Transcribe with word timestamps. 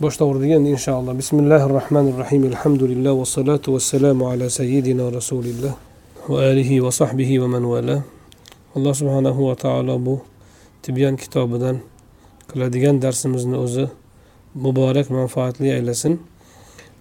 boshlayverdik 0.00 0.52
inshaalloh. 0.74 1.18
Bismillahi 1.18 1.64
rohmanir 1.78 2.14
rohim 2.22 2.42
alhamdulillah 2.52 3.12
vassalatu 3.18 3.74
vassalamu 3.74 4.30
ala 4.30 4.46
sayyidina 4.50 5.12
rasulilloh 5.18 5.74
va 6.28 6.38
alihi 6.50 6.82
va 6.84 6.90
sahbihi 7.00 7.42
va 7.42 7.48
man 7.48 7.64
vala 7.66 7.96
alloh 8.76 8.94
subhanahu 9.00 9.48
va 9.48 9.54
taolo 9.64 9.98
bu 10.06 10.14
tibyan 10.82 11.16
kitobidan 11.16 11.76
qiladigan 12.50 13.02
darsimizni 13.02 13.56
o'zi 13.64 13.86
muborak 14.54 15.10
manfaatli 15.10 15.68
aylasin. 15.76 16.22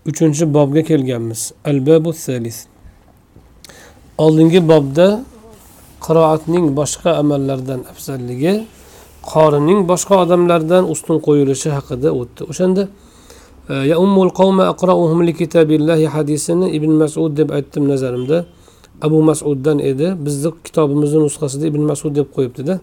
Uchinchi 0.09 0.45
bobga 0.53 0.81
kelganmiz. 0.89 1.53
Al 1.69 1.79
babu 1.87 2.13
salis 2.13 2.65
oldingi 4.17 4.61
bobda 4.71 5.07
qiroatning 6.05 6.65
boshqa 6.79 7.11
amallardan 7.21 7.81
afzalligi 7.91 8.53
qorining 9.33 9.79
boshqa 9.91 10.15
odamlardan 10.23 10.83
ustun 10.93 11.17
qo'yilishi 11.27 11.69
haqida 11.77 12.09
o'tdi. 12.19 12.41
O'shanda 12.51 12.83
e, 13.69 13.73
ya 13.91 13.95
ummul 14.05 14.31
qavma 14.39 14.63
aqrauhum 14.73 15.19
li 15.27 15.33
kitabillahi 15.41 16.05
hadisini 16.15 16.67
ibn 16.77 16.91
masud 17.01 17.31
deb 17.39 17.49
aytdim 17.57 17.83
nazarimda. 17.91 18.45
Abu 19.05 19.19
masuddan 19.29 19.77
edi. 19.91 20.07
Bizni 20.25 20.49
kitobimizni 20.65 21.19
nusxasida 21.25 21.65
ibn 21.71 21.81
masud 21.91 22.15
deb 22.19 22.27
qo'yibdida. 22.35 22.79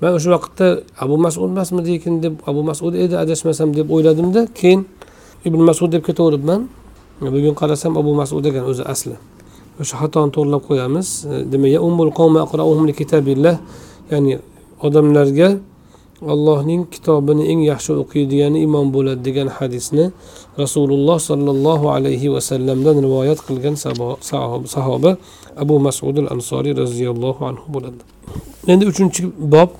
Man 0.00 0.12
o'sha 0.18 0.28
vaqtda 0.36 0.66
abu 1.04 1.16
masud 1.24 1.48
emasmidikin 1.52 2.14
deb 2.24 2.34
abu 2.50 2.60
masud 2.70 2.94
edi 3.04 3.14
adashmasam 3.24 3.68
deb 3.78 3.86
o'yladimda. 3.94 4.40
Keyin 4.58 4.80
ibn 5.48 5.60
masud 5.68 5.92
deb 5.94 6.02
ketaveribman. 6.08 6.68
Bugun 7.20 7.54
qarasam 7.60 7.92
abu 8.00 8.14
masud 8.20 8.44
ekan 8.50 8.64
o'zi 8.70 8.84
asli. 8.94 9.16
O'sha 9.82 9.94
xatoni 10.02 10.30
to'g'irlab 10.34 10.62
qo'yamiz. 10.68 11.08
E, 11.30 11.32
demak 11.52 11.70
ya 11.76 11.80
ummul 11.88 12.10
qavma 12.18 12.38
aqrauhum 12.46 12.84
li 12.88 12.94
kitabillah 13.00 13.56
ya'ni 14.10 14.38
odamlarga 14.86 15.48
allohning 16.32 16.90
kitobini 16.90 17.46
eng 17.52 17.60
yaxshi 17.70 17.92
o'qiydigani 18.02 18.58
imom 18.66 18.90
bo'ladi 18.94 19.20
degan 19.28 19.48
hadisni 19.56 20.10
rasululloh 20.58 21.18
sollallohu 21.30 21.86
alayhi 21.96 22.26
vasallamdan 22.34 22.96
rivoyat 23.06 23.38
qilgan 23.46 23.74
sahoba 24.74 25.10
abu 25.62 25.74
masudul 25.78 26.26
ansoriy 26.34 26.74
roziyallohu 26.82 27.42
anhu 27.50 27.66
bo'ladi. 27.74 28.02
Endi 28.66 28.84
uchinchi 28.90 29.30
bob 29.54 29.70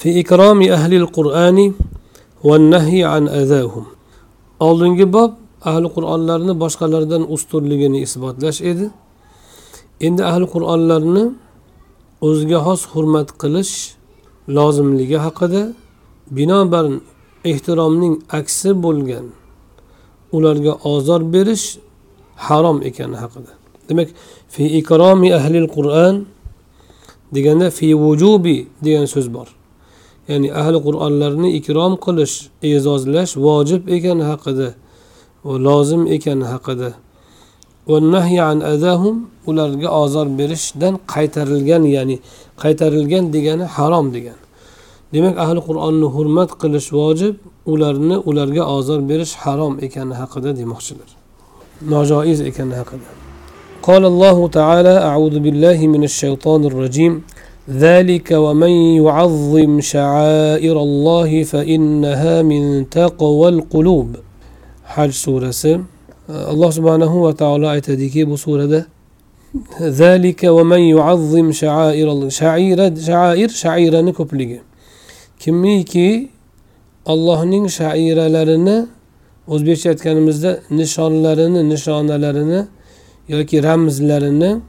fi 0.00 0.08
ikromi 0.22 0.66
ahlil 0.78 1.06
qur'ani 1.16 1.66
va 2.48 2.56
nahy 2.58 3.04
an 3.16 3.24
adahum. 3.28 3.84
Oldingi 4.60 5.06
bob 5.16 5.30
ahli 5.70 5.88
qur'onlarni 5.96 6.52
boshqalardan 6.62 7.22
ustunligini 7.34 7.98
isbotlash 8.06 8.60
edi. 8.70 8.86
Endi 10.06 10.22
ahli 10.30 10.46
qur'onlarni 10.54 11.24
o'ziga 12.28 12.58
xos 12.66 12.82
hurmat 12.92 13.28
qilish 13.42 13.74
lozimligi 14.48 15.16
haqida 15.16 15.72
binobarin 16.30 17.02
ehtiromning 17.44 18.14
aksi 18.38 18.82
bo'lgan 18.84 19.26
ularga 20.32 20.72
ozor 20.92 21.32
berish 21.32 21.66
harom 22.36 22.82
ekani 22.82 23.16
haqida. 23.16 23.52
Demak 23.88 24.08
fi 24.48 24.64
ikromi 24.80 25.34
ahlil 25.34 25.68
qur'an 25.76 26.26
deganda 27.34 27.70
fi 27.70 27.94
vujubi 27.94 28.66
degan 28.84 29.06
so'z 29.14 29.28
bor. 29.34 29.48
Ya'ni 30.28 30.48
ahli 30.60 30.78
qur'onlarni 30.86 31.48
ikrom 31.58 31.92
qilish 32.04 32.34
e'zozlash 32.68 33.32
vojib 33.46 33.82
ekani 33.96 34.24
haqida 34.30 34.68
va 35.44 35.54
lozim 35.66 36.02
ekani 36.16 36.46
haqida. 36.52 36.90
Ularga 39.50 39.88
ozor 40.02 40.26
berishdan 40.38 40.94
qaytarilgan 41.14 41.82
ya'ni 41.96 42.16
qaytarilgan 42.61 43.25
degani 43.35 43.65
harom 43.75 44.07
degan 44.15 44.39
demak 45.13 45.35
ahli 45.43 45.59
qur'onni 45.67 46.07
hurmat 46.15 46.49
qilish 46.61 46.89
vojib 46.99 47.35
ularni 47.71 48.17
ularga 48.29 48.63
ozor 48.77 48.99
berish 49.09 49.33
harom 49.43 49.73
ekani 49.85 50.13
haqida 50.21 50.49
demoqchilar 50.59 51.09
nojoiz 51.93 52.39
ekani 52.49 52.75
haqida 52.81 53.09
قال 53.89 54.03
الله 54.13 54.37
تعالى 54.59 54.93
أعوذ 55.09 55.35
بالله 55.45 55.79
من 55.93 56.03
الشيطان 56.09 56.61
الرجيم 56.69 57.13
ذلك 57.85 58.29
ومن 58.45 58.73
يعظم 59.01 59.71
شعائر 59.93 60.75
الله 60.87 61.29
فإنها 61.51 62.35
من 62.51 62.61
تقوى 62.97 63.47
القلوب 63.55 64.09
حج 64.93 65.11
سورة 65.25 65.53
alloh 66.29 66.69
subhanahu 66.71 67.23
va 67.25 67.33
taolo 67.33 67.67
aytadiki 67.69 68.29
bu 68.29 68.37
surada 68.37 68.85
zalika 69.90 70.54
va 70.54 70.64
man 70.64 70.78
yuazzim 70.78 71.52
sha'air 71.52 73.48
sha'irani 73.62 74.12
ko'pligi. 74.12 74.60
Kimiki 75.38 76.28
allohning 77.06 77.66
sha'iralarini 77.68 78.86
o'zbekcha 79.48 79.90
aytganimizda 79.90 80.50
nishonlarini 80.70 81.60
nishonalarini 81.72 82.60
yoki 83.28 83.62
ramzlarini 83.62 84.60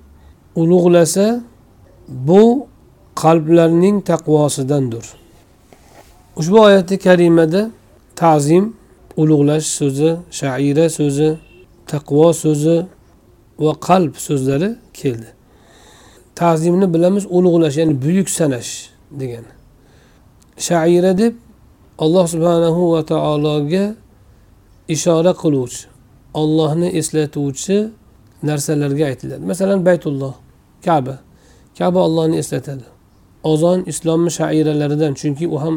ulug'lasa 0.56 1.42
bu 2.08 2.68
qalblarning 3.16 3.98
taqvosidandir. 4.12 5.06
Ushbu 6.40 6.58
oyati 6.68 6.98
karimada 6.98 7.72
ta'zim 8.16 8.66
ulug'lash 9.18 9.68
so'zi 9.80 10.12
shaira 10.40 10.90
so'zi 10.90 11.30
taqvo 11.88 12.34
so'zi 12.34 12.78
va 13.60 13.74
qalb 13.88 14.14
so'zlari 14.28 14.76
keldi. 14.94 15.30
Ta'zimni 16.36 16.88
bilamiz 16.94 17.26
ulug'lash 17.30 17.78
ya'ni 17.82 17.96
buyuk 18.04 18.30
sanash 18.30 18.72
degani. 19.20 19.52
Shaira 20.68 21.18
deb 21.18 21.34
alloh 22.04 22.26
subhanahu 22.34 22.82
va 22.94 23.02
taologa 23.06 23.86
ishora 24.96 25.34
qiluvchi 25.42 25.88
ollohni 26.42 26.90
eslatuvchi 27.00 27.78
narsalarga 28.44 29.06
aytiladi. 29.12 29.44
Masalan 29.52 29.86
baytulloh 29.86 30.34
kaba. 30.86 31.16
Kaba 31.78 32.00
ollohni 32.08 32.38
eslatadi. 32.44 32.86
Ozon 33.44 33.84
islomni 33.92 34.32
shairalaridan 34.40 35.14
chunki 35.14 35.48
u 35.48 35.58
ham 35.64 35.76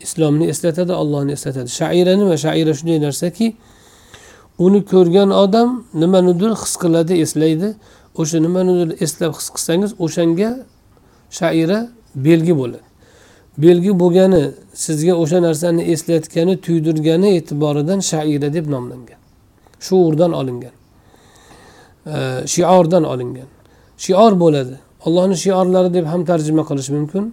islomni 0.00 0.46
eslatadi 0.52 0.92
ollohni 0.92 1.32
eslatadi. 1.32 1.68
Shaira 1.80 2.12
nima 2.20 2.36
shaira 2.44 2.72
shunday 2.78 2.98
narsaki 3.06 3.46
uni 4.58 4.84
ko'rgan 4.84 5.30
odam 5.30 5.84
nimanidir 5.94 6.50
his 6.62 6.74
qiladi 6.82 7.14
eslaydi. 7.24 7.74
O'sha 8.20 8.38
nimanidir 8.46 8.88
eslab 9.04 9.32
his 9.38 9.48
qilsangiz 9.54 9.90
o'shanga 10.04 10.50
shaira 11.38 11.78
belgi 12.14 12.54
bo'ladi. 12.60 12.86
Belgi 13.58 13.92
bo'lgani 14.02 14.42
sizga 14.84 15.14
o'sha 15.22 15.38
narsani 15.46 15.82
eslatgani 15.92 16.54
tuydirgani 16.66 17.28
e'tiboridan 17.38 18.00
shaira 18.10 18.48
deb 18.56 18.66
nomlangan. 18.74 19.20
Shuurdan 19.86 20.32
olingan. 20.40 20.74
Shiordan 22.54 23.04
olingan. 23.04 23.48
Shior 24.04 24.32
bo'ladi. 24.44 24.74
Allohni 25.06 25.36
shiorlari 25.44 25.94
deb 25.94 26.06
ham 26.12 26.24
tarjima 26.24 26.62
qilish 26.70 26.90
mumkin. 26.96 27.24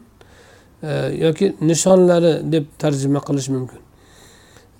Yoki 1.26 1.46
nishonlari 1.62 2.52
deb 2.54 2.66
tarjima 2.80 3.20
qilish 3.28 3.50
mumkin. 3.56 3.80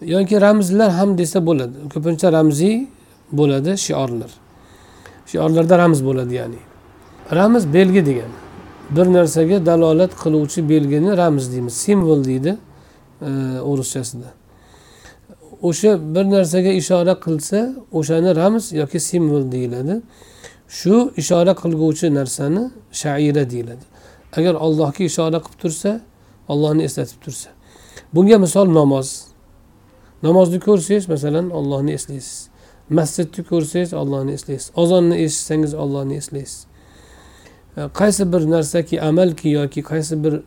Yoki 0.02 0.42
ramzlar 0.42 0.92
ham 0.92 1.18
desa 1.18 1.46
bo'ladi. 1.46 1.78
Ko'pincha 1.94 2.32
ramziy 2.34 2.88
bo'ladi 3.32 3.78
shiorlar. 3.78 4.32
Shiorlarda 5.26 5.78
ramz 5.78 6.06
bo'ladi 6.06 6.34
ya'ni. 6.36 6.62
Ramz 7.32 7.74
belgi 7.74 8.06
degani. 8.06 8.38
Bir 8.96 9.06
narsaga 9.06 9.66
dalolat 9.66 10.12
qiluvchi 10.24 10.70
belgini 10.70 11.18
ramz 11.18 11.52
deymiz. 11.54 11.74
Simvol 11.74 12.24
deydi 12.24 12.58
e, 13.22 13.30
o'ruschasida 13.62 14.40
o'sha 15.62 16.16
bir 16.16 16.26
narsaga 16.32 16.70
ishora 16.70 17.14
qilsa 17.26 17.76
o'shani 17.92 18.36
ramz 18.36 18.74
yoki 18.74 19.00
simvol 19.00 19.52
deyiladi. 19.52 20.02
Shu 20.68 21.14
ishora 21.18 21.54
qilguvchi 21.62 22.14
narsani 22.14 22.72
shaira 22.92 23.50
deyiladi. 23.50 23.86
Agar 24.38 24.56
allohga 24.56 25.04
ishora 25.04 25.40
qilib 25.46 25.60
tursa 25.62 26.02
ollohni 26.48 26.84
eslatib 26.84 27.20
tursa. 27.24 27.50
Bunga 28.14 28.38
misol 28.38 28.68
namoz. 28.74 29.29
Namozni 30.24 30.60
ko'rsangiz 30.60 31.10
masalan 31.10 31.50
ollohni 31.50 31.92
eslaysiz. 31.92 32.50
Masjidni 32.90 33.44
ko'rsangiz 33.44 33.94
ollohni 33.94 34.32
eslaysiz. 34.32 34.72
Ozonni 34.76 35.16
eshitsangiz 35.16 35.74
ollohni 35.74 36.16
eslaysiz. 36.16 36.66
E, 37.78 37.82
qaysi 37.94 38.34
bir 38.34 38.52
narsaki 38.52 39.02
amalki 39.02 39.50
yoki 39.50 39.82
qaysi 39.82 40.24
bir 40.24 40.42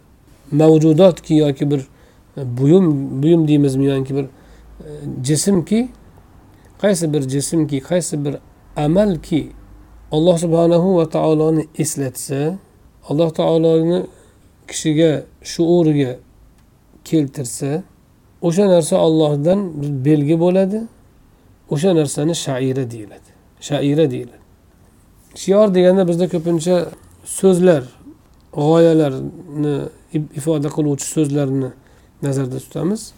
mavjudotki 0.52 1.34
yoki 1.34 1.70
bir 1.70 1.80
e, 2.36 2.58
buyum 2.58 3.22
buyum 3.22 3.48
deymizmi 3.48 3.86
yoki 3.86 4.16
bir 4.16 4.24
e, 4.24 4.28
jismki 5.24 5.88
qaysi 6.82 7.12
bir 7.12 7.22
jismki 7.28 7.80
qaysi 7.80 8.24
bir 8.24 8.36
amalki 8.76 9.50
alloh 10.12 10.38
subhanahu 10.38 10.96
va 10.96 11.08
taoloni 11.08 11.68
eslatsa 11.78 12.58
alloh 13.08 13.30
taoloni 13.30 14.06
kishiga 14.68 15.24
shuuriga 15.42 16.16
keltirsa 17.04 17.82
o'sha 18.46 18.64
narsa 18.74 18.96
ollohdan 19.06 19.58
belgi 20.06 20.36
bo'ladi 20.44 20.80
o'sha 21.74 21.90
narsani 22.00 22.34
shaira 22.46 22.84
deyiladi 22.94 23.32
shaira 23.62 24.10
deyiladi. 24.10 24.42
Shior 25.34 25.74
deganda 25.74 26.08
bizda 26.08 26.26
ko'pincha 26.34 26.76
so'zlar 27.24 27.82
g'oyalarni 28.56 29.74
ifoda 30.38 30.68
qiluvchi 30.76 31.06
so'zlarni 31.16 31.70
nazarda 32.22 32.58
tutamiz. 32.64 33.12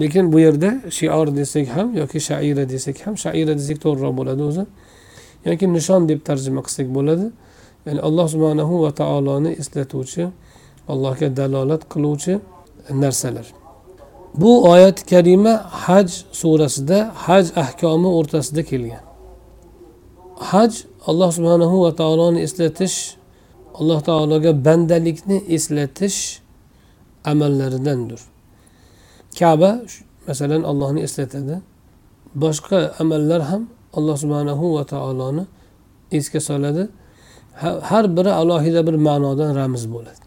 Lekin 0.00 0.32
bu 0.32 0.38
yerda 0.46 0.70
shior 0.98 1.26
desak 1.36 1.66
ham 1.76 1.88
yoki 2.00 2.20
shaira 2.28 2.64
desak 2.68 2.96
ham 3.06 3.14
shaira 3.24 3.52
desak 3.60 3.78
to'g'riroq 3.84 4.14
bo'ladi 4.20 4.42
o'zi. 4.50 4.64
Yoki 5.48 5.66
nishon 5.76 6.08
deb 6.10 6.20
tarjima 6.28 6.60
qilsak 6.66 6.88
bo'ladi. 6.96 7.26
Ya'ni 7.86 8.00
alloh 8.08 8.26
subhanahu 8.34 8.74
va 8.84 8.90
taoloni 9.00 9.50
eslatuvchi 9.62 10.24
allohga 10.92 11.28
dalolat 11.40 11.82
qiluvchi 11.92 12.34
narsalar. 13.02 13.46
Bu 14.34 14.70
oyat 14.70 15.06
karima 15.10 15.54
haj 15.70 16.10
surasida 16.32 17.12
haj 17.14 17.46
ahkomi 17.56 18.08
o'rtasida 18.18 18.62
kelgan. 18.62 19.04
Haj 20.50 20.72
alloh 21.06 21.30
subhanahu 21.32 21.76
va 21.84 21.92
taoloni 22.00 22.40
eslatish 22.46 23.16
alloh 23.74 24.00
taologa 24.00 24.64
bandalikni 24.64 25.38
eslatish 25.56 26.40
amallaridandir. 27.24 28.20
Kaba 29.38 29.70
masalan 30.28 30.62
allohni 30.62 31.00
eslatadi. 31.06 31.56
Boshqa 32.42 32.78
amallar 33.02 33.40
ham 33.50 33.62
alloh 33.96 34.16
subhanahu 34.22 34.74
va 34.76 34.84
taoloni 34.84 35.44
esga 36.12 36.40
soladi. 36.40 36.88
Har 37.90 38.16
biri 38.16 38.32
alohida 38.32 38.86
bir 38.86 38.94
ma'nodan 39.08 39.50
ramz 39.56 39.84
bo'ladi. 39.94 40.25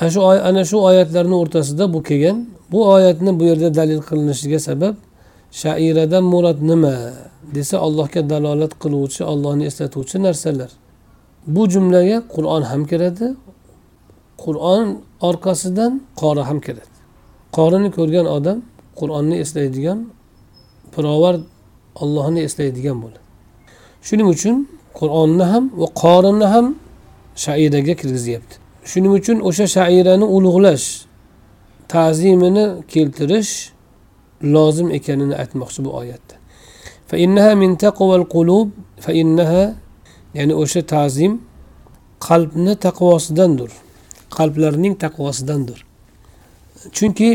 Ana 0.00 0.10
shu 0.10 0.20
ana 0.22 0.64
shu 0.64 0.76
oyatlarni 0.88 1.34
o'rtasida 1.34 1.92
bu 1.92 2.02
kelgan. 2.02 2.46
Bu 2.72 2.88
oyatni 2.88 3.40
bu 3.40 3.44
yerda 3.44 3.74
dalil 3.74 4.00
qilinishiga 4.08 4.58
sabab 4.58 4.94
shairadan 5.62 6.24
murod 6.24 6.58
nima 6.70 6.94
desa 7.54 7.78
allohga 7.78 8.30
dalolat 8.30 8.72
qiluvchi 8.82 9.24
allohni 9.24 9.64
eslatuvchi 9.70 10.22
narsalar. 10.22 10.70
Bu 11.46 11.62
jumlaga 11.72 12.16
qur'on 12.34 12.62
ham 12.70 12.82
kiradi 12.90 13.26
qur'on 14.44 14.86
orqasidan 15.28 15.92
qori 16.20 16.42
ham 16.48 16.58
kiradi. 16.66 16.94
Qorini 17.56 17.90
ko'rgan 17.98 18.26
odam 18.36 18.58
qur'onni 19.00 19.36
eslaydigan 19.44 19.98
pirovar 20.94 21.36
ollohni 22.02 22.40
eslaydigan 22.48 22.96
bo'ladi. 23.02 23.24
Shuning 24.06 24.28
uchun 24.34 24.56
qur'onni 24.98 25.44
ham 25.52 25.64
va 25.80 25.88
qorinni 26.02 26.46
ham 26.54 26.66
shairaga 27.44 27.94
kirgizyapti. 28.00 28.65
Shuning 28.90 29.12
uchun 29.18 29.38
o'sha 29.48 29.66
shairani 29.76 30.26
ulug'lash 30.36 30.86
ta'zimini 31.92 32.64
keltirish 32.92 33.52
lozim 34.54 34.88
ekanini 34.98 35.34
aytmoqchi 35.42 35.80
bu 35.84 35.90
oyatda. 36.00 36.34
Ya'ni 40.38 40.54
o'sha 40.62 40.82
ta'zim 40.94 41.32
qalbni 42.28 42.74
taqvosidandir. 42.86 43.70
Qalblarning 44.36 44.94
taqvosidandir. 45.04 45.78
Chunki 46.96 47.28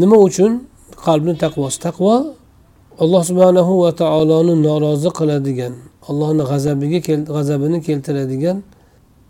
nima 0.00 0.16
uchun 0.28 0.52
qalbni 1.06 1.34
taqvosi 1.44 1.78
taqvo? 1.86 2.14
Alloh 3.02 3.22
subhanahu 3.30 3.72
va 3.82 3.90
taoloni 4.02 4.54
norozi 4.66 5.10
qiladigan 5.18 5.74
allohni 6.08 6.44
g'azabiga 6.50 6.98
g'azabini 7.36 7.78
keltiradigan 7.86 8.56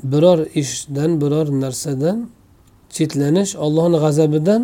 biror 0.03 0.47
ishdan 0.55 1.21
biror 1.21 1.47
narsadan 1.63 2.29
chetlanish 2.91 3.57
ollohni 3.57 3.99
g'azabidan 4.05 4.63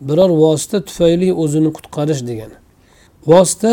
biror 0.00 0.30
vosita 0.42 0.78
tufayli 0.88 1.28
o'zini 1.42 1.70
qutqarish 1.76 2.22
degani. 2.28 2.56
Vosita 3.26 3.72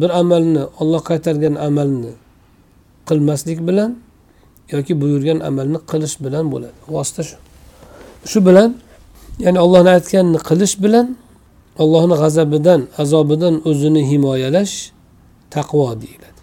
bir 0.00 0.10
amalni 0.20 0.62
olloh 0.80 1.02
qaytargan 1.10 1.54
amalni 1.68 2.12
qilmaslik 3.08 3.58
bilan 3.68 3.90
yoki 4.72 4.92
buyurgan 5.00 5.38
amalni 5.48 5.78
qilish 5.90 6.16
bilan 6.24 6.44
bo'ladi. 6.52 6.78
Vosita 6.94 7.22
shu. 7.28 7.36
Shu 8.30 8.38
bilan 8.48 8.70
ya'ni 9.44 9.58
ollohni 9.64 9.90
aytganini 9.96 10.40
qilish 10.48 10.74
bilan 10.84 11.06
ollohni 11.82 12.16
g'azabidan 12.22 12.80
azobidan 13.02 13.54
o'zini 13.70 14.02
himoyalash 14.10 14.74
taqvo 15.54 15.88
deyiladi. 16.02 16.37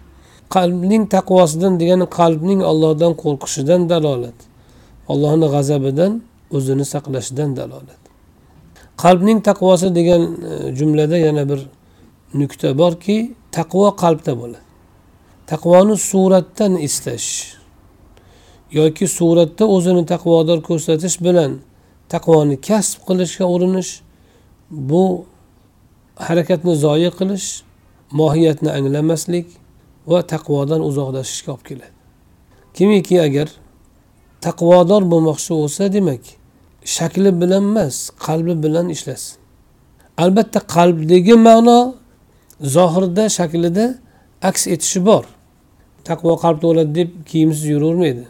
Qalbning 0.54 1.04
taqvosidan 1.16 1.80
degani 1.80 2.06
qalbning 2.18 2.60
ollohdan 2.70 3.12
qo'rqishidan 3.22 3.88
dalolat. 3.92 4.38
Ollohni 5.12 5.46
g'azabidan 5.54 6.12
o'zini 6.56 6.84
saqlashidan 6.84 7.56
dalolat. 7.56 8.00
Qalbning 9.02 9.38
taqvosi 9.48 9.94
degan 9.98 10.22
e, 10.22 10.76
jumlada 10.78 11.16
yana 11.26 11.48
bir 11.50 11.60
nuqta 12.40 12.78
borki 12.78 13.16
taqvo 13.52 13.88
qalbda 14.02 14.32
bo'ladi. 14.40 14.66
Taqvoni 15.52 15.96
suratdan 16.10 16.72
istash 16.88 17.28
yoki 18.72 19.06
suratda 19.08 19.64
o'zini 19.76 20.06
taqvodor 20.12 20.58
ko'rsatish 20.68 21.16
bilan 21.26 21.52
taqvoni 22.14 22.56
kasb 22.68 22.98
qilishga 23.08 23.46
urinish 23.54 23.90
bu 24.70 25.24
harakatni 26.26 26.74
zoya 26.76 27.10
qilish 27.18 27.46
mohiyatni 28.20 28.70
anglamaslik 28.78 29.46
va 30.10 30.18
taqvodan 30.32 30.80
uzoqlashishga 30.88 31.50
olib 31.54 31.64
keladi. 31.68 31.94
Kimiki 32.76 33.16
agar 33.26 33.48
taqvodor 34.46 35.02
bo'lmoqchi 35.12 35.52
bo'lsa 35.60 35.92
demak 35.96 36.22
shakli 36.96 37.30
bilan 37.40 37.64
emas 37.70 37.96
qalbi 38.26 38.54
bilan 38.64 38.86
ishlasin. 38.96 39.36
Albatta 40.22 40.60
qalbdagi 40.76 41.34
ma'no 41.48 41.78
zohirda 42.76 43.24
shaklida 43.38 43.86
aks 44.48 44.62
etishi 44.74 45.00
bor. 45.08 45.24
Taqvo 46.08 46.32
qalbda 46.44 46.66
bo'ladi 46.70 46.92
deb 47.00 47.10
kiyimsiz 47.30 47.64
yuravermaydi. 47.74 48.24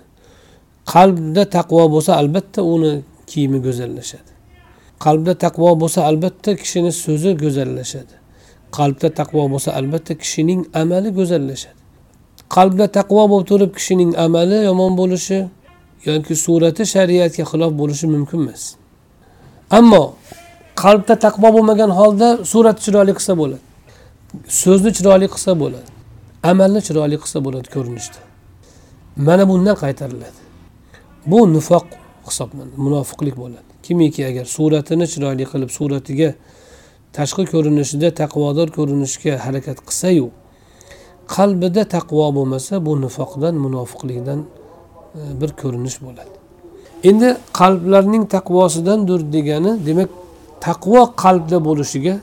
Qalbda 0.94 1.42
taqvo 1.56 1.82
bo'lsa 1.94 2.12
albatta 2.20 2.60
uni 2.74 2.92
kiyimi 3.30 3.58
go'zallashadi. 3.66 4.30
Qalbda 5.04 5.32
taqvo 5.44 5.70
bo'lsa 5.82 6.00
albatta 6.10 6.50
kishini 6.60 6.92
so'zi 7.04 7.30
go'zallashadi. 7.42 8.14
Qalbda 8.78 9.08
taqvo 9.20 9.42
bo'lsa 9.52 9.70
albatta 9.78 10.12
kishining 10.22 10.60
amali 10.82 11.10
go'zallashadi. 11.18 11.78
Qalbda 12.56 12.86
taqvo 12.98 13.22
bo'lib 13.32 13.46
turib 13.50 13.70
kishining 13.78 14.10
amali 14.26 14.58
yomon 14.68 14.92
bo'lishi 15.00 15.38
yoki 16.08 16.34
surati 16.44 16.82
shariatga 16.94 17.44
xilof 17.50 17.72
bo'lishi 17.80 18.06
mumkin 18.14 18.38
emas. 18.44 18.62
Ammo 19.78 20.04
qalbda 20.82 21.14
taqvo 21.26 21.48
bo'lmagan 21.56 21.90
holda 21.98 22.28
surat 22.52 22.76
chiroyli 22.84 23.12
qilsa 23.18 23.32
bo'ladi 23.40 23.64
so'zni 24.62 24.90
chiroyli 24.96 25.26
qilsa 25.34 25.52
bo'ladi 25.62 25.88
amalni 26.50 26.80
chiroyli 26.86 27.16
qilsa 27.22 27.38
bo'ladi 27.46 27.68
ko'rinishda. 27.74 28.20
Mana 29.26 29.44
bundan 29.50 29.76
qaytariladi. 29.82 30.40
Bu 31.30 31.38
nifoq 31.56 31.86
hisoblanadi 32.28 32.76
munofiqlik 32.86 33.36
bo'ladi. 33.42 33.70
Kimiki 33.86 34.22
agar 34.30 34.46
suratini 34.56 35.06
chiroyli 35.12 35.44
qilib 35.52 35.70
suratiga 35.78 36.28
tashqi 37.16 37.44
ko'rinishida 37.52 38.08
taqvodor 38.20 38.68
ko'rinishga 38.76 39.32
harakat 39.44 39.78
qilsayu 39.86 40.26
qalbida 41.34 41.82
taqvo 41.96 42.26
bo'lmasa 42.36 42.74
bu 42.86 42.92
nifoqdan 43.04 43.54
munofiqlikdan 43.64 44.40
e, 45.18 45.20
bir 45.40 45.50
ko'rinish 45.62 45.96
bo'ladi. 46.06 46.34
Endi 47.08 47.28
qalblarning 47.60 48.24
taqvosidandir 48.36 49.20
degani 49.34 49.72
demak 49.88 50.10
taqvo 50.66 51.00
qalbda 51.22 51.58
bo'lishiga 51.68 52.14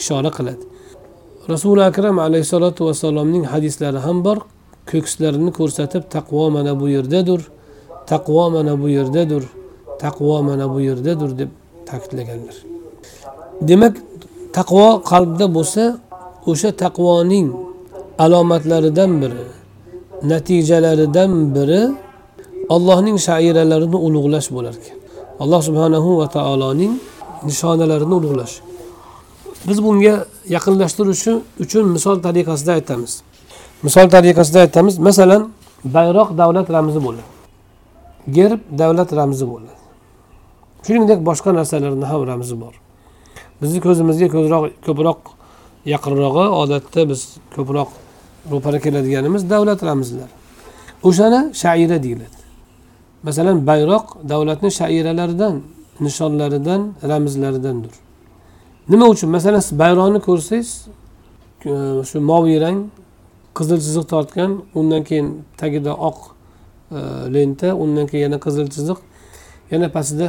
ishora 0.00 0.30
qiladi. 0.38 0.64
Rasuli 1.52 1.82
akram 1.90 2.16
alayhissalotu 2.26 2.80
vassalomning 2.88 3.44
hadislari 3.52 3.98
ham 4.06 4.18
bor. 4.26 4.38
Ko'kslarini 4.90 5.50
ko'rsatib 5.58 6.02
taqvo 6.16 6.44
mana 6.56 6.72
bu 6.80 6.86
yerdadir 6.96 7.40
taqvo 8.12 8.44
mana 8.56 8.74
bu 8.82 8.88
yerdadir 8.98 9.42
taqvo 10.04 10.36
mana 10.48 10.66
bu 10.72 10.78
yerdadir 10.88 11.30
deb 11.40 11.50
ta'kidlaganlar. 11.88 12.56
Demak 13.68 13.94
taqvo 14.56 14.88
qalbda 15.10 15.46
bo'lsa 15.56 15.82
o'sha 16.50 16.70
taqvoning 16.84 17.48
alomatlaridan 18.24 19.10
biri 19.22 19.44
natijalaridan 20.30 21.32
biri 21.56 21.82
allohning 22.74 23.16
shairalarini 23.28 23.98
ulug'lash 24.06 24.48
bo'lar 24.56 24.74
ekan. 24.80 24.96
Alloh 25.42 25.60
subhanahu 25.68 26.10
va 26.20 26.26
taoloning 26.36 26.92
nishonalarini 27.48 28.14
ulug'lash. 28.20 28.54
Biz 29.68 29.78
bunga 29.86 30.14
yaqinlashtirish 30.56 31.24
uchun 31.64 31.84
misol 31.96 32.16
tariqasida 32.26 32.72
aytamiz. 32.78 33.12
Misol 33.86 34.06
tariqasida 34.14 34.58
aytamiz 34.66 34.94
masalan 35.08 35.42
bayroq 35.96 36.28
davlat 36.40 36.66
ramzi 36.76 37.00
bo'ladi 37.06 37.38
gerb 38.36 38.60
davlat 38.80 39.10
ramzi 39.18 39.46
bo'ladi 39.52 39.76
shuningdek 40.86 41.20
boshqa 41.28 41.50
narsalarni 41.58 42.06
ham 42.12 42.22
ramzi 42.30 42.56
bor. 42.62 42.74
Bizni 43.62 43.80
ko'zimizga 43.86 44.28
ko'proq 44.34 44.64
ko'proq 44.86 45.20
yaqinrog'i 45.94 46.46
odatda 46.62 47.08
biz 47.10 47.20
ko'proq 47.56 47.90
ro'para 48.52 48.78
keladiganimiz 48.84 49.50
davlat 49.50 49.80
ramzlari 49.82 50.34
o'shani 51.08 51.40
shaira 51.54 52.02
deyiladi. 52.02 52.38
Masalan 53.22 53.66
bayroq 53.66 54.06
davlatni 54.28 54.70
shairalaridan 54.80 55.54
nishonlaridan 56.00 56.80
ramzlaridandir. 57.02 57.90
Nima 58.88 59.06
uchun? 59.12 59.30
Masalan 59.30 59.60
siz 59.60 59.78
bayroqni 59.78 60.20
ko'rsangiz 60.28 60.70
shu 62.10 62.20
moviy 62.20 62.60
rang 62.64 62.78
qizil 63.58 63.78
chiziq 63.84 64.04
tortgan 64.12 64.50
undan 64.78 65.02
keyin 65.08 65.26
tagida 65.60 65.92
oq 66.08 66.18
e, 66.28 66.98
lenta 67.34 67.68
undan 67.82 68.06
keyin 68.10 68.22
yana 68.26 68.38
qizil 68.46 68.66
chiziq 68.74 68.98
yana 69.72 69.88
pastida 69.96 70.28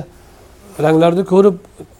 ranglarni 0.86 1.24
ko'rib 1.32 1.56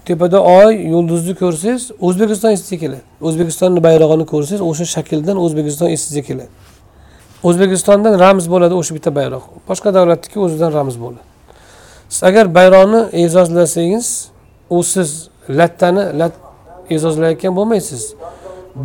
tepada 0.10 0.40
oy 0.60 0.74
yulduzni 0.94 1.34
ko'rsangiz 1.42 1.84
o'zbekiston 2.08 2.52
esingizga 2.56 2.78
keladi 2.84 3.04
o'zbekistonni 3.28 3.80
bayrog'ini 3.88 4.26
ko'rsangiz 4.34 4.62
o'sha 4.70 4.86
shakldan 4.96 5.38
o'zbekiston 5.46 5.88
esingizga 5.96 6.24
keladi 6.30 6.52
o'zbekistondan 7.48 8.14
ramz 8.24 8.46
bo'ladi 8.54 8.74
o'sha 8.82 8.96
bitta 8.98 9.12
bayroq 9.20 9.44
boshqa 9.70 9.90
davlatniki 9.98 10.38
o'zidan 10.46 10.72
ramz 10.78 10.96
bo'ladi. 11.04 11.24
Siz 12.10 12.24
agar 12.30 12.46
bayroqni 12.58 13.02
e'zozlasangiz 13.24 14.08
u 14.70 14.84
siz 14.94 15.10
lattani 15.60 16.04
lat 16.20 16.34
e'zozlayotgan 16.96 17.54
bo'lmaysiz. 17.60 18.02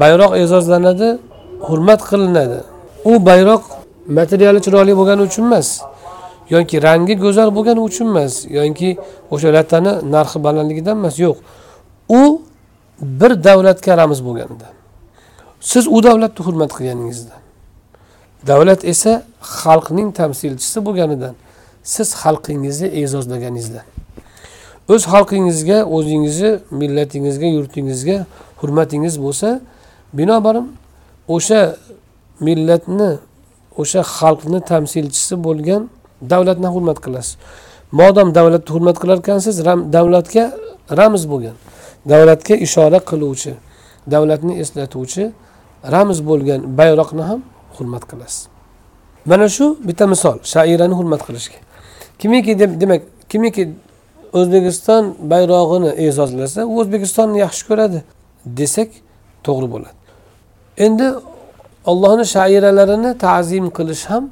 Bayroq 0.02 0.32
e'zozlanadi 0.42 1.08
hurmat 1.68 2.00
qilinadi. 2.10 2.58
U 3.10 3.12
bayroq 3.30 3.62
materiali 4.18 4.60
chiroyli 4.64 4.92
bo'lgani 5.00 5.22
uchun 5.28 5.44
emas. 5.48 5.68
Yoki 6.50 6.76
rangi 6.82 7.14
go'zal 7.24 7.48
bo'lgani 7.56 7.80
uchun 7.88 8.06
emas 8.12 8.34
yoki 8.58 8.90
o'sha 9.34 9.48
lattani 9.56 9.92
narxi 10.14 10.38
balandligidan 10.46 10.96
emas 11.00 11.16
yo'q. 11.24 11.36
U 12.08 12.42
bir 13.00 13.44
davlatga 13.44 13.96
ramz 13.96 14.20
bo'lganda 14.26 14.66
siz 15.60 15.84
u 15.88 16.02
davlatni 16.02 16.44
hurmat 16.46 16.70
qilganingizdan 16.76 17.40
davlat 18.46 18.84
esa 18.84 19.12
xalqning 19.60 20.08
tamsilchisi 20.20 20.78
bo'lganidan 20.86 21.34
siz 21.82 22.08
xalqingizni 22.22 22.88
e'zozlaganingizdan 23.00 23.86
o'z 24.92 25.02
xalqingizga 25.12 25.78
o'zingizni 25.96 26.50
millatingizga 26.80 27.48
yurtingizga 27.56 28.18
hurmatingiz 28.60 29.14
bo'lsa 29.24 29.48
binobarin 30.18 30.66
o'sha 31.34 31.60
millatni 32.46 33.10
o'sha 33.80 34.00
xalqni 34.16 34.60
tamsilchisi 34.70 35.34
bo'lgan 35.46 35.82
davlatni 36.32 36.68
hurmat 36.74 36.98
qilasiz. 37.04 37.36
Modam 38.00 38.34
davlatni 38.34 38.70
hurmat 38.74 38.96
qilar 39.02 39.18
ekansiz 39.24 39.54
davlatga 39.96 40.44
ramz 40.98 41.22
bo'lgan. 41.32 41.56
Davlatga 42.12 42.54
ishora 42.66 42.98
qiluvchi 43.10 43.52
davlatni 44.12 44.54
eslatuvchi 44.62 45.24
ramz 45.94 46.18
bo'lgan 46.28 46.60
bayroqni 46.78 47.22
ham 47.30 47.40
hurmat 47.76 48.04
qilasiz. 48.10 48.48
Mana 49.30 49.48
shu 49.48 49.66
bitta 49.88 50.06
misol 50.06 50.36
shairani 50.54 50.94
hurmat 51.00 51.22
qilishga. 51.26 51.58
Kimiki 52.18 52.52
demak 52.58 53.02
kimiki 53.28 53.64
o'zbekiston 54.38 55.04
bayrog'ini 55.32 55.90
e'zozlasa 56.04 56.60
u 56.70 56.72
o'zbekistonni 56.80 57.38
yaxshi 57.44 57.62
ko'radi 57.68 57.98
desak 58.58 58.90
to'g'ri 59.46 59.68
bo'ladi. 59.74 59.98
Endi 60.86 61.06
ollohni 61.90 62.24
shairalarini 62.36 63.10
ta'zim 63.24 63.66
qilish 63.76 64.04
ham 64.10 64.24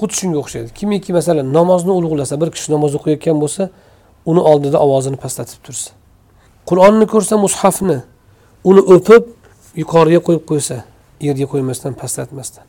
xuddi 0.00 0.14
shunga 0.20 0.38
o'xshaydi. 0.42 0.68
Kimiki 0.78 1.12
masalan 1.18 1.46
namozni 1.58 1.92
ulug'lasa 1.98 2.34
bir 2.40 2.48
kishi 2.54 2.68
namoz 2.74 2.92
o'qiyotgan 2.98 3.36
bo'lsa 3.42 3.62
uni 4.30 4.40
oldida 4.50 4.78
ovozini 4.86 5.16
pastlatib 5.24 5.60
tursa 5.66 5.90
qur'onni 6.68 7.06
ko'rsa 7.12 7.34
mushafni 7.46 7.98
uni 8.70 8.82
o'pib 8.94 9.24
yuqoriga 9.82 10.20
qo'yib 10.26 10.44
qo'ysa 10.50 10.76
yerga 11.26 11.46
qo'ymasdan 11.52 11.92
pastlatmasdan 12.00 12.64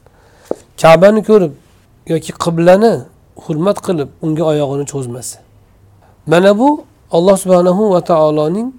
kabani 0.82 1.22
ko'rib 1.30 1.54
yoki 2.14 2.32
qiblani 2.44 2.94
hurmat 3.46 3.78
qilib 3.88 4.10
unga 4.26 4.44
oyog'ini 4.52 4.86
cho'zmasa. 4.92 5.38
Mana 6.32 6.52
bu 6.60 6.70
alloh 7.12 7.38
subhanahu 7.44 7.84
va 7.94 8.02
taoloning 8.12 8.70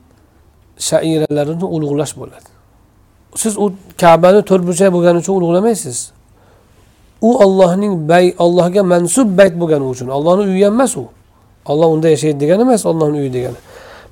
shairalarini 0.88 1.66
ulug'lash 1.76 2.14
bo'ladi. 2.20 2.48
Siz 3.42 3.54
u 3.64 3.66
kabani 4.02 4.40
to'rtburchak 4.50 4.90
bo'lgani 4.94 5.18
uchun 5.22 5.34
ulug'lamaysiz 5.38 5.98
u 7.22 7.30
ollohning 7.44 8.08
bay 8.08 8.34
allohga 8.38 8.82
mansub 8.82 9.28
bayt 9.38 9.54
bo'lgani 9.60 9.84
uchun. 9.84 10.08
Ollohni 10.08 10.42
uyi 10.42 10.64
ham 10.64 10.74
emas 10.74 10.96
u. 10.96 11.04
Olloh 11.66 11.88
unda 11.94 12.08
yashaydi 12.08 12.40
degani 12.40 12.62
emas 12.62 12.86
ollohni 12.86 13.18
uyi 13.18 13.32
degani. 13.32 13.58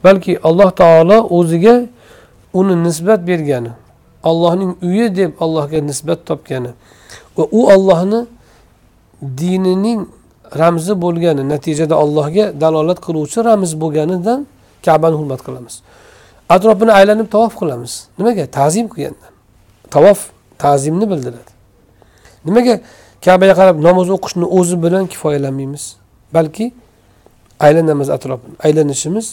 Balki 0.04 0.38
alloh 0.48 0.70
taolo 0.70 1.18
o'ziga 1.30 1.86
uni 2.54 2.84
nisbat 2.84 3.20
bergani 3.26 3.70
ollohning 4.22 4.76
uyi 4.82 5.16
deb 5.16 5.30
allohga 5.40 5.80
nisbat 5.90 6.26
topgani 6.26 6.70
va 7.36 7.44
u 7.58 7.60
ollohni 7.74 8.20
dinining 9.22 10.00
ramzi 10.58 10.94
bo'lgani 11.04 11.42
natijada 11.48 11.94
allohga 11.94 12.44
dalolat 12.60 12.98
qiluvchi 13.06 13.38
ramz 13.48 13.70
bo'lganidan 13.82 14.46
kabani 14.86 15.16
hurmat 15.20 15.40
qilamiz. 15.46 15.74
Atrofini 16.48 16.92
aylanib 16.98 17.28
tavof 17.34 17.54
qilamiz. 17.60 17.92
Nimaga? 18.18 18.44
Ta'zim 18.58 18.86
qilgandan. 18.92 19.32
Tavof 19.94 20.18
ta'zimni 20.58 21.06
bildiradi. 21.10 21.55
Nimaga 22.46 22.80
kabaga 23.24 23.54
qarab 23.60 23.76
namoz 23.88 24.08
o'qishni 24.16 24.46
o'zi 24.58 24.76
bilan 24.84 25.06
kifoyalanmaymiz? 25.06 25.96
Balki 26.34 26.72
aylanamiz 27.60 28.10
atrofini 28.10 28.54
aylanishimiz 28.66 29.26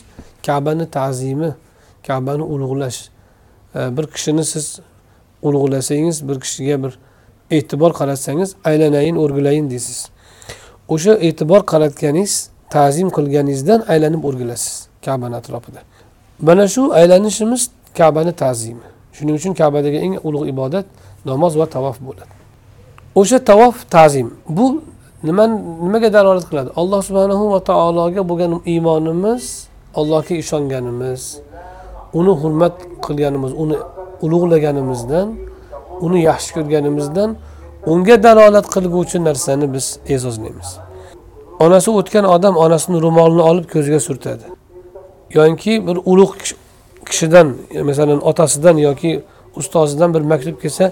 kabani 0.46 0.86
ta'zimi 0.86 1.53
kabani 2.08 2.43
ulug'lash. 2.43 3.00
Bir 3.75 4.05
kishini 4.08 4.46
siz 4.46 4.79
ulug'lasangiz 5.41 6.27
bir 6.27 6.39
kishiga 6.39 6.84
bir 6.84 6.93
e'tibor 7.51 7.91
qaratsangiz 7.93 8.55
aylanayin 8.65 9.15
o'rgilayin 9.15 9.70
deysiz. 9.70 10.10
O'sha 10.88 11.13
e'tibor 11.13 11.62
qaratganingiz 11.72 12.50
ta'zim 12.70 13.10
qilganingizdan 13.10 13.86
aylanib 13.93 14.24
o'rgilasiz 14.24 14.88
kabani 15.05 15.36
atrofida. 15.36 15.79
Mana 16.39 16.67
shu 16.67 16.93
aylanishimiz 16.93 17.70
kabani 17.98 18.32
ta'zimi. 18.32 18.88
Shuning 19.13 19.36
uchun 19.36 19.53
kabadagi 19.53 19.98
eng 20.05 20.15
ulug' 20.27 20.48
ibodat 20.53 20.86
namoz 21.25 21.58
va 21.60 21.65
tavof 21.65 21.98
bo'ladi. 22.08 22.42
O'sha 23.15 23.38
tavof 23.50 23.89
ta'zim. 23.89 24.34
Bu 24.50 24.82
nima 25.24 25.48
nimaga 25.86 26.13
dalolat 26.13 26.46
qiladi? 26.50 26.70
Alloh 26.75 27.01
subhanahu 27.08 27.51
va 27.51 27.60
taologa 27.60 28.22
bo'lgan 28.29 28.62
iymonimiz 28.65 29.67
allohga 30.00 30.36
ishonganimiz 30.43 31.22
uni 32.13 32.34
hurmat 32.41 32.75
qilganimiz 33.05 33.51
uni 33.63 33.77
ulug'laganimizdan 34.25 35.27
uni 36.05 36.20
yaxshi 36.29 36.51
ko'rganimizdan 36.58 37.29
unga 37.91 38.15
dalolat 38.24 38.67
qilguvchi 38.75 39.17
narsani 39.27 39.74
biz 39.74 39.86
e'zozlaymiz. 40.13 40.70
Onasi 41.60 41.89
o'tgan 42.00 42.25
odam 42.36 42.55
onasini 42.65 42.98
ro'molini 43.05 43.43
olib 43.50 43.65
ko'ziga 43.74 44.00
surtadi. 44.08 44.46
Yoki 45.38 45.74
bir 45.88 45.98
ulug' 46.12 46.36
kishidan 47.10 47.48
masalan 47.89 48.20
otasidan 48.29 48.77
yoki 48.88 49.12
ustozidan 49.60 50.10
bir 50.13 50.22
maktub 50.32 50.55
kelsa 50.62 50.86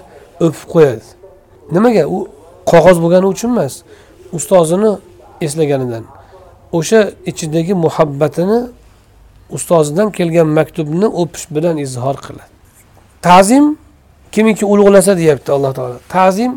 o'pib 0.44 0.64
qo'yadi. 0.74 1.21
Nimaga? 1.70 2.06
U 2.06 2.28
qog'oz 2.70 3.02
bo'lgani 3.02 3.26
uchun 3.26 3.50
emas. 3.54 3.82
Ustozini 4.32 4.90
eslaganidan. 5.40 6.04
O'sha 6.72 7.10
ichidagi 7.26 7.74
muhabbatini 7.74 8.60
ustozidan 9.50 10.10
kelgan 10.10 10.46
maktubni 10.46 11.06
o'pish 11.06 11.46
bilan 11.50 11.76
izhor 11.76 12.16
qiladi. 12.26 12.52
Ta'zim 13.22 13.78
kimiki 14.32 14.64
ulug'lasa 14.72 15.16
deyapti 15.16 15.52
alloh 15.52 15.72
taolo. 15.74 15.96
Ta'zim 16.08 16.52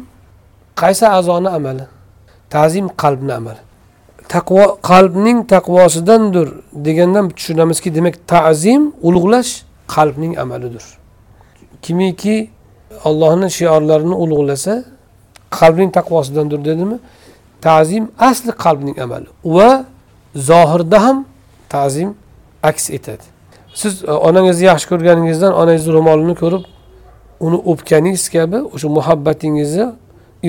qaysi 0.82 1.06
a'zoni 1.18 1.50
amali? 1.50 1.86
Ta'zim 2.50 2.88
qalbni 3.02 3.34
amali. 3.34 3.62
Taqvo 4.30 4.64
qalbning 4.92 5.38
taqvosidandir 5.54 6.48
degandan 6.86 7.30
tushunamizki 7.30 7.96
demak 7.96 8.16
ta'zim 8.28 8.82
ulug'lash 9.08 9.52
qalbning 9.96 10.34
amalidir. 10.44 10.84
Kimiki 11.82 12.50
ollohni 13.04 13.48
shiorlarini 13.58 14.16
ulug'lasa 14.24 14.74
qalbning 15.50 15.92
taqvosidandir 15.98 16.66
dedimi? 16.66 17.00
Ta'zim 17.62 18.12
asli 18.20 18.52
qalbning 18.52 19.00
amali 19.00 19.28
va 19.46 19.86
zohirda 20.36 21.04
ham 21.04 21.25
ta'zim 21.70 22.16
aks 22.64 22.90
etadi. 22.90 23.25
Siz 23.74 24.04
e, 24.04 24.12
onangizni 24.12 24.66
yaxshi 24.66 24.88
ko'rganingizdan 24.92 25.54
onangizni 25.62 25.94
ro'molini 25.98 26.36
ko'rib 26.42 26.64
uni 27.40 27.58
o'pganingiz 27.72 28.30
kabi 28.30 28.58
o'sha 28.74 28.88
muhabbatingizni 28.98 29.86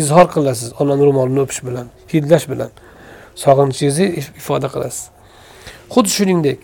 izhor 0.01 0.27
qilasiz 0.35 0.69
onani 0.81 1.03
ro'molini 1.09 1.41
o'pish 1.45 1.61
bilan 1.69 1.87
hidlash 2.13 2.47
bilan. 2.53 2.71
Sog'inchingizni 3.45 4.07
ifoda 4.41 4.69
qilasiz. 4.75 5.05
Xuddi 5.95 6.11
shuningdek 6.19 6.61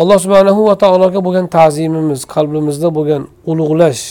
alloh 0.00 0.18
subhanahu 0.24 0.60
va 0.68 0.74
taologa 0.82 1.20
bo'lgan 1.26 1.46
ta'zimimiz 1.56 2.20
qalbimizda 2.34 2.88
bo'lgan 2.96 3.22
ulug'lash 3.50 4.02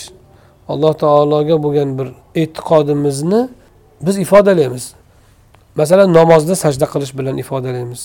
alloh 0.71 0.93
taologa 1.03 1.55
bo'lgan 1.63 1.89
bir 1.99 2.07
e'tiqodimizni 2.41 3.41
biz 4.01 4.17
ifodalaymiz. 4.25 4.85
Masalan 5.75 6.13
namozda 6.13 6.55
sajda 6.55 6.85
qilish 6.93 7.13
bilan 7.19 7.37
ifodalaymiz. 7.43 8.01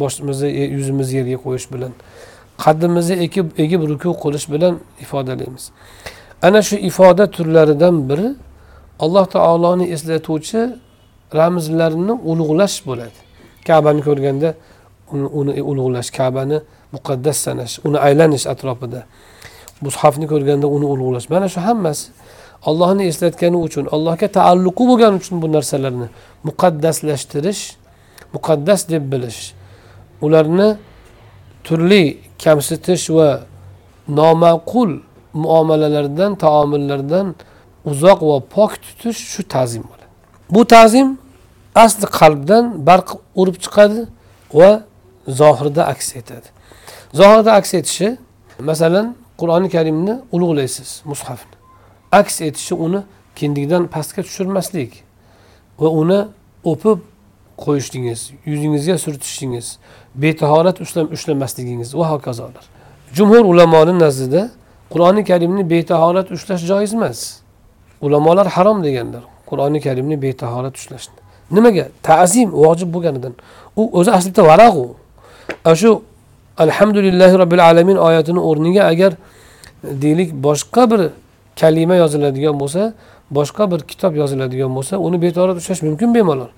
Boshimizni 0.00 0.48
e, 0.60 0.62
yuzimizni 0.76 1.14
yerga 1.18 1.38
qo'yish 1.44 1.66
bilan 1.74 1.92
qaddimizni 2.64 3.14
egib 3.26 3.46
egib 3.64 3.82
ruku 3.90 4.10
qilish 4.24 4.46
bilan 4.52 4.74
ifodalaymiz. 5.04 5.64
Ana 6.42 6.60
shu 6.68 6.76
ifoda 6.90 7.24
turlaridan 7.36 7.96
biri 8.10 8.28
alloh 9.04 9.26
taoloni 9.36 9.86
eslatuvchi 9.94 10.60
ramzlarni 11.40 12.14
ulug'lash 12.30 12.76
bo'ladi. 12.88 13.18
Kabani 13.66 14.02
ko'rganda 14.08 14.54
uni 15.12 15.52
e, 15.60 15.62
ulug'lash 15.70 16.10
kabani 16.18 16.58
muqaddas 16.94 17.38
sanash 17.46 17.74
uni 17.86 17.98
aylanish 18.06 18.46
atrofida. 18.52 19.00
Mushafni 19.86 20.26
ko'rganda 20.32 20.66
uni 20.76 20.86
ulug'lash 20.92 21.26
mana 21.32 21.46
shu 21.54 21.60
hammasi 21.68 22.04
ollohni 22.68 23.04
eslatgani 23.10 23.58
uchun 23.66 23.84
allohga 23.94 24.28
taalluqi 24.38 24.84
bo'lgani 24.90 25.14
uchun 25.20 25.36
bu 25.42 25.46
narsalarni 25.56 26.06
muqaddaslashtirish 26.48 27.62
muqaddas 28.34 28.80
deb 28.92 29.04
bilish 29.12 29.40
ularni 30.24 30.68
turli 31.64 32.04
kamsitish 32.44 33.04
va 33.16 33.28
noma'qul 34.08 34.90
muomalalardan 35.42 36.34
taomillardan 36.44 37.34
uzoq 37.90 38.20
va 38.30 38.38
pok 38.54 38.72
tutish 38.84 39.20
shu 39.32 39.42
ta'zim 39.54 39.82
bo'ladi. 39.90 40.06
Bu 40.54 40.62
ta'zim 40.74 41.08
asli 41.84 42.06
qalbdan 42.18 42.64
barq 42.88 43.08
urib 43.40 43.56
chiqadi 43.64 44.00
va 44.58 44.70
zohirda 45.40 45.82
aks 45.92 46.08
etadi. 46.20 46.48
Zohirda 47.20 47.50
aks 47.60 47.70
etishi 47.78 48.08
masalan 48.70 49.06
qur'oni 49.40 49.68
karimni 49.76 50.14
ulug'laysiz 50.32 51.02
mushafni. 51.04 51.56
Aks 52.12 52.40
etishi 52.40 52.74
uni 52.74 53.00
kindikdan 53.38 53.86
pastga 53.94 54.22
tushirmaslik 54.22 54.92
va 55.80 55.88
uni 56.02 56.20
o'pib 56.72 56.98
qo'yishingiz 57.64 58.20
yuzingizga 58.50 58.96
surtishingiz 59.04 59.66
betahorat 60.14 60.76
ushlamasligingiz 61.16 61.94
va 61.98 62.10
hokazolar. 62.10 62.64
Jumhur 63.16 63.44
ulamoni 63.52 63.98
nazdida 63.98 64.42
qur'oni 64.92 65.24
karimni 65.30 65.70
betahorat 65.70 66.30
ushlash 66.36 66.62
joiz 66.70 66.94
emas. 66.94 67.40
Ulamolar 68.00 68.46
harom 68.56 68.84
deganlar 68.84 69.22
qur'oni 69.50 69.80
karimni 69.80 70.22
betahorat 70.22 70.74
ushlashni. 70.80 71.18
Nimaga? 71.50 71.88
Ta'zim 72.02 72.48
vojib 72.52 72.88
bo'lganidan. 72.94 73.34
U 73.76 73.82
o'zi 73.98 74.10
aslida 74.18 74.42
varaq 74.50 74.74
u 74.84 74.86
ana 75.64 75.76
shu 75.76 75.90
alhamdulillahi 76.64 77.38
robbil 77.42 77.62
alamin 77.70 77.96
oyatini 77.96 78.40
o'rniga 78.48 78.82
agar 78.92 79.12
deylik 79.84 80.30
boshqa 80.32 80.90
bir 80.90 81.00
kalima 81.60 81.94
yoziladigan 81.94 82.60
bo'lsa 82.60 82.92
boshqa 83.30 83.70
bir 83.70 83.80
kitob 83.90 84.14
yoziladigan 84.22 84.70
bo'lsa 84.76 84.94
uni 85.06 85.22
betorat 85.22 85.56
ushlash 85.56 85.82
mumkin 85.82 86.14
bemalol. 86.14 86.50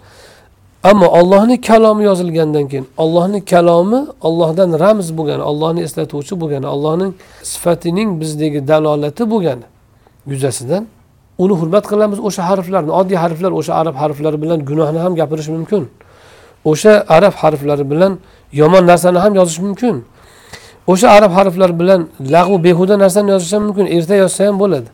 Ammo 0.91 1.07
ollohni 1.07 1.61
kalomi 1.61 2.05
yozilgandan 2.05 2.69
keyin 2.69 2.87
ollohni 2.97 3.45
kalomi 3.45 4.07
ollohdan 4.21 4.81
ramz 4.81 5.09
bo'lgani 5.19 5.43
ollohni 5.43 5.81
eslatuvchi 5.87 6.35
bo'lgani 6.41 6.67
ollohning 6.75 7.15
sifatining 7.43 8.21
bizdagi 8.21 8.69
dalolati 8.69 9.31
bo'lgani 9.33 9.67
yuzasidan 10.27 10.87
uni 11.39 11.55
hurmat 11.61 11.85
qilamiz. 11.93 12.19
O'sha 12.29 12.43
harflarni 12.51 12.93
oddiy 13.01 13.17
harflar 13.25 13.53
o'sha 13.61 13.73
arab 13.81 13.95
harflari 14.03 14.43
bilan 14.43 14.59
gunohni 14.71 14.99
ham 15.05 15.13
gapirish 15.21 15.49
mumkin. 15.57 15.83
O'sha 16.65 16.93
arab 17.17 17.35
harflari 17.43 17.91
bilan 17.93 18.13
yomon 18.61 18.85
narsani 18.91 19.19
ham 19.25 19.33
yozish 19.35 19.61
mumkin. 19.67 19.95
O'sha 20.87 21.09
arab 21.11 21.33
harflari 21.39 21.79
bilan 21.81 22.09
lag'u 22.21 22.65
behuda 22.65 22.99
narsani 22.99 23.31
yozish 23.31 23.53
ham 23.53 23.63
mumkin 23.63 23.87
erta 23.87 24.15
yozsa 24.15 24.47
ham 24.47 24.57
bo'ladi. 24.63 24.89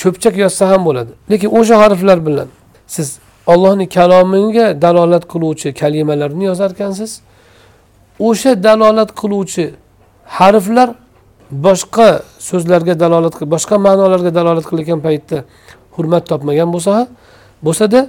Cho'pchak 0.00 0.34
yozsa 0.44 0.64
ham 0.70 0.84
bo'ladi. 0.88 1.10
Lekin 1.30 1.48
o'sha 1.58 1.76
harflar 1.82 2.26
bilan 2.26 2.48
siz 2.86 3.18
ollohni 3.46 3.88
kalomiga 3.88 4.82
dalolat 4.82 5.24
qiluvchi 5.32 5.68
kalimalarni 5.80 6.44
yozar 6.44 6.70
ekansiz. 6.76 7.20
O'sha 8.28 8.52
dalolat 8.66 9.10
qiluvchi 9.20 9.64
harflar 10.38 10.88
boshqa 11.66 12.08
so'zlarga 12.48 12.94
dalolat 13.02 13.34
boshqa 13.54 13.76
ma'nolarga 13.86 14.30
dalolat 14.38 14.64
qilayotgan 14.70 15.00
paytda 15.06 15.38
hurmat 15.96 16.24
topmagan 16.30 16.68
bo'lsa 16.74 16.92
bo'lsada 17.66 18.00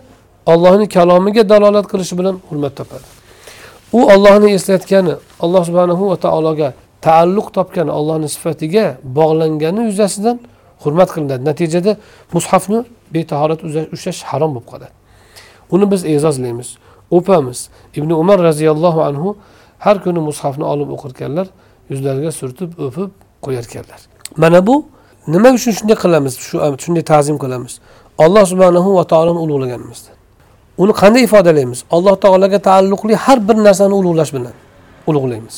ollohni 0.53 0.85
kalomiga 0.97 1.43
dalolat 1.53 1.85
qilishi 1.91 2.13
bilan 2.19 2.35
hurmat 2.49 2.73
topadi. 2.79 3.05
U 3.97 3.99
ollohni 4.13 4.49
eslatgani 4.57 5.13
alloh 5.43 5.61
subhanahu 5.67 6.03
va 6.11 6.17
taologa 6.25 6.69
taalluq 7.05 7.47
topgani 7.57 7.91
ollohni 7.99 8.27
sifatiga 8.35 8.85
bog'langani 9.17 9.81
yuzasidan 9.89 10.37
hurmat 10.83 11.09
qilinadi 11.15 11.43
natijada 11.49 11.91
mushafni 12.35 12.79
betahorat 13.15 13.59
ushlash 13.95 14.19
harom 14.29 14.51
bo'lib 14.55 14.67
qoladi. 14.71 14.93
Uni 15.73 15.85
biz 15.91 16.01
e'zozlaymiz 16.13 16.69
o'pamiz. 17.17 17.59
Ibn 17.97 18.09
umar 18.21 18.37
roziyallohu 18.49 18.99
anhu 19.09 19.29
har 19.85 20.03
kuni 20.03 20.19
mushafni 20.29 20.65
olib 20.73 20.89
o'qirkanlar 20.95 21.47
yuzlariga 21.91 22.31
surtib 22.39 22.69
o'pib 22.85 23.09
qo'yarkanlar. 23.45 23.99
Mana 24.37 24.59
bu 24.67 24.75
nima 25.33 25.49
uchun 25.57 25.71
shunday 25.77 25.97
qilamiz? 26.03 26.33
Shu 26.47 26.55
shunday 26.83 27.03
ta'zim 27.11 27.37
qilamiz? 27.43 27.73
Alloh 28.23 28.43
subhanahu 28.51 28.89
va 28.97 29.03
taoloni 29.11 29.39
ulug'laganimizda. 29.45 30.11
Uni 30.83 30.93
qanday 31.01 31.21
ifodalaymiz? 31.27 31.79
Alloh 31.95 32.15
taologa 32.25 32.59
taalluqli 32.69 33.13
har 33.25 33.37
bir 33.47 33.55
narsani 33.67 33.93
ulug'lash 34.01 34.31
bilan 34.35 34.55
ulug'laymiz. 35.09 35.55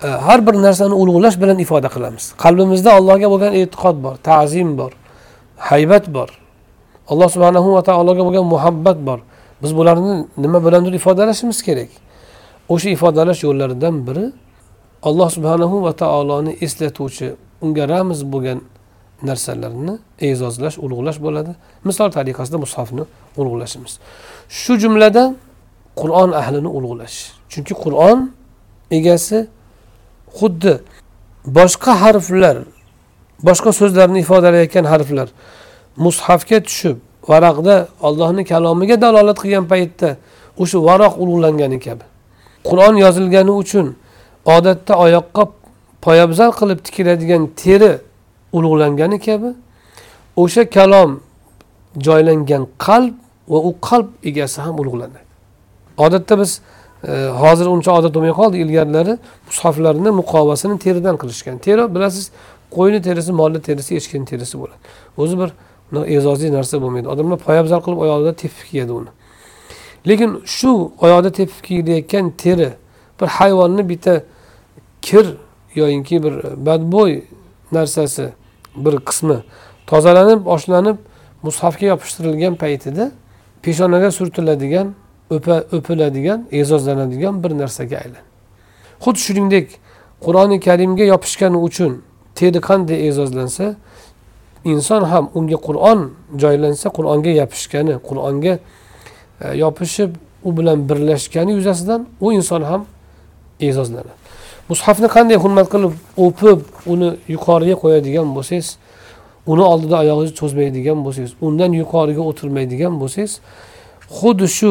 Har 0.00 0.46
bir 0.46 0.54
narsani 0.66 0.94
ulug'lash 0.94 1.36
bilan 1.42 1.58
ifoda 1.58 1.88
qilamiz. 1.94 2.24
Qalbimizda 2.44 2.90
allohga 2.98 3.28
bo'lgan 3.32 3.52
e'tiqod 3.60 3.96
bor 4.04 4.14
ta'zim 4.28 4.78
bor 4.78 4.92
haybat 5.70 6.04
bor. 6.16 6.28
Alloh 7.08 7.28
subhanahu 7.34 7.68
va 7.76 7.82
taologa 7.82 8.22
bo'lgan 8.26 8.46
muhabbat 8.54 8.98
bor. 9.08 9.18
Biz 9.62 9.76
bularni 9.76 10.26
nima 10.36 10.58
bilandir 10.66 10.92
ifodalashimiz 11.00 11.62
kerak? 11.62 11.90
O'sha 12.68 12.88
ifodalash 12.96 13.40
yo'llaridan 13.46 13.94
biri 14.06 14.26
alloh 15.08 15.28
subhanahu 15.36 15.76
va 15.86 15.92
taoloni 16.02 16.52
eslatuvchi 16.64 17.28
unga 17.64 17.84
ramz 17.88 18.18
bo'lgan 18.32 18.58
narsalarni 19.28 19.94
e'zozlash 20.28 20.76
ulug'lash 20.84 21.18
bo'ladi. 21.26 21.52
Misol 21.88 22.08
tariqasida 22.16 22.58
mushofni 22.64 23.04
ulug'lashimiz 23.40 23.92
shu 24.60 24.72
jumladan 24.82 25.28
qur'on 26.00 26.30
ahlini 26.40 26.70
ulug'lash 26.78 27.16
chunki 27.52 27.74
qur'on 27.84 28.18
egasi 28.98 29.38
xuddi 30.38 30.74
boshqa 31.58 31.92
harflar 32.02 32.56
boshqa 33.48 33.70
so'zlarni 33.80 34.18
ifodalayotgan 34.24 34.84
harflar 34.92 35.28
mushafga 36.04 36.58
tushib 36.66 36.96
varaqda 37.30 37.74
ollohni 38.06 38.42
kalomiga 38.52 38.96
dalolat 39.04 39.38
qilgan 39.42 39.64
paytda 39.72 40.08
o'sha 40.62 40.78
varoq 40.88 41.14
ulug'langani 41.22 41.78
kabi. 41.86 42.04
Qur'on 42.68 42.94
yozilgani 43.04 43.52
uchun 43.62 43.86
odatda 44.56 44.92
oyoqqa 45.04 45.42
poyabzal 46.04 46.50
qilib 46.58 46.78
tikiladigan 46.86 47.42
teri 47.62 47.92
ulug'langani 48.56 49.18
kabi 49.26 49.50
o'sha 50.42 50.62
kalom 50.76 51.10
joylangan 52.06 52.62
qalb 52.86 53.14
va 53.52 53.58
u 53.68 53.70
qalb 53.88 54.08
egasi 54.28 54.58
ham 54.64 54.74
ulug'lanadi. 54.82 55.20
Odatda 56.04 56.34
biz 56.40 56.50
hozir 57.42 57.66
uncha 57.66 57.92
odat 57.92 58.14
bo'lmay 58.14 58.34
qoldi 58.40 58.56
ilgarilari 58.64 59.18
mushaflarni 59.48 60.10
muqovasini 60.20 60.78
teridan 60.78 61.16
qilishgan. 61.22 61.58
Teri 61.58 61.94
bilasiz 61.94 62.30
qo'yni 62.76 63.02
terisi 63.02 63.32
molni 63.32 63.60
terisi 63.62 63.96
echkini 63.96 64.24
terisi 64.24 64.58
bo'ladi. 64.58 64.78
O'zi 65.16 65.38
bir 65.40 65.50
e'zozli 66.16 66.52
narsa 66.52 66.82
bo'lmaydi. 66.82 67.08
Odamlar 67.08 67.38
poyabzal 67.38 67.80
qilib 67.84 67.98
oyog'ida 68.04 68.32
tepib 68.42 68.64
kiyadi 68.70 68.92
uni. 68.92 69.10
Lekin 70.08 70.30
shu 70.44 70.92
oyoqda 71.04 71.30
tepib 71.32 71.60
kiyilayotgan 71.66 72.30
teri 72.30 72.70
bir 73.20 73.26
hayvonni 73.26 73.88
bitta 73.88 74.22
kir 75.02 75.26
yoyinki 75.74 76.22
bir 76.24 76.34
badbo'y 76.66 77.24
narsasi 77.72 78.32
bir 78.76 78.94
qismi 79.08 79.38
tozalanib 79.86 80.46
oshlanib 80.46 80.96
mushafga 81.42 81.86
yopishtirilgan 81.86 82.54
paytida 82.54 83.10
peshonaga 83.62 84.10
surtiladigan 84.10 84.94
o'piladigan 85.30 86.46
e'zozlanadigan 86.52 87.44
bir 87.44 87.50
narsaga 87.58 87.96
aylan. 87.96 88.24
Xuddi 89.04 89.18
shuningdek 89.26 89.66
qur'oni 90.24 90.60
karimga 90.60 91.04
yopishgani 91.04 91.56
uchun 91.56 92.02
teri 92.34 92.60
qanday 92.68 92.98
e'zozlansa 93.08 93.74
inson 94.64 95.02
ham 95.02 95.30
unga 95.34 95.58
qur'on 95.66 96.00
joylansa 96.42 96.88
qur'onga 96.96 97.32
yopishgani 97.40 97.94
qur'onga 98.08 98.58
e, 99.40 99.56
yopishib 99.62 100.10
u 100.44 100.56
bilan 100.56 100.88
birlashgani 100.88 101.52
yuzasidan 101.58 102.06
u 102.20 102.32
inson 102.32 102.62
ham 102.62 102.86
e'zozlanadi. 103.60 104.12
Mushafni 104.68 105.08
qanday 105.16 105.36
hurmat 105.44 105.66
qilib 105.74 105.92
o'pib 106.24 106.58
uni 106.92 107.08
yuqoriga 107.34 107.76
qo'yadigan 107.82 108.28
bo'lsangiz 108.36 108.68
uni 109.46 109.62
oldida 109.72 109.96
oyog'ingizni 110.02 110.36
cho'zmaydigan 110.40 110.98
bo'lsangiz 111.04 111.32
undan 111.46 111.72
yuqoriga 111.82 112.22
o'tirmaydigan 112.30 112.94
bo'lsangiz 113.02 113.32
xuddi 114.18 114.46
shu 114.58 114.70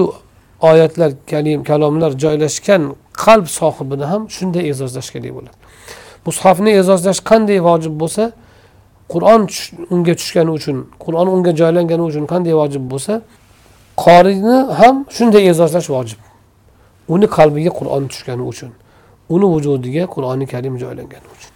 oyatlar 0.62 1.12
kalim 1.32 1.64
kalomlar 1.64 2.12
joylashgan 2.12 2.96
qalb 3.26 3.46
sohibini 3.60 4.06
ham 4.12 4.30
shunday 4.30 4.64
e'zozlash 4.72 5.10
kerak 5.14 5.34
bo'ladi. 5.38 5.58
Mushofni 6.26 6.72
e'zozlash 6.80 7.20
qanday 7.30 7.60
vojib 7.70 7.96
bo'lsa 8.02 8.24
qur'on 9.14 9.42
unga 9.94 10.14
tushgani 10.20 10.52
uchun 10.58 10.78
qur'on 11.04 11.28
unga 11.36 11.52
joylangani 11.62 12.04
uchun 12.10 12.24
qanday 12.34 12.54
vojib 12.62 12.84
bo'lsa 12.92 13.14
qoriyni 14.06 14.58
ham 14.80 14.96
shunday 15.18 15.44
e'zozlash 15.52 15.90
vojib. 15.96 16.20
Uni 17.14 17.28
qalbiga 17.38 17.72
qur'on 17.80 18.04
tushgani 18.12 18.44
uchun 18.52 18.72
uni 19.30 19.46
vujudiga 19.54 20.04
qur'oni 20.16 20.46
karim 20.54 20.78
joylangani 20.84 21.28
uchun. 21.36 21.52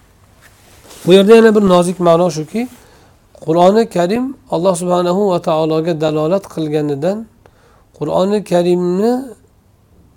Bu 1.05 1.13
yerda 1.13 1.35
yana 1.35 1.55
bir 1.55 1.61
nozik 1.73 1.99
ma'no 1.99 2.27
shuki 2.37 2.67
qur'oni 3.45 3.89
karim 3.89 4.37
alloh 4.51 4.75
subhanahu 4.81 5.21
va 5.31 5.41
taologa 5.41 6.01
dalolat 6.01 6.43
qilganidan 6.55 7.17
qur'oni 7.99 8.39
karimni 8.51 9.11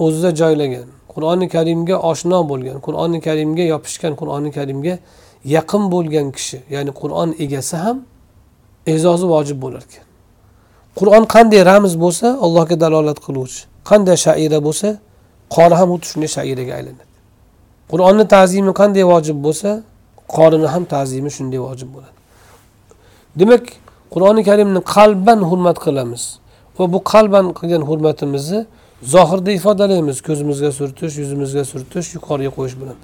o'zida 0.04 0.30
joylagan 0.40 0.88
qur'oni 1.12 1.46
karimga 1.54 1.96
oshno 2.10 2.38
bo'lgan 2.50 2.76
qur'oni 2.86 3.18
karimga 3.26 3.64
yopishgan 3.72 4.12
qur'oni 4.20 4.50
karimga 4.58 4.94
yaqin 5.56 5.82
bo'lgan 5.94 6.26
kishi 6.36 6.58
ya'ni 6.74 6.92
qur'on 7.00 7.28
egasi 7.44 7.76
ham 7.84 7.96
e'zozi 8.92 9.26
vojib 9.34 9.58
bo'lar 9.64 9.82
ekan. 9.88 10.04
Qur'on 10.98 11.24
qanday 11.34 11.62
ramz 11.70 11.92
bo'lsa 12.04 12.26
allohga 12.44 12.76
dalolat 12.84 13.18
qiluvchi 13.26 13.62
qanday 13.90 14.16
shaira 14.26 14.58
bo'lsa 14.66 14.88
qori 15.56 15.74
ham 15.80 15.88
xuddi 15.92 16.06
shunday 16.10 16.30
shairaga 16.36 16.72
aylanadi. 16.78 17.12
Qur'onni 17.92 18.24
ta'zimi 18.34 18.72
qanday 18.80 19.04
vojib 19.12 19.38
bo'lsa 19.46 19.70
qorini 20.36 20.68
ham 20.74 20.84
ta'zimi 20.94 21.30
shunday 21.36 21.60
vojib 21.68 21.88
bo'ladi. 21.94 22.18
Demak 23.40 23.64
qur'oni 24.14 24.42
karimni 24.48 24.80
qalban 24.94 25.40
hurmat 25.50 25.78
qilamiz. 25.84 26.22
Va 26.78 26.92
bu 26.92 26.98
qalban 27.12 27.46
qilgan 27.58 27.82
hurmatimizni 27.88 28.66
zohirda 29.02 29.50
ifodalaymiz. 29.58 30.22
Ko'zimizga 30.28 30.72
surtish 30.72 31.14
yuzimizga 31.22 31.64
surtish 31.64 32.14
yuqoriga 32.14 32.50
qo'yish 32.56 32.76
bilan. 32.80 32.96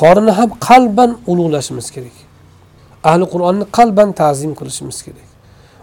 Qorinni 0.00 0.32
ham 0.38 0.50
qalban 0.68 1.10
ulug'lashimiz 1.30 1.86
kerak. 1.94 2.16
Ahli 3.10 3.24
qur'onni 3.32 3.64
qalban 3.78 4.08
ta'zim 4.20 4.52
qilishimiz 4.60 4.98
kerak. 5.06 5.28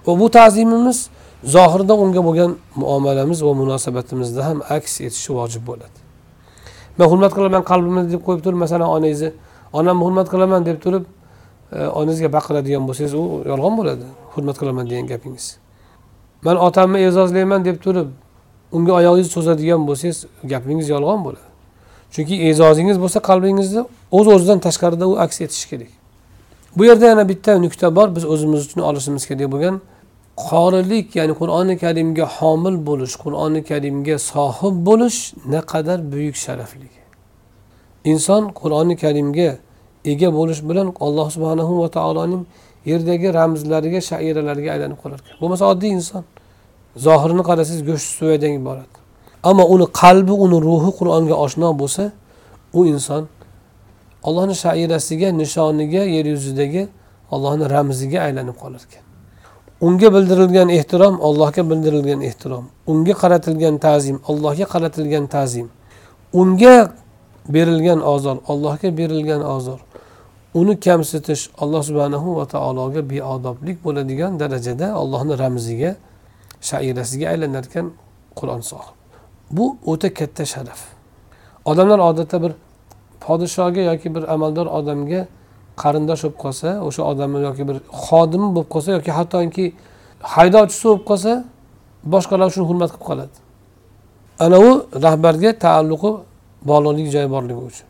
Va 0.05 0.19
bu 0.19 0.27
ta'zimimiz 0.37 1.09
zohirda 1.43 1.93
unga 2.03 2.21
bo'lgan 2.27 2.51
muomalamiz 2.81 3.39
va 3.47 3.53
munosabatimizda 3.61 4.41
ham 4.47 4.57
aks 4.77 5.01
etishi 5.07 5.31
vojib 5.39 5.63
bo'ladi. 5.69 5.97
Man 6.97 7.07
hurmat 7.11 7.31
qilaman 7.37 7.63
qalbimni 7.71 8.03
deb 8.13 8.21
qo'yib 8.27 8.41
turib 8.45 8.59
masalan 8.63 8.89
onangizni 8.95 9.31
onamni 9.73 10.03
hurmat 10.07 10.27
qilaman 10.33 10.65
deb 10.69 10.77
turib 10.83 11.03
e, 11.71 11.87
onangizga 11.99 12.29
baqiradigan 12.37 12.83
bo'lsangiz 12.87 13.13
u 13.21 13.23
yolg'on 13.51 13.73
bo'ladi. 13.79 14.05
Hurmat 14.33 14.55
qilaman 14.61 14.85
degan 14.89 15.07
gapingiz. 15.13 15.66
Man 16.47 16.57
otamni 16.67 16.99
e'zozlayman 17.07 17.61
deb 17.67 17.77
turib 17.85 18.09
unga 18.75 18.93
oyog'ingizni 18.99 19.31
cho'zadigan 19.35 19.81
bo'lsangiz 19.89 20.17
gapingiz 20.51 20.87
yolg'on 20.95 21.19
bo'ladi. 21.25 21.47
Chunki 22.13 22.35
e'zozingiz 22.49 22.97
bo'lsa 23.03 23.19
qalbingizda 23.29 23.81
o'z 24.17 24.27
o'zidan 24.35 24.59
tashqarida 24.65 25.05
u 25.11 25.13
aks 25.25 25.37
etishi 25.45 25.65
kerak. 25.71 25.91
Bu 26.77 26.83
yerda 26.89 27.05
yana 27.11 27.23
bitta 27.31 27.51
nuqta 27.65 27.87
bor 27.97 28.07
biz 28.15 28.23
o'zimiz 28.33 28.59
uchun 28.67 28.81
olishimiz 28.89 29.23
kerak 29.29 29.49
bo'lgan 29.53 29.75
qorilik 30.47 31.07
ya'ni 31.19 31.33
qur'oni 31.41 31.75
karimga 31.83 32.25
homil 32.37 32.75
bo'lish 32.89 33.15
qur'oni 33.23 33.61
karimga 33.69 34.15
sohib 34.31 34.75
bo'lish 34.89 35.17
naqadar 35.53 35.99
buyuk 36.11 36.35
sharafli 36.45 36.89
inson 38.11 38.43
qur'oni 38.59 38.95
karimga 39.03 39.49
ega 40.11 40.29
bo'lish 40.37 40.61
bilan 40.69 40.87
alloh 41.05 41.27
subhanahu 41.35 41.73
va 41.81 41.87
taoloning 41.97 42.43
yerdagi 42.91 43.27
ramzlariga 43.39 44.01
shairalariga 44.11 44.69
aylanib 44.75 44.99
qolar. 45.03 45.19
Ekan 45.25 45.39
bo'lmasa 45.41 45.63
oddiy 45.73 45.91
inson. 45.99 46.23
Zohirini 46.95 47.43
qarasangiz 47.49 47.81
go'sht 47.89 48.07
suvadan 48.19 48.51
iborat. 48.59 48.91
Ammo 49.43 49.63
uni 49.73 49.85
qalbi 50.01 50.33
uni 50.45 50.57
ruhi 50.67 50.91
qur'onga 50.99 51.35
oshno 51.45 51.69
bo'lsa 51.81 52.03
u 52.73 52.85
inson 52.93 53.23
allohni 54.27 54.55
shairasiga 54.65 55.29
nishoniga 55.41 56.03
yer 56.15 56.25
yuzidagi 56.33 56.83
allohni 57.33 57.65
ramziga 57.75 58.19
aylanib 58.27 58.57
qolar 58.63 58.81
ekan 58.87 59.07
unga 59.81 60.13
bildirilgan 60.13 60.69
ehtirom 60.69 61.15
allohga 61.21 61.69
bildirilgan 61.69 62.21
ehtirom. 62.21 62.65
Unga 62.87 63.13
qaratilgan 63.21 63.75
ta'zim 63.77 64.17
allohga 64.29 64.65
qaratilgan 64.73 65.25
ta'zim. 65.27 65.67
Unga 66.33 66.91
berilgan 67.49 67.99
ozor 68.13 68.37
allohga 68.47 68.89
berilgan 68.97 69.41
ozor. 69.55 69.79
Uni 70.53 70.79
kamsitish 70.79 71.49
alloh 71.57 71.83
subhanahu 71.83 72.35
va 72.37 72.45
taologa 72.45 73.01
beodoblik 73.09 73.77
bo'ladigan 73.85 74.39
darajada 74.39 74.87
allohni 75.01 75.33
ramziga 75.43 75.95
shairasiga 76.61 77.29
aylanar 77.33 77.65
ekan 77.69 77.91
qur'on 78.39 78.61
sohib 78.71 78.95
bu 79.51 79.77
o'ta 79.85 80.13
katta 80.13 80.45
sharaf. 80.45 80.79
Odamlar 81.65 81.99
odatda 81.99 82.37
bir 82.43 82.51
podshoga 83.19 83.81
yoki 83.91 84.15
bir 84.15 84.23
amaldor 84.33 84.65
odamga 84.65 85.27
qarindosh 85.81 86.23
bo'lib 86.23 86.37
qolsa 86.43 86.69
o'sha 86.87 87.01
odamni 87.11 87.39
yoki 87.47 87.63
bir 87.69 87.77
xodimi 88.05 88.47
bo'lib 88.55 88.69
qolsa 88.73 88.89
yoki 88.97 89.11
hattoki 89.17 89.65
haydovchisi 90.35 90.83
bo'lib 90.87 91.03
qolsa 91.09 91.31
boshqalar 92.13 92.49
shuni 92.53 92.65
hurmat 92.69 92.89
qilib 92.93 93.05
qoladi. 93.09 93.35
Ana 94.45 94.57
u 94.67 94.69
rahbarga 95.05 95.51
taalluqi 95.65 96.11
bog'liqlik 96.69 97.07
joyi 97.15 97.29
borligi 97.35 97.61
uchun. 97.69 97.87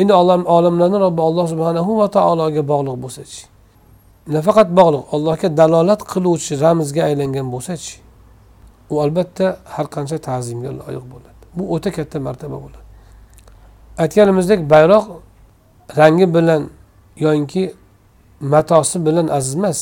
Endi 0.00 0.12
olamlarni 0.56 0.98
robbi 1.04 1.22
alloh 1.28 1.46
subhanahu 1.52 1.90
va 2.00 2.06
taologa 2.16 2.62
bog'liq 2.72 2.96
bo'lsachi? 3.04 3.40
Nafaqat 4.36 4.68
bog'liq. 4.78 5.04
Allohga 5.14 5.48
dalolat 5.60 6.00
qiluvchi 6.12 6.52
ramzga 6.64 7.02
aylangan 7.08 7.46
bo'lsachi 7.54 7.94
u 8.92 8.94
albatta 9.04 9.46
har 9.74 9.86
qancha 9.94 10.18
ta'zimga 10.28 10.70
loyiq 10.80 11.04
bo'ladi. 11.12 11.42
Bu 11.56 11.62
o'ta 11.74 11.90
katta 11.96 12.18
martaba 12.26 12.56
bo'ladi. 12.64 12.84
Aytganimizdek 14.02 14.60
bayroq 14.72 15.04
rangi 16.00 16.26
bilan 16.36 16.62
yoinki 17.24 17.62
matosi 18.40 19.06
bilan 19.06 19.26
aziz 19.38 19.54
emas 19.60 19.78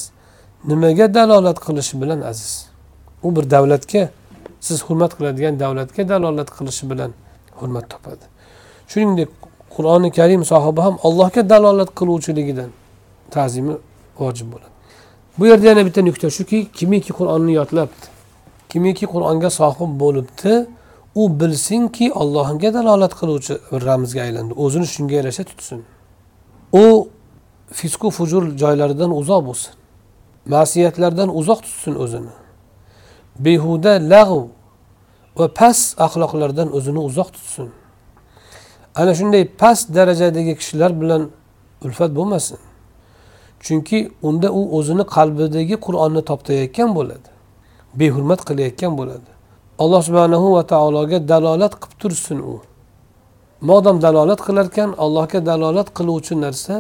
nimaga 0.71 1.07
dalolat 1.15 1.59
qilishi 1.67 1.95
bilan 2.03 2.21
aziz? 2.31 2.53
U 3.27 3.37
bir 3.37 3.45
davlatga 3.55 4.03
siz 4.67 4.79
hurmat 4.87 5.13
qiladigan 5.19 5.55
davlatga 5.61 6.03
dalolat 6.09 6.49
qilishi 6.57 6.85
bilan 6.91 7.11
hurmat 7.59 7.91
topadi. 7.93 8.25
Shuningdek 8.91 9.31
qur'oni 9.75 10.09
karim 10.19 10.43
sohibi 10.53 10.81
ham 10.87 10.95
allohga 11.07 11.43
dalolat 11.53 11.91
qiluvchiligidan 11.99 12.71
ta'zimi 13.35 13.75
vojib 14.21 14.53
bo'ladi. 14.53 14.77
Bu 15.39 15.47
yerda 15.47 15.67
yana 15.67 15.87
bitta 15.87 16.03
nuqta 16.03 16.31
shuki 16.31 16.59
kimiki 16.79 17.13
qur'onni 17.19 17.53
yodlabdi. 17.61 18.07
Kimiki 18.69 19.07
qur'onga 19.07 19.51
sohib 19.51 19.93
bo'libdi 20.03 20.67
u 21.15 21.41
bilsinki 21.41 22.13
allohga 22.13 22.75
dalolat 22.75 23.13
qiluvchi 23.21 23.55
bir 23.73 23.81
ramzga 23.91 24.21
aylandi. 24.27 24.53
O'zini 24.65 24.87
shunga 24.95 25.15
yarasha 25.21 25.45
tutsin. 25.45 25.85
U 26.73 27.09
fisqu 27.79 28.11
fujur 28.11 28.43
joylaridan 28.63 29.11
uzoq 29.21 29.43
bo'lsin. 29.49 29.73
Ma'siyatlardan 30.55 31.29
uzoq 31.41 31.61
tutsin 31.67 31.95
o'zini. 32.05 32.33
Behuda 33.45 33.93
lag'v 34.13 34.43
va 35.39 35.47
past 35.59 36.01
axloqlardan 36.07 36.69
o'zini 36.77 37.01
uzoq 37.09 37.29
tutsin. 37.37 37.69
Ana 38.95 39.13
shunday 39.19 39.45
past 39.61 39.95
darajadagi 39.95 40.55
kishilar 40.61 41.01
bilan 41.01 41.23
ulfat 41.85 42.11
bo'lmasin. 42.19 42.59
Chunki 43.67 43.99
unda 44.29 44.49
u 44.59 44.61
o'zini 44.79 45.05
qalbidagi 45.17 45.77
qur'onni 45.87 46.23
toptayotgan 46.31 46.91
bo'ladi. 46.99 47.29
Behurmat 48.01 48.41
qilayotgan 48.49 48.93
bo'ladi. 49.01 49.31
Alloh 49.83 50.01
subhanahu 50.09 50.47
va 50.57 50.63
taologa 50.73 51.19
dalolat 51.33 51.75
qilib 51.83 51.99
tursin 52.03 52.39
u. 52.53 52.55
Modam 53.69 53.97
dalolat 54.07 54.41
qilarkan 54.47 54.91
allohga 55.05 55.41
dalolat 55.51 55.89
qiluvchi 55.99 56.35
narsa 56.45 56.75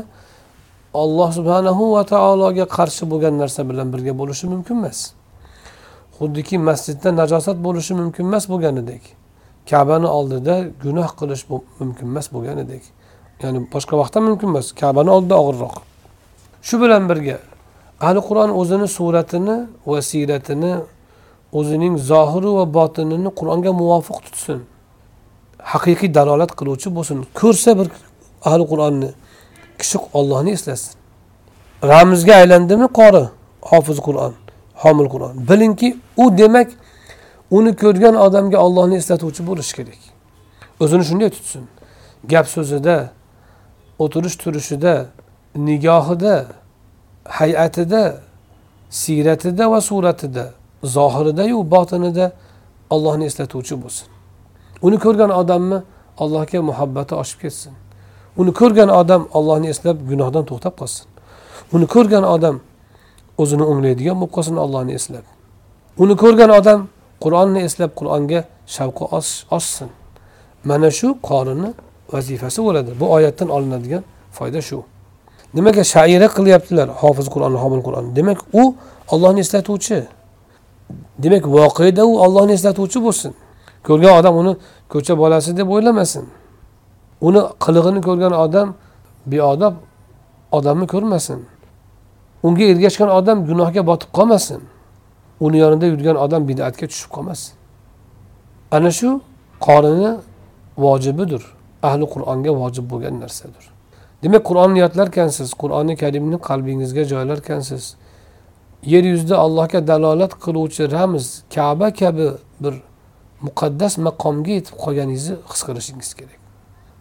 alloh 1.02 1.28
subhanahu 1.38 1.82
va 1.94 2.02
taologa 2.14 2.64
qarshi 2.76 3.04
bo'lgan 3.12 3.34
narsa 3.42 3.60
bilan 3.70 3.86
birga 3.92 4.12
bo'lishi 4.20 4.46
mumkin 4.52 4.76
emas. 4.80 4.98
Xuddiki 6.18 6.56
masjidda 6.68 7.10
najosat 7.20 7.56
bo'lishi 7.66 7.92
mumkin 8.00 8.24
emas 8.30 8.44
bo'lganidek 8.52 9.02
kabani 9.70 10.08
oldida 10.18 10.54
gunoh 10.84 11.10
qilish 11.20 11.42
mumkin 11.80 12.06
emas 12.12 12.26
bo'lganidek. 12.34 12.82
Ya'ni 13.42 13.58
boshqa 13.74 13.94
vaqtda 14.00 14.18
mumkin 14.28 14.48
emas 14.52 14.66
kabani 14.82 15.10
oldida 15.16 15.36
og'irroq. 15.42 15.76
Shu 16.66 16.74
bilan 16.82 17.02
birga 17.10 17.38
ahli 18.06 18.20
qur'on 18.28 18.50
o'zini 18.60 18.88
suratini 18.96 19.56
va 19.90 19.98
siyratini 20.10 20.74
o'zining 21.58 21.94
zohiri 22.10 22.50
va 22.58 22.64
botinini 22.78 23.30
qur'onga 23.38 23.72
muvofiq 23.80 24.18
tutsin. 24.24 24.58
Haqiqiy 25.72 26.10
dalolat 26.18 26.50
qiluvchi 26.58 26.88
bo'lsin. 26.96 27.16
Ko'rsa 27.40 27.70
bir 27.78 27.88
ahli 28.48 28.64
qur'onni 28.72 29.10
kishi 29.80 29.98
ollohni 30.18 30.50
eslasin. 30.56 30.92
Ramzga 31.92 32.34
aylandimi? 32.42 32.86
Qori. 32.98 33.24
Hofiz 33.70 33.98
qur'on 34.06 34.32
homil 34.82 35.08
qur'on. 35.14 35.34
Bilingki 35.48 35.88
u 36.22 36.24
demak 36.38 36.68
uni 37.50 37.72
ko'rgan 37.82 38.14
odamga 38.26 38.58
ollohni 38.66 38.96
eslatuvchi 39.02 39.42
bo'lishi 39.48 39.72
kerak. 39.78 40.00
O'zini 40.82 41.04
shunday 41.08 41.30
tutsin. 41.36 41.62
Gap 42.32 42.46
so'zida 42.54 42.96
o'tirish 44.02 44.36
turishida 44.42 44.94
nigohida 45.56 46.46
hay'atida 47.24 48.20
siyratida 48.90 49.70
va 49.70 49.80
suratida 49.80 50.52
zohiridayu 50.84 51.70
botinida 51.70 52.32
ollohni 52.90 53.24
eslatuvchi 53.24 53.82
bo'lsin. 53.82 54.08
Uni 54.82 54.98
ko'rgan 54.98 55.30
odamni 55.30 55.78
allohga 56.18 56.62
muhabbati 56.62 57.14
oshib 57.14 57.38
ketsin. 57.40 57.72
Uni 58.36 58.52
ko'rgan 58.52 58.88
odam 59.00 59.28
ollohni 59.38 59.68
eslab 59.74 59.96
gunohdan 60.10 60.44
to'xtab 60.50 60.74
qolsin. 60.80 61.06
Uni 61.74 61.86
ko'rgan 61.94 62.24
odam 62.34 62.56
o'zini 63.42 63.64
o'nglaydigan 63.70 64.16
bo'lib 64.20 64.32
qolsin 64.36 64.56
ollohni 64.64 64.92
eslab. 64.98 65.24
Uni 66.02 66.14
ko'rgan 66.22 66.50
odam 66.58 66.80
qur'onni 67.24 67.60
eslab 67.68 67.90
qur'onga 67.98 68.40
shavqi 68.76 69.04
oshsin. 69.58 69.90
Mana 70.64 70.90
shu 70.98 71.08
qorinni 71.28 71.70
vazifasi 72.12 72.60
bo'ladi. 72.66 72.90
Bu 73.00 73.06
oyatdan 73.16 73.48
olinadigan 73.56 74.02
foyda 74.38 74.60
shu. 74.68 74.78
Nimaga 75.56 75.82
shaira 75.92 76.28
qilyaptilar 76.36 76.88
hofiz 77.02 77.26
qur'onni 77.34 77.58
homil 77.64 77.80
qur'onni 77.86 78.10
demak 78.18 78.38
u 78.60 78.62
ollohni 79.14 79.40
eslatuvchi. 79.40 79.98
Demak 81.18 81.44
voqeda 81.56 82.02
u 82.04 82.12
ollohni 82.24 82.52
eslatuvchi 82.58 82.98
bo'lsin. 83.06 83.32
Ko'rgan 83.86 84.12
odam 84.20 84.34
uni 84.42 84.52
ko'cha 84.92 85.14
bolasi 85.22 85.50
deb 85.56 85.68
o'ylamasin. 85.74 86.24
Uni 87.26 87.40
qilig'ini 87.64 88.00
ko'rgan 88.08 88.32
odam 88.44 88.68
beodob 89.32 89.74
odamni 90.52 90.86
ko'rmasin. 90.94 91.38
Unga 92.46 92.64
ergashgan 92.72 93.10
odam 93.18 93.38
gunohga 93.48 93.82
botib 93.90 94.10
qolmasin. 94.18 94.60
Uni 95.40 95.56
yonida 95.64 95.86
yurgan 95.92 96.16
odam 96.24 96.42
bidatga 96.48 96.86
tushib 96.90 97.10
qolmasin. 97.16 97.52
Ana 98.76 98.90
shu 98.98 99.08
qorini 99.66 100.10
vojibidir. 100.84 101.42
Ahli 101.88 102.04
qur'onga 102.14 102.52
vojib 102.60 102.84
bo'lgan 102.90 103.14
narsadir. 103.22 103.75
Demak 104.22 104.44
qur'onni 104.48 104.78
yodlarkansiz 104.78 105.54
qur'oni 105.62 105.96
karimni 105.96 106.38
qalbingizga 106.48 107.04
joylarkansiz 107.12 107.96
yer 108.82 109.04
yuzida 109.04 109.38
allohga 109.38 109.86
dalolat 109.86 110.32
qiluvchi 110.44 110.90
ramz 110.90 111.42
kaba 111.54 111.92
kabi 111.92 112.28
bir 112.60 112.74
muqaddas 113.46 113.98
maqomga 113.98 114.50
yetib 114.50 114.76
qolganingizni 114.84 115.36
his 115.50 115.62
qilishingiz 115.68 116.14
kerak. 116.14 116.40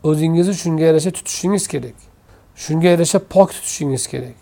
O'zingizni 0.04 0.54
shunga 0.64 0.84
yarasha 0.90 1.12
tutishingiz 1.12 1.68
kerak. 1.68 1.98
Shunga 2.56 2.88
yarasha 2.88 3.20
pok 3.20 3.50
tutishingiz 3.56 4.08
kerak. 4.08 4.38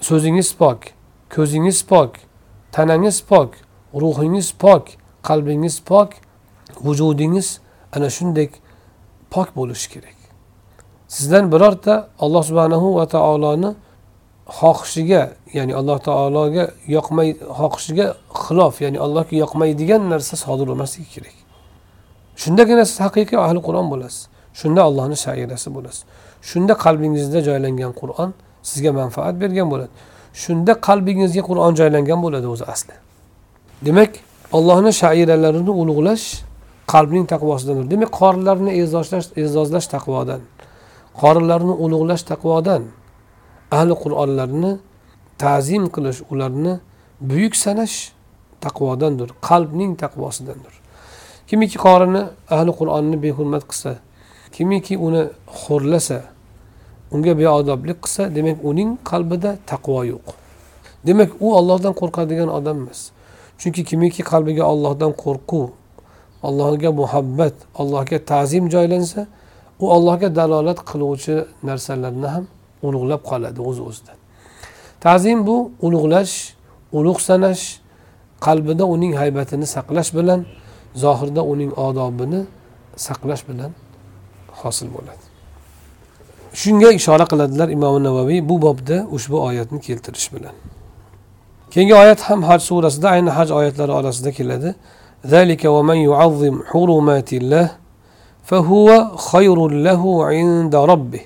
So'zingiz 0.00 0.50
pok 0.60 0.80
ko'zingiz 1.34 1.82
pok 1.90 2.10
tanangiz 2.72 3.20
pok 3.30 3.50
ruhingiz 4.02 4.52
pok 4.62 4.84
qalbingiz 5.22 5.80
pok 5.80 6.10
vujudingiz 6.84 7.48
ana 7.92 8.10
shunday 8.10 8.48
pok 9.30 9.56
bo'lishi 9.56 9.88
kerak. 9.94 10.23
Sizdan 11.16 11.44
birorta 11.52 11.94
alloh 12.24 12.42
subhanahu 12.48 12.88
va 12.98 13.04
taoloni 13.14 13.70
xohishiga 14.58 15.22
ya'ni 15.56 15.72
alloh 15.80 15.98
taologa 16.08 16.64
yoqmay 16.96 17.28
xohishiga 17.58 18.06
xilof 18.42 18.74
ya'ni 18.84 18.98
allohga 19.04 19.34
yoqmaydigan 19.44 20.02
narsa 20.12 20.34
sodir 20.44 20.66
bo'lmasligi 20.70 21.08
kerak. 21.14 21.36
Shundagina 22.42 22.84
siz 22.90 22.98
haqiqiy 23.06 23.38
ahli 23.46 23.60
qur'on 23.66 23.86
bo'lasiz. 23.92 24.22
Shunda 24.60 24.80
allohni 24.88 25.16
shairasi 25.26 25.68
bo'lasiz. 25.76 26.02
Shunda 26.50 26.72
qalbingizda 26.84 27.38
joylangan 27.48 27.92
qur'on 28.00 28.30
sizga 28.70 28.90
manfaat 29.00 29.34
bergan 29.42 29.66
bo'ladi. 29.72 29.92
Shunda 30.42 30.72
qalbingizga 30.88 31.42
qur'on 31.48 31.72
joylangan 31.80 32.18
bo'ladi 32.24 32.46
o'zi 32.54 32.64
asli. 32.74 32.94
Demak 33.86 34.12
allohni 34.56 34.92
shairalarini 35.02 35.72
ulug'lash 35.82 36.26
qalbning 36.92 37.24
taqvosidandir 37.32 37.86
demak 37.94 38.10
qorilarni 38.20 38.70
e'zozlash 38.80 39.26
e'zozlash 39.42 39.86
taqvodan. 39.94 40.40
Qorilarni 41.20 41.74
ulug'lash 41.84 42.24
taqvodan 42.32 42.82
ahli 43.76 43.94
qur'onlarni 44.02 44.72
ta'zim 45.42 45.84
qilish 45.94 46.20
ularni 46.32 46.74
buyuk 47.30 47.54
sanash 47.64 47.96
taqvodandir 48.64 49.28
qalbning 49.48 49.92
taqvosidandir. 50.02 50.74
Kimiki 51.48 51.78
qorini 51.86 52.22
ahli 52.56 52.72
qur'onni 52.80 53.16
behurmat 53.24 53.64
qilsa 53.70 53.92
kimiki 54.56 54.94
uni 55.06 55.22
xo'rlasa 55.62 56.18
unga 57.14 57.32
beodoblik 57.40 57.98
qilsa 58.04 58.22
demak 58.36 58.58
uning 58.70 58.90
qalbida 59.10 59.50
taqvo 59.70 60.00
yo'q. 60.12 60.26
Demak 61.06 61.30
u 61.44 61.46
ollohdan 61.58 61.94
qo'rqadigan 62.00 62.50
odam 62.58 62.76
emas. 62.82 63.00
Chunki 63.60 63.82
kimiki 63.90 64.22
qalbiga 64.32 64.64
ollohdan 64.72 65.12
qo'rquv 65.24 65.68
allohga 66.48 66.90
muhabbat 67.00 67.54
allohga 67.80 68.18
ta'zim 68.30 68.64
joylansa 68.74 69.20
u 69.82 69.90
allohga 69.94 70.28
dalolat 70.36 70.78
qiluvchi 70.90 71.34
narsalarni 71.68 72.28
ham 72.34 72.44
ulug'lab 72.86 73.22
qoladi 73.30 73.60
o'z 73.68 73.78
o'zidan. 73.88 74.18
Ta'zim 75.04 75.46
bu 75.46 75.56
ulug'lash 75.86 76.34
ulug' 76.98 77.20
sanash 77.28 77.62
qalbida 78.46 78.84
uning 78.94 79.12
haybatini 79.20 79.66
saqlash 79.76 80.10
bilan 80.18 80.40
zohirda 81.04 81.42
uning 81.52 81.70
odobini 81.86 82.40
saqlash 83.06 83.42
bilan 83.48 83.70
hosil 84.60 84.88
bo'ladi. 84.96 85.24
Shunga 86.60 86.90
ishora 87.00 87.24
qiladilar 87.32 87.68
imom 87.76 87.96
navaviy 88.06 88.40
bu 88.48 88.56
bobda 88.66 88.96
ushbu 89.16 89.36
oyatni 89.48 89.80
keltirish 89.86 90.28
bilan. 90.34 90.54
Keyingi 91.72 91.94
oyat 91.94 92.20
ham 92.28 92.40
haj 92.48 92.60
surasida 92.70 93.08
ayni 93.14 93.30
haj 93.30 93.48
oyatlari 93.58 93.92
orasida 93.92 94.30
keladi. 94.38 94.70
فهو 98.49 98.87
خير 99.31 99.57
له 99.87 100.01
عند 100.31 100.75
ربه 100.91 101.21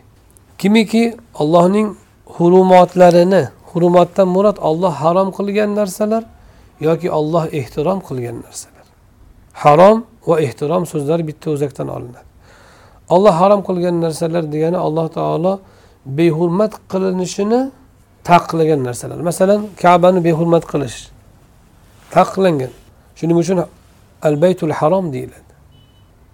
kimiki 0.61 1.17
allohning 1.35 1.95
hurumotlarini 2.25 3.43
hurmatdan 3.71 4.27
murod 4.35 4.57
olloh 4.69 4.93
harom 5.03 5.29
qilgan 5.37 5.75
narsalar 5.79 6.23
yoki 6.87 7.11
olloh 7.19 7.43
ehtirom 7.59 7.99
qilgan 8.07 8.37
narsalar 8.45 8.85
harom 9.63 9.97
va 10.27 10.35
ehtirom 10.45 10.83
so'zlari 10.91 11.23
bitta 11.29 11.47
o'zakdan 11.55 11.87
olinadi 11.95 12.29
olloh 13.15 13.33
harom 13.41 13.61
qilgan 13.67 13.95
narsalar 14.05 14.43
degani 14.53 14.77
alloh 14.87 15.07
taolo 15.17 15.53
behurmat 16.19 16.73
qilinishini 16.91 17.61
taqiqlagan 18.29 18.79
narsalar 18.87 19.19
masalan 19.29 19.59
kabani 19.83 20.19
behurmat 20.27 20.63
qilish 20.71 20.97
taqiqlangan 22.15 22.71
shuning 23.19 23.37
uchun 23.43 23.57
al 24.27 24.35
baytul 24.43 24.73
harom 24.79 25.05
deyiladi 25.15 25.46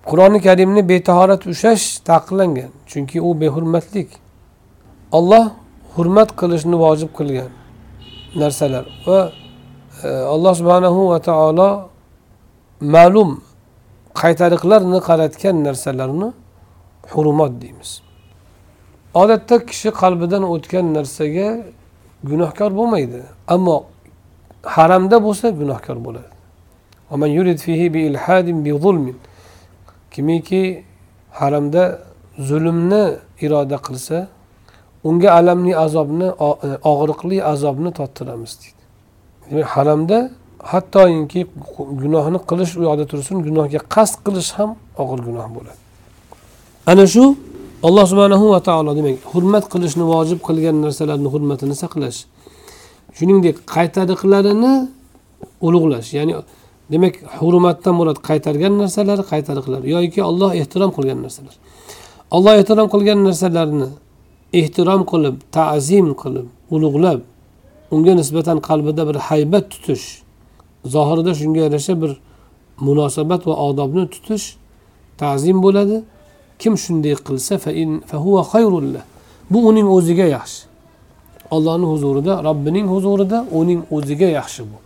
Qur'oni 0.08 0.38
karimni 0.46 0.82
betahorat 0.92 1.42
ushlash 1.52 1.84
taqiqlangan 2.10 2.70
chunki 2.90 3.18
u 3.28 3.30
behurmatlik. 3.40 4.08
Olloh 5.18 5.44
hurmat 5.94 6.30
qilishni 6.40 6.76
vojib 6.84 7.10
qilgan 7.18 7.50
narsalar 8.42 8.84
va 9.06 9.20
e, 10.04 10.08
alloh 10.34 10.54
subhanahu 10.60 11.00
va 11.12 11.18
taolo 11.28 11.68
ma'lum 12.94 13.30
qaytariqlarni 14.22 14.98
qaratgan 15.08 15.56
narsalarni 15.66 16.28
hurmat 17.14 17.52
deymiz. 17.62 17.90
Odatda 19.22 19.56
kishi 19.68 19.90
qalbidan 20.02 20.42
o'tgan 20.54 20.86
narsaga 20.96 21.48
gunohkor 22.30 22.70
bo'lmaydi 22.78 23.20
ammo 23.54 23.76
haramda 24.76 25.16
bo'lsa 25.26 25.46
gunohkor 25.60 25.96
bo'ladi. 26.06 26.30
Kimiki 30.14 30.62
haramda 31.40 31.82
zulmni 32.48 33.04
iroda 33.44 33.76
qilsa 33.86 34.18
unga 35.08 35.28
alamli 35.38 35.72
azobni 35.84 36.24
e, 36.24 36.68
og'riqli 36.92 37.36
azobni 37.52 37.90
tottiramiz 37.98 38.52
deydi. 38.62 38.82
Demak 39.50 39.68
haramda 39.76 40.18
hattoki 40.72 41.40
gunohni 42.02 42.38
qilish 42.50 42.72
u 42.78 42.82
yoqda 42.88 43.04
tursin 43.12 43.36
gunohga 43.46 43.80
qasd 43.94 44.16
qilish 44.26 44.50
ham 44.58 44.70
og'ir 45.02 45.20
gunoh 45.28 45.46
bo'ladi. 45.56 45.80
Ana 46.90 47.04
shu 47.14 47.24
alloh 47.86 48.04
subhanahu 48.12 48.46
va 48.54 48.60
taolo 48.68 48.90
demak 48.98 49.16
hurmat 49.32 49.64
qilishni 49.72 50.04
vojib 50.12 50.38
qilgan 50.48 50.76
narsalarni 50.84 51.28
hurmatini 51.34 51.76
saqlash 51.82 52.18
shuningdek 53.18 53.56
qaytariqlarini 53.74 54.72
ulug'lash 55.66 56.08
ya'ni 56.18 56.34
demak 56.92 57.14
hurmatdan 57.38 57.94
murod 57.98 58.18
qaytargan 58.28 58.74
narsalar 58.82 59.18
qaytariqlar 59.32 59.82
yoki 59.94 60.20
olloh 60.30 60.50
ehtirom 60.60 60.90
qilgan 60.96 61.18
narsalar. 61.24 61.54
Olloh 62.36 62.54
ehtirom 62.60 62.88
qilgan 62.94 63.18
narsalarni 63.28 63.88
ehtirom 64.60 65.02
qilib 65.12 65.36
ta'zim 65.56 66.08
qilib 66.22 66.46
ulug'lab 66.74 67.20
unga 67.94 68.12
nisbatan 68.20 68.58
qalbida 68.68 69.02
bir 69.08 69.16
haybat 69.28 69.64
tutish 69.72 70.04
zohirida 70.94 71.32
shunga 71.40 71.60
yarasha 71.66 71.94
bir 72.02 72.12
munosabat 72.86 73.42
va 73.48 73.54
odobni 73.68 74.04
tutish 74.14 74.46
ta'zim 75.22 75.58
bo'ladi. 75.66 75.96
Kim 76.58 76.74
shunday 76.84 77.14
qilsa 77.26 77.54
bu 79.50 79.58
uning 79.68 79.88
o'ziga 79.96 80.26
yaxshi. 80.36 80.66
Ollohni 81.50 81.86
huzurida 81.92 82.44
robbining 82.44 82.86
huzurida 82.94 83.46
uning 83.52 83.80
o'ziga 83.90 84.28
yaxshi 84.38 84.62
bu. 84.70 84.83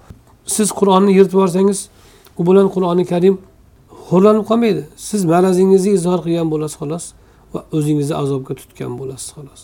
Siz 0.56 0.68
qur'onni 0.78 1.12
yirtib 1.18 1.34
yuborsangiz 1.38 1.78
u 2.38 2.42
bilan 2.48 2.66
qur'oni 2.74 3.04
karim 3.12 3.34
xo'rlanib 4.08 4.44
qolmaydi. 4.50 4.82
Siz 5.08 5.20
marazingizni 5.32 5.90
izhor 5.98 6.18
qilgan 6.24 6.48
bo'lasiz 6.52 6.76
xolos 6.80 7.04
va 7.52 7.60
o'zingizni 7.76 8.14
azobga 8.22 8.52
tutgan 8.60 8.92
bo'lasiz 9.00 9.28
xolos. 9.36 9.60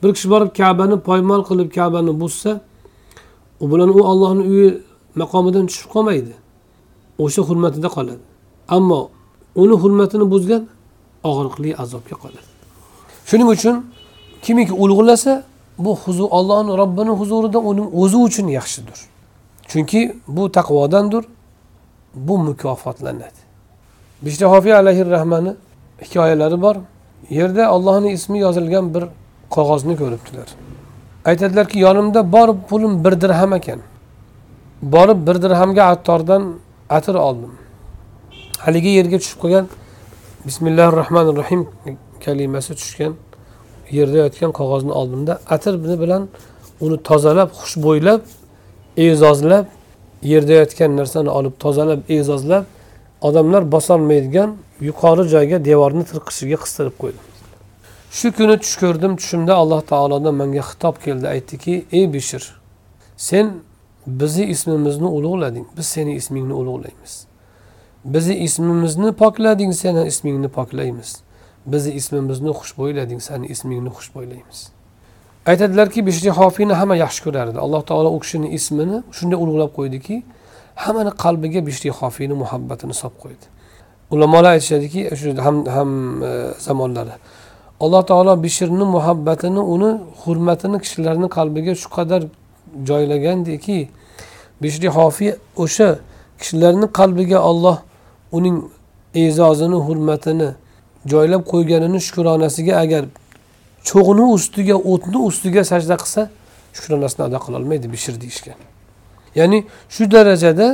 Bir 0.00 0.10
kishi 0.14 0.28
borib 0.34 0.50
kabani 0.60 0.96
poymol 1.08 1.42
qilib 1.48 1.68
kabani 1.78 2.12
buzsa 2.22 2.52
u 3.62 3.64
bilan 3.72 3.90
u 3.98 4.00
ollohni 4.10 4.42
uyi 4.52 4.68
maqomidan 5.20 5.64
tushib 5.70 5.88
qolmaydi. 5.94 6.34
O'sha 7.24 7.42
hurmatida 7.48 7.88
qoladi. 7.96 8.24
Ammo 8.76 9.00
uni 9.62 9.76
hurmatini 9.82 10.26
buzgan 10.34 10.62
og'riqli 11.30 11.70
azobga 11.82 12.16
qoladi. 12.22 12.48
Shuning 13.28 13.48
uchun 13.56 13.76
kimiki 14.44 14.74
ulg'lasa 14.84 15.32
bu 15.84 15.92
huzur 16.02 16.28
ollohni 16.38 16.72
robbini 16.80 17.12
huzurida 17.20 17.58
uning 17.70 17.88
o'zi 18.02 18.16
uchun 18.26 18.46
yaxshidir. 18.58 18.98
Chunki 19.68 20.16
bu 20.28 20.52
taqvodandir 20.52 21.24
bu 22.14 22.38
mukofotlanadi. 22.38 23.40
Bishta 24.22 24.46
hofiy 24.46 24.74
alayhi 24.74 25.10
rahmani 25.10 25.54
hikoyalari 26.02 26.62
bor. 26.62 26.76
Yerda 27.30 27.72
ollohni 27.72 28.12
ismi 28.12 28.38
yozilgan 28.38 28.94
bir 28.94 29.04
qog'ozni 29.50 29.96
ko'ribdilar. 29.96 30.48
Aytadilarki 31.24 31.78
yonimda 31.78 32.32
bor 32.32 32.56
pulim 32.68 33.04
bir 33.04 33.20
dirham 33.20 33.52
ekan. 33.52 33.80
Borib 34.82 35.26
bir 35.26 35.42
dirhamga 35.42 35.84
attordan 35.84 36.54
atir 36.90 37.14
oldim. 37.14 37.52
Haligi 38.58 38.88
yerga 38.88 39.18
tushib 39.18 39.38
qolgan 39.40 39.66
bismillahi 40.46 40.96
rohmanir 40.96 41.36
rohim 41.36 41.68
kalimasi 42.24 42.74
tushgan 42.80 43.12
yerda 43.90 44.16
yotgan 44.24 44.50
qog'ozni 44.58 44.92
oldimda 45.00 45.40
atir 45.54 45.74
bilan 46.02 46.22
uni 46.84 46.96
tozalab 47.08 47.50
xushbo'ylab 47.60 48.20
e'zozlab 48.96 49.66
yerda 50.22 50.52
yotgan 50.52 50.96
narsani 50.96 51.30
olib 51.30 51.54
tozalab 51.64 52.00
e'zozlab 52.08 52.64
odamlar 53.20 53.72
bosolmaydigan 53.72 54.56
yuqori 54.80 55.28
joyga 55.34 55.64
devorni 55.64 56.04
tirqishiga 56.10 56.58
qistirib 56.64 56.96
qo'ydim 57.02 57.24
shu 58.18 58.32
kuni 58.38 58.56
tush 58.62 58.76
ko'rdim 58.82 59.12
tushimda 59.20 59.54
alloh 59.62 59.80
taolodan 59.92 60.34
menga 60.42 60.62
xitob 60.70 60.96
keldi 61.04 61.26
aytdiki 61.34 61.74
ey 61.98 62.12
bishir 62.14 62.44
sen 63.16 63.46
bizni 64.06 64.44
ismimizni 64.44 65.06
ulug'lading 65.06 65.66
biz 65.76 65.86
seni 65.86 66.14
ismingni 66.14 66.54
ulug'laymiz. 66.54 67.26
Bizni 68.04 68.34
ismimizni 68.34 69.12
poklading 69.12 69.72
seni 69.74 70.06
ismingni 70.06 70.48
poklaymiz. 70.48 71.22
Bizni 71.66 71.92
ismimizni 71.92 72.50
xushbo'ylading 72.50 73.20
sani 73.22 73.46
ismingni 73.46 73.88
xushbo'ylaymiz. 73.88 74.68
Aytadilarki 75.46 76.06
beshinchi 76.06 76.30
hofiyni 76.30 76.72
hamma 76.72 76.96
yaxshi 76.96 77.20
ko'rardi. 77.26 77.58
Alloh 77.58 77.82
taolo 77.90 78.10
u 78.16 78.18
kishini 78.20 78.48
ismini 78.58 79.02
shunday 79.16 79.38
ulug'lab 79.44 79.70
qo'ydiki 79.78 80.16
hammani 80.84 81.10
qalbiga 81.24 81.60
bishri 81.68 81.90
hofiyni 82.00 82.34
muhabbatini 82.42 82.94
solib 83.00 83.16
qo'ydi. 83.24 83.44
Ulamolar 84.14 84.52
aytishadiki 84.56 85.00
e, 85.12 85.16
shu 85.16 85.28
ham 85.46 85.56
ham 85.76 85.90
e, 86.22 86.30
zamonlari. 86.66 87.14
Alloh 87.84 88.02
taolo 88.10 88.42
bishirni 88.42 88.84
muhabbatini 88.96 89.62
uni 89.74 89.90
hurmatini 90.22 90.78
kishilarni 90.84 91.28
qalbiga 91.36 91.72
shu 91.82 91.88
qadar 91.96 92.22
joylagandiki 92.88 93.78
bishri 94.62 94.88
hofiy 94.98 95.32
o'sha 95.64 95.88
kishilarni 96.40 96.86
qalbiga 96.98 97.38
olloh 97.50 97.76
uning 98.36 98.56
e'zozini 99.22 99.78
hurmatini 99.86 100.48
joylab 101.12 101.42
qo'yganini 101.52 101.98
shukronasiga 102.06 102.74
agar 102.84 103.04
cho'g'ni 103.90 104.24
ustiga 104.36 104.76
o'tni 104.92 105.18
ustiga 105.28 105.62
sajda 105.70 105.96
qilsa 106.02 106.22
shukronasini 106.76 107.22
ado 107.28 107.38
qilolmaydi 107.44 107.86
bishir 107.94 108.14
deyishgan. 108.22 108.58
Ya'ni 109.38 109.58
shu 109.94 110.02
darajada 110.14 110.68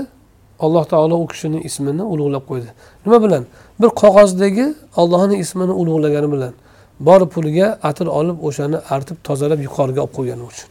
alloh 0.65 0.85
taolo 0.93 1.17
u 1.25 1.27
kishini 1.33 1.59
ismini 1.69 2.05
ulug'lab 2.13 2.45
qo'ydi. 2.51 2.69
Nima 3.05 3.19
bilan? 3.25 3.43
Bir 3.81 3.91
qog'ozdagi 4.03 4.67
ollohni 5.01 5.37
ismini 5.45 5.73
ulug'lagani 5.81 6.29
bilan 6.35 6.53
bor 7.01 7.21
puliga 7.35 7.79
atir 7.89 8.07
olib 8.19 8.39
o'shani 8.49 8.79
artib 8.95 9.17
tozalab 9.29 9.61
yuqoriga 9.67 10.01
olib 10.05 10.15
qo'ygani 10.19 10.43
uchun. 10.51 10.69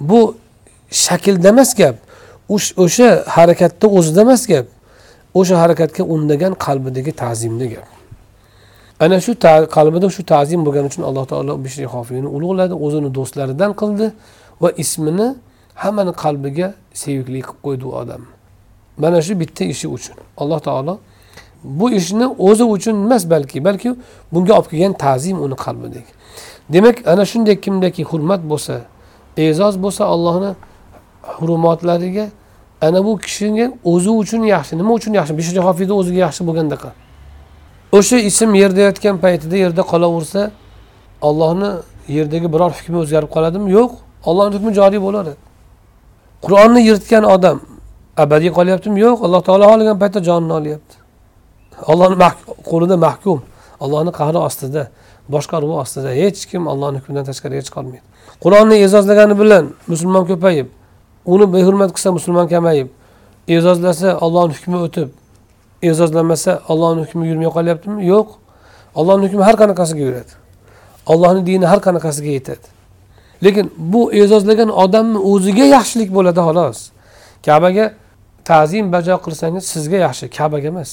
Bu 0.00 0.20
shaklda 1.04 1.48
emas 1.54 1.70
gap 1.80 1.96
o'sha 2.84 3.08
harakatni 3.36 3.86
o'zida 3.98 4.20
emas 4.26 4.42
gap 4.52 4.66
o'sha 5.38 5.54
harakatga 5.62 6.02
undagan 6.14 6.52
qalbidagi 6.66 7.12
ta'zimda 7.22 7.66
gap. 7.74 7.97
Ana 9.00 9.20
shu 9.20 9.32
qalbida 9.76 10.10
shu 10.10 10.22
ta'zim 10.32 10.60
bo'lgani 10.66 10.86
uchun 10.90 11.02
alloh 11.02 11.24
taolo 11.26 11.52
bishri 11.64 11.86
hofiyni 11.94 12.28
ulug'ladi 12.36 12.74
o'zini 12.74 13.08
do'stlaridan 13.18 13.72
qildi 13.80 14.06
va 14.62 14.68
ismini 14.82 15.28
hammani 15.82 16.12
qalbiga 16.22 16.68
sevikli 17.02 17.40
qilib 17.42 17.58
qo'ydi 17.64 17.84
u 17.90 17.92
odamni 18.00 18.32
mana 19.02 19.18
shu 19.26 19.32
bitta 19.40 19.64
ishi 19.64 19.86
uchun 19.96 20.16
alloh 20.42 20.60
taolo 20.68 20.94
bu 21.64 21.90
ishni 21.90 22.26
o'zi 22.48 22.64
uchun 22.64 22.94
emas 23.04 23.30
balki 23.30 23.64
balki 23.64 23.88
bunga 24.32 24.52
olib 24.58 24.68
kelgan 24.70 24.92
ta'zim 25.04 25.36
uni 25.44 25.56
qalbidagi 25.64 26.12
demak 26.74 26.96
ana 27.12 27.24
shunday 27.30 27.56
kimdaki 27.64 28.02
hurmat 28.10 28.40
bo'lsa 28.50 28.74
e'zoz 29.36 29.74
bo'lsa 29.84 30.02
allohni 30.14 30.50
hurumatlariga 31.22 32.26
ana 32.80 33.04
bu 33.04 33.18
kishiga 33.18 33.72
o'zi 33.84 34.10
uchun 34.10 34.42
yaxshi 34.42 34.78
nima 34.78 34.92
uchun 34.98 35.12
yaxshi? 35.12 35.32
Bishri 35.38 35.60
hofiyni 35.66 35.92
o'ziga 35.92 36.18
yaxshi 36.26 36.42
bo'lgandaqa 36.48 36.90
o'sha 37.92 38.16
ism 38.30 38.54
yerda 38.54 38.80
yotgan 38.88 39.16
paytida 39.24 39.56
yerda 39.64 39.82
qolaversa 39.92 40.50
ollohni 41.28 41.70
yerdagi 42.16 42.52
biror 42.54 42.72
hukmi 42.78 42.96
o'zgarib 43.02 43.30
qoladimi? 43.36 43.70
Yo'q. 43.78 43.92
Ollohni 44.28 44.54
hukmi 44.56 44.72
joriy 44.78 45.00
bo'laveradi 45.06 45.36
qur'onni 46.44 46.80
yirtgan 46.88 47.24
odam 47.34 47.58
abadiy 48.22 48.50
qolyaptimi? 48.58 48.98
Yo'q. 49.06 49.18
Alloh 49.26 49.40
taolo 49.48 49.64
xohlagan 49.70 49.96
paytda 50.02 50.20
jonini 50.28 50.54
olyapti. 50.60 50.94
Ollohni 51.90 52.16
qo'lida 52.70 52.96
mahkum. 53.06 53.38
Allohni 53.84 54.12
qahri 54.20 54.38
ostida 54.48 54.82
boshqaruvi 55.28 55.74
ostida 55.82 56.10
hech 56.20 56.40
kim 56.50 56.66
ollohni 56.72 56.98
hukmidan 57.00 57.24
tashqariga 57.30 57.62
chiqolmaydi 57.68 58.04
qur'onni 58.44 58.76
e'zozlagani 58.84 59.34
bilan 59.42 59.64
musulmon 59.92 60.24
ko'payib 60.30 60.68
uni 61.34 61.46
behurmat 61.54 61.90
qilsa 61.96 62.08
musulmon 62.18 62.46
kamayib 62.54 62.88
e'zozlasa 63.54 64.08
ollohni 64.26 64.54
hukmi 64.58 64.78
o'tib 64.86 65.08
e'zozlanmasa 65.82 66.62
ollohni 66.68 67.00
hukmi 67.04 67.28
yurmay 67.28 67.50
qolyaptimi? 67.56 68.06
Yo'q. 68.06 68.28
Ollohni 68.94 69.26
hukmi 69.26 69.42
har 69.42 69.56
qanaqasiga 69.62 70.02
yuradi. 70.08 70.32
Ollohni 71.06 71.46
dini 71.46 71.66
har 71.66 71.80
qanaqasiga 71.86 72.30
yetadi. 72.38 72.66
Lekin 73.44 73.72
bu 73.78 74.12
e'zozlagan 74.12 74.70
odamni 74.84 75.18
o'ziga 75.18 75.64
yaxshilik 75.76 76.10
bo'ladi 76.16 76.40
xolos. 76.48 76.78
Kabaga 77.46 77.92
ta'zim 78.44 78.92
bajo 78.92 79.16
qilsangiz 79.24 79.64
sizga 79.72 79.98
yaxshi 80.06 80.26
kabaga 80.38 80.68
emas. 80.72 80.90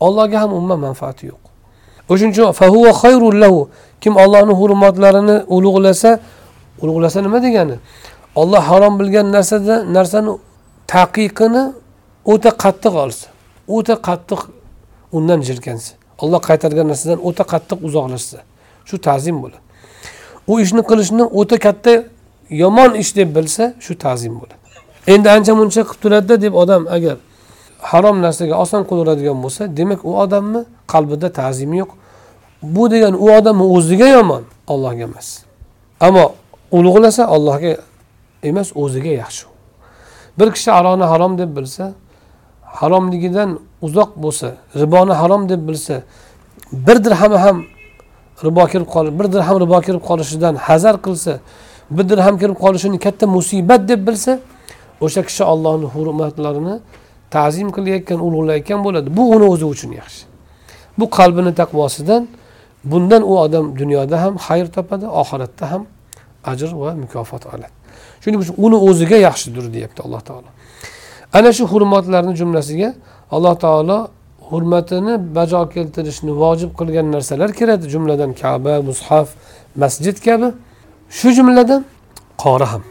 Allohga 0.00 0.36
ham 0.42 0.50
umuman 0.58 0.80
manfaati 0.86 1.26
yo'q. 1.30 1.42
O'shuning 2.10 2.32
uchun 2.32 3.68
kim 4.00 4.16
ollohni 4.16 4.54
hurmatlarini 4.60 5.36
ulug'lasa 5.56 6.10
ulug'lasa 6.82 7.18
nima 7.22 7.42
degani? 7.42 7.76
Olloh 8.40 8.62
harom 8.70 8.94
bilgan 9.00 9.32
narsada 9.32 9.74
narsani 9.96 10.32
taqiqini 10.94 11.62
o'ta 12.32 12.50
qattiq 12.62 12.94
olsa 13.04 13.26
o'ta 13.76 13.94
qattiq 14.08 14.40
undan 15.16 15.40
jirkansa 15.48 15.92
olloh 16.22 16.40
qaytargan 16.48 16.86
narsadan 16.92 17.20
o'ta 17.28 17.44
qattiq 17.52 17.78
uzoqlashsa 17.88 18.38
shu 18.88 18.96
ta'zim 19.06 19.36
bo'ladi. 19.42 19.62
U 20.52 20.60
ishni 20.64 20.82
qilishni 20.90 21.24
o'ta 21.40 21.56
katta 21.66 21.92
yomon 22.62 22.90
ish 23.02 23.12
deb 23.18 23.28
bilsa 23.36 23.64
shu 23.84 23.92
ta'zim 24.04 24.34
bo'ladi. 24.40 24.56
Endi 25.14 25.28
ancha 25.36 25.52
muncha 25.60 25.82
qilib 25.88 26.00
turadida 26.02 26.36
deb 26.44 26.54
odam 26.62 26.82
agar 26.96 27.16
harom 27.90 28.16
narsaga 28.24 28.54
oson 28.64 28.82
qo'laveradigan 28.88 29.38
bo'lsa 29.44 29.62
demak 29.78 30.00
u 30.08 30.12
odamni 30.24 30.60
qalbida 30.92 31.28
ta'zim 31.40 31.70
yo'q. 31.80 31.90
Bu 32.74 32.84
degani 32.92 33.16
u 33.24 33.26
odamni 33.38 33.66
o'ziga 33.76 34.08
yomon 34.16 34.42
allohga 34.72 35.04
emas. 35.10 35.28
Ammo 36.06 36.24
ulug'lasa 36.76 37.22
allohga 37.34 37.72
emas 38.42 38.68
o'ziga 38.82 39.12
yaxshi. 39.22 39.46
Bir 40.38 40.48
kishi 40.54 40.70
aroni 40.78 41.04
harom 41.12 41.38
deb 41.38 41.50
bilsa 41.56 41.92
haromligidan 42.80 43.58
uzoq 43.82 44.10
bo'lsa 44.16 44.54
riboni 44.76 45.12
harom 45.12 45.48
deb 45.48 45.68
bilsa 45.68 46.02
bir 46.72 47.04
dirham 47.04 47.32
ham 47.32 47.64
ribo 48.44 48.64
kirib 48.66 48.86
qolish 48.94 49.12
bir 49.18 49.32
dirham 49.32 49.60
ribo 49.60 49.80
kirib 49.80 50.02
qolishidan 50.08 50.54
hazar 50.54 50.94
qilsa 51.06 51.38
bir 51.90 52.08
dirham 52.08 52.38
kirib 52.38 52.54
qolishini 52.64 52.98
katta 52.98 53.26
musibat 53.26 53.88
deb 53.88 54.06
bilsa 54.06 54.38
o'sha 55.00 55.22
kishi 55.28 55.44
ollohni 55.44 55.86
hurmatlarini 55.94 56.74
ta'zim 57.30 57.68
qilayotgan 57.76 58.20
ulug'layotgan 58.26 58.84
bo'ladi. 58.84 59.16
Bu 59.16 59.22
uni 59.34 59.46
o'zi 59.52 59.66
uchun 59.74 59.92
yaxshi. 60.00 60.22
Bu 60.98 61.10
qalbini 61.18 61.52
taqvosidan 61.60 62.28
bundan 62.84 63.22
u 63.22 63.38
odam 63.44 63.78
dunyoda 63.78 64.22
ham 64.22 64.34
xayr 64.46 64.66
topadi 64.76 65.06
oxiratda 65.22 65.64
ham 65.72 65.82
ajr 66.52 66.70
va 66.82 66.90
mukofot 67.02 67.42
oladi. 67.46 67.74
Shuning 68.22 68.40
uchun 68.44 68.54
uni 68.66 68.78
o'ziga 68.88 69.18
yaxshidir 69.28 69.64
deyapti 69.74 70.00
alloh 70.06 70.20
taolo. 70.28 70.48
Ana 71.32 71.52
shu 71.52 71.64
hurmatlarni 71.72 72.34
jumlasiga 72.40 72.94
alloh 73.30 73.54
taolo 73.64 74.08
hurmatini 74.50 75.34
bajo 75.36 75.68
keltirishni 75.74 76.32
vojib 76.42 76.70
qilgan 76.78 77.06
narsalar 77.14 77.50
kiradi. 77.58 77.84
Jumladan 77.94 78.32
kaba 78.42 78.74
mushaf 78.88 79.28
masjid 79.82 80.16
kabi. 80.26 80.48
Shu 81.18 81.28
jumladan 81.38 81.84
qori 82.42 82.66
ham. 82.72 82.82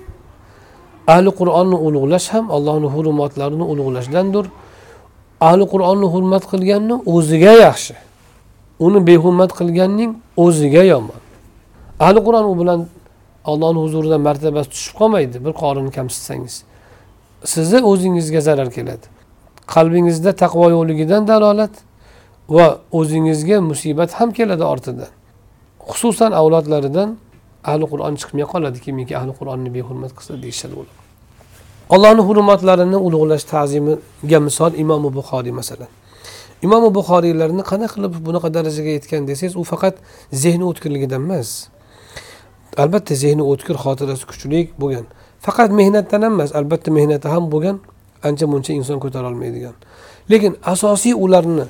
Ahli 1.13 1.29
qur'onni 1.39 1.77
ulug'lash 1.87 2.27
ham 2.33 2.45
allohni 2.55 2.87
hurmatlarini 2.95 3.65
ulug'lashdandir. 3.71 4.45
Ahli 5.49 5.65
qur'onni 5.73 6.07
hurmat 6.13 6.43
qilganni 6.51 6.95
o'ziga 7.15 7.53
yaxshi. 7.65 7.95
Uni 8.85 8.99
behurmat 9.09 9.51
qilganning 9.59 10.11
o'ziga 10.45 10.83
yomon. 10.93 11.19
Ahli 12.05 12.19
qur'on 12.27 12.45
u 12.51 12.53
bilan 12.61 12.79
allohni 13.51 13.79
huzurida 13.85 14.17
martabasi 14.27 14.69
tushib 14.73 14.93
qolmaydi. 14.99 15.37
Bir 15.45 15.53
qorini 15.61 15.91
kamsitsangiz. 15.97 16.55
Sizni 17.45 17.79
o'zingizga 17.91 18.41
zarar 18.41 18.69
keladi. 18.77 19.05
Qalbingizda 19.73 20.31
taqvo 20.43 20.69
yo'qligidan 20.75 21.27
dalolat 21.27 21.73
va 22.49 22.67
o'zingizga 22.99 23.61
musibat 23.61 24.11
ham 24.19 24.29
keladi 24.31 24.63
ortidan. 24.63 25.11
Xususan 25.89 26.31
avlodlaridan 26.31 27.09
ahli 27.69 27.85
qur'on 27.91 28.13
chiqmay 28.21 28.45
qoladi 28.53 28.79
kimiki 28.85 29.13
ahli 29.19 29.31
qur'onni 29.39 29.69
behurmat 29.77 30.11
qilsa 30.17 30.33
deyishadi 30.43 30.75
ular 30.81 30.97
allohni 31.89 32.23
hurmatlarini 32.27 32.97
ulug'lash 33.07 33.45
ta'zimiga 33.53 34.39
misol 34.47 34.71
imomi 34.83 35.09
buxoriy 35.17 35.53
masalan. 35.59 35.91
Imomi 36.65 36.89
buxoriylarni 36.97 37.63
qanaqa 37.71 37.93
qilib 37.95 38.13
bunaqa 38.27 38.49
darajaga 38.57 38.91
yetgan 38.97 39.21
desangiz 39.29 39.55
u 39.61 39.63
faqat 39.71 39.95
zehni 40.43 40.65
o'tkirligidan 40.69 41.21
emas. 41.27 41.49
Albatta 42.83 43.13
zehni 43.23 43.43
o'tkir 43.51 43.75
xotirasi 43.83 44.25
kuchli 44.29 44.61
bo'lgan. 44.81 45.05
Faqat 45.45 45.71
mehnatdan 45.79 46.21
ham 46.25 46.33
emas 46.37 46.51
albatta 46.59 46.89
mehnati 46.97 47.27
ham 47.33 47.43
bo'lgan 47.53 47.77
ancha 48.27 48.45
muncha 48.53 48.71
inson 48.79 48.97
ko'tara 49.03 49.27
olmaydigan 49.31 49.75
lekin 50.31 50.51
asosiy 50.73 51.13
ularni 51.25 51.65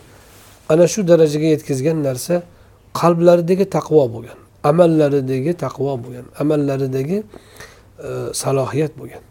ana 0.71 0.85
shu 0.93 0.99
darajaga 1.07 1.47
yetkazgan 1.55 1.97
narsa 2.07 2.35
qalblaridagi 2.99 3.65
taqvo 3.77 4.03
bo'lgan 4.15 4.37
amallaridagi 4.69 5.53
taqvo 5.63 5.93
bo'lgan 6.03 6.25
amallaridagi 6.41 7.17
e, 7.23 8.09
salohiyat 8.41 8.93
bo'lgan. 8.99 9.23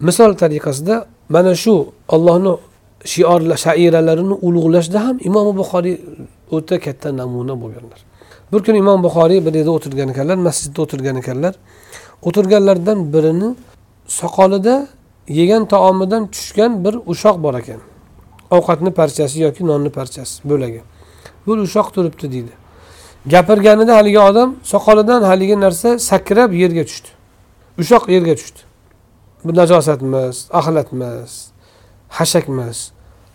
Misol 0.00 0.32
tariqasida 0.42 1.06
mana 1.28 1.54
shu 1.54 1.74
ollohni 2.14 2.52
shiorlar 3.12 3.58
shairalarini 3.66 4.34
ulug'lashda 4.46 4.98
ham 5.06 5.16
imom 5.28 5.46
buxoriy 5.60 5.96
o'ta 6.56 6.76
katta 6.84 7.08
namuna 7.20 7.54
bo'lganlar. 7.62 8.00
Bir 8.52 8.60
kuni 8.66 8.78
imom 8.84 9.00
buxoriy 9.06 9.40
bir 9.46 9.52
yerda 9.58 9.72
o'tirgan 9.78 10.08
ekanlar 10.14 10.38
masjidda 10.48 10.78
o'tirgan 10.84 11.16
ekanlar. 11.22 11.54
O'tirganlardan 12.22 13.12
birini 13.12 13.54
soqolida 14.06 14.86
yegan 15.28 15.64
taomidan 15.68 16.26
tushgan 16.34 16.84
bir 16.84 16.94
ushoq 17.12 17.42
bor 17.42 17.54
ekan. 17.54 17.80
Ovqatni 18.50 18.90
parchasi 18.90 19.40
yoki 19.40 19.66
nonni 19.66 19.90
parchasi 19.90 20.48
bo'lagi. 20.50 20.80
Bu 21.46 21.52
ushoq 21.52 21.88
turibdi 21.94 22.32
deydi. 22.32 22.52
Gapirganida 23.26 23.96
haligi 23.96 24.20
odam 24.20 24.56
soqolidan 24.62 25.22
haligi 25.22 25.60
narsa 25.60 25.98
sakrab 25.98 26.52
yerga 26.52 26.84
tushdi. 26.84 27.08
Ushoq 27.78 28.08
yerga 28.14 28.34
tushdi. 28.40 28.60
Bu 29.44 29.52
najosat 29.60 30.02
emas 30.02 30.36
axlat 30.58 30.88
emas 30.92 31.32
hashak 32.18 32.48
emas 32.48 32.78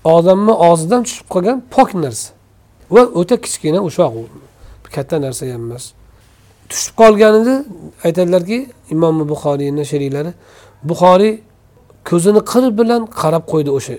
odamni 0.04 0.54
og'zidan 0.68 1.02
tushib 1.08 1.28
qolgan 1.34 1.58
pok 1.76 1.90
narsa 2.04 2.30
va 2.94 3.02
o'ta 3.20 3.36
kichkina 3.44 3.80
ushoq 3.90 4.14
u. 4.22 4.24
Katta 4.96 5.16
narsa 5.26 5.44
ham 5.54 5.64
emas. 5.68 5.86
Tushib 6.70 6.96
qolganida 7.02 7.56
aytadilarki 8.08 8.58
imom 8.94 9.16
buxoriyni 9.32 9.84
sheriklari 9.92 10.32
buxoriy 10.90 11.34
ko'zini 12.10 12.42
qir 12.52 12.64
bilan 12.80 13.02
qarab 13.22 13.44
qo'ydi 13.52 13.72
o'sha 13.78 13.96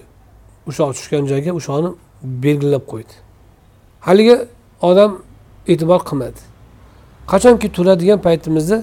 ushoq 0.70 0.90
tushgan 0.96 1.22
joyga 1.32 1.52
o'shani 1.58 1.90
belgilab 2.44 2.84
qo'ydi. 2.92 3.14
Haligi 4.06 4.36
odam 4.90 5.10
e'tibor 5.72 6.00
qilmadi. 6.08 6.40
Qachonki 7.32 7.68
turadigan 7.76 8.18
paytimizda 8.26 8.78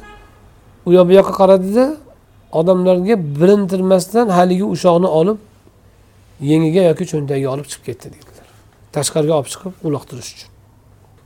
u 0.88 0.90
yoq 0.98 1.06
bu 1.10 1.14
yoqqa 1.20 1.34
qaradida 1.42 1.86
odamlarga 2.60 3.16
bilintirmasdan 3.40 4.28
haligi 4.38 4.66
ushoqni 4.76 5.10
olib 5.20 5.38
yengiga 6.52 6.82
yoki 6.90 7.04
cho'ntagiga 7.12 7.50
olib 7.56 7.68
chiqib 7.72 7.86
ketdi 7.88 8.08
deydilar 8.14 8.48
tashqariga 8.96 9.34
olib 9.40 9.50
chiqib 9.54 9.74
uloqtirish 9.88 10.30
uchun. 10.36 10.50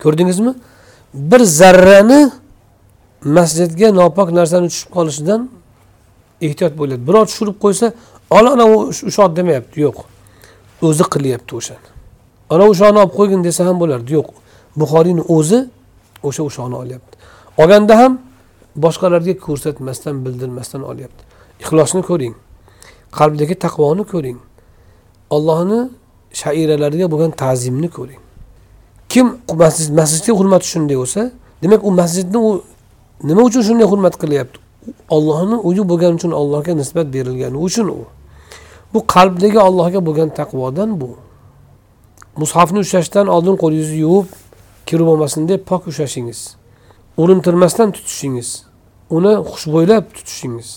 Ko'rdingizmi? 0.03 0.53
Bir 1.32 1.41
zarrani 1.60 2.22
masjidga 3.24 3.92
nopok 3.92 4.32
narsani 4.32 4.68
tushib 4.72 4.90
qolishidan 4.96 5.50
ehtiyot 6.42 6.74
bo'ladi. 6.78 7.02
Birov 7.08 7.26
tushirib 7.30 7.58
qo'ysa 7.64 7.94
ola 8.30 8.50
ana 8.56 8.66
ushoq 9.10 9.36
demayapti. 9.36 9.82
Yo'q. 9.86 9.98
O'zi 10.88 11.04
qilyapti 11.14 11.52
o'shani. 11.60 11.88
Ana 12.50 12.64
o'shani 12.72 12.98
olib 13.04 13.14
qo'ygin 13.20 13.44
desa 13.44 13.66
ham 13.68 13.80
bo'lardi. 13.80 14.14
Yo'q. 14.18 14.30
Buxoriyni 14.80 15.24
o'zi 15.38 15.60
o'sha 16.24 16.44
o'shani 16.50 16.76
olyapti. 16.84 17.16
Olganda 17.62 17.98
ham 18.02 18.14
boshqalarga 18.76 19.34
ko'rsatmasdan 19.46 20.16
bildirmasdan 20.26 20.82
olyapti. 20.92 21.22
Ixlosni 21.64 22.02
ko'ring. 22.10 22.36
Qalbdagi 23.18 23.56
taqvoni 23.66 24.04
ko'ring. 24.14 24.40
Ollohni 25.36 25.80
shairalariga 26.42 27.12
bo'lgan 27.12 27.32
ta'zimni 27.44 27.90
ko'ring. 27.98 28.22
Kim 29.10 29.28
masjid 29.64 29.90
masjidga 30.00 30.34
hurmati 30.40 30.66
shunday 30.74 30.98
bo'lsa 31.02 31.22
demak 31.64 31.82
u 31.88 31.92
masjidni 31.92 32.38
u 32.38 32.50
nima 33.24 33.42
uchun 33.42 33.62
shunday 33.62 33.88
hurmat 33.92 34.16
qilyapti? 34.22 34.60
Ollohni 35.10 35.56
uyi 35.56 35.84
bo'lgani 35.90 36.16
uchun 36.20 36.32
allohga 36.32 36.74
nisbat 36.74 37.08
berilgani 37.14 37.58
uchun 37.58 37.88
u. 37.88 38.06
Bu 38.94 39.00
qalbdagi 39.14 39.60
allohga 39.60 40.06
bo'lgan 40.06 40.30
taqvodan 40.40 41.02
bu. 41.02 41.10
Mushafni 42.42 42.80
ushlashdan 42.86 43.28
oldin 43.28 43.56
qo'lingizni 43.64 43.98
yuvib 44.06 44.30
kir 44.86 45.00
bo'lmasin 45.08 45.48
deb 45.48 45.62
pok 45.70 45.88
ushlashingiz. 45.88 46.56
Urintirmasdan 47.18 47.92
tutishingiz. 47.92 48.50
Uni 49.10 49.34
xushbo'ylab 49.52 50.06
tutishingiz. 50.16 50.70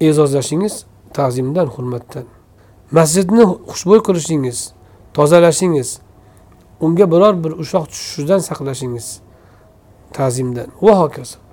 E'zozlashingiz 0.00 0.74
ta'zimdan 1.16 1.66
hurmatdan. 1.74 2.26
Masjidni 2.90 3.44
xushbo'y 3.70 4.00
qilishingiz 4.06 4.58
tozalashingiz 5.14 5.98
unga 6.80 7.06
biror 7.12 7.34
bir 7.44 7.52
ushoq 7.62 7.84
tushishidan 7.92 8.38
saqlashingiz 8.38 9.06
ta'zimdan. 10.12 10.68
Va 10.82 10.94
hokazo. 11.00 11.43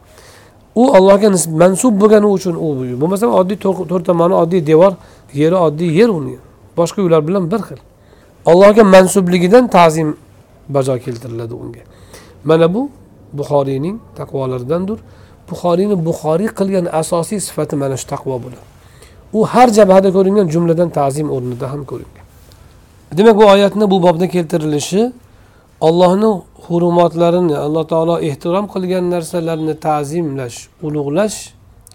U 0.75 0.83
allohga 0.97 1.29
mansub 1.63 1.93
bo'lgani 2.01 2.27
uchun 2.37 2.55
u 2.55 2.67
bo'lmasa 3.01 3.27
oddiy 3.27 3.57
to'rt 3.63 4.05
tomoni 4.05 4.35
oddiy 4.43 4.61
devor 4.65 4.93
yeri 5.33 5.55
oddiy 5.55 5.91
yer 5.99 6.09
uni. 6.09 6.37
Boshqa 6.77 7.01
uylar 7.01 7.27
bilan 7.27 7.51
bir 7.51 7.61
xil. 7.67 7.79
Allohga 8.45 8.83
mansubligidan 8.83 9.67
ta'zim 9.67 10.17
bajo 10.69 10.97
keltiriladi 11.05 11.53
unga. 11.53 11.83
Mana 12.43 12.73
bu 12.73 12.89
buxoriyning 13.33 13.99
taqvolaridandir. 14.15 14.99
Buxoriyni 15.49 16.05
buxoriy 16.05 16.49
qilgan 16.59 16.85
asosiy 17.01 17.39
sifati 17.47 17.75
mana 17.75 17.97
shu 17.97 18.07
taqvo 18.13 18.35
bo'ladi. 18.43 18.65
U 19.33 19.39
har 19.51 19.67
jabhada 19.77 20.09
ko'ringan 20.17 20.47
jumladan 20.53 20.89
ta'zim 20.89 21.27
o'rnida 21.35 21.71
ham 21.71 21.81
ko'ringan. 21.91 22.25
Demak 23.17 23.35
bu 23.37 23.45
oyatni 23.53 23.91
bu 23.91 23.97
bobda 24.03 24.27
keltirilishi 24.27 25.11
ollohni 25.88 26.30
hurmatlarini 26.66 27.56
alloh 27.66 27.84
taolo 27.92 28.14
ehtirom 28.28 28.66
qilgan 28.74 29.04
narsalarni 29.14 29.74
ta'zimlash 29.86 30.58
ulug'lash 30.86 31.36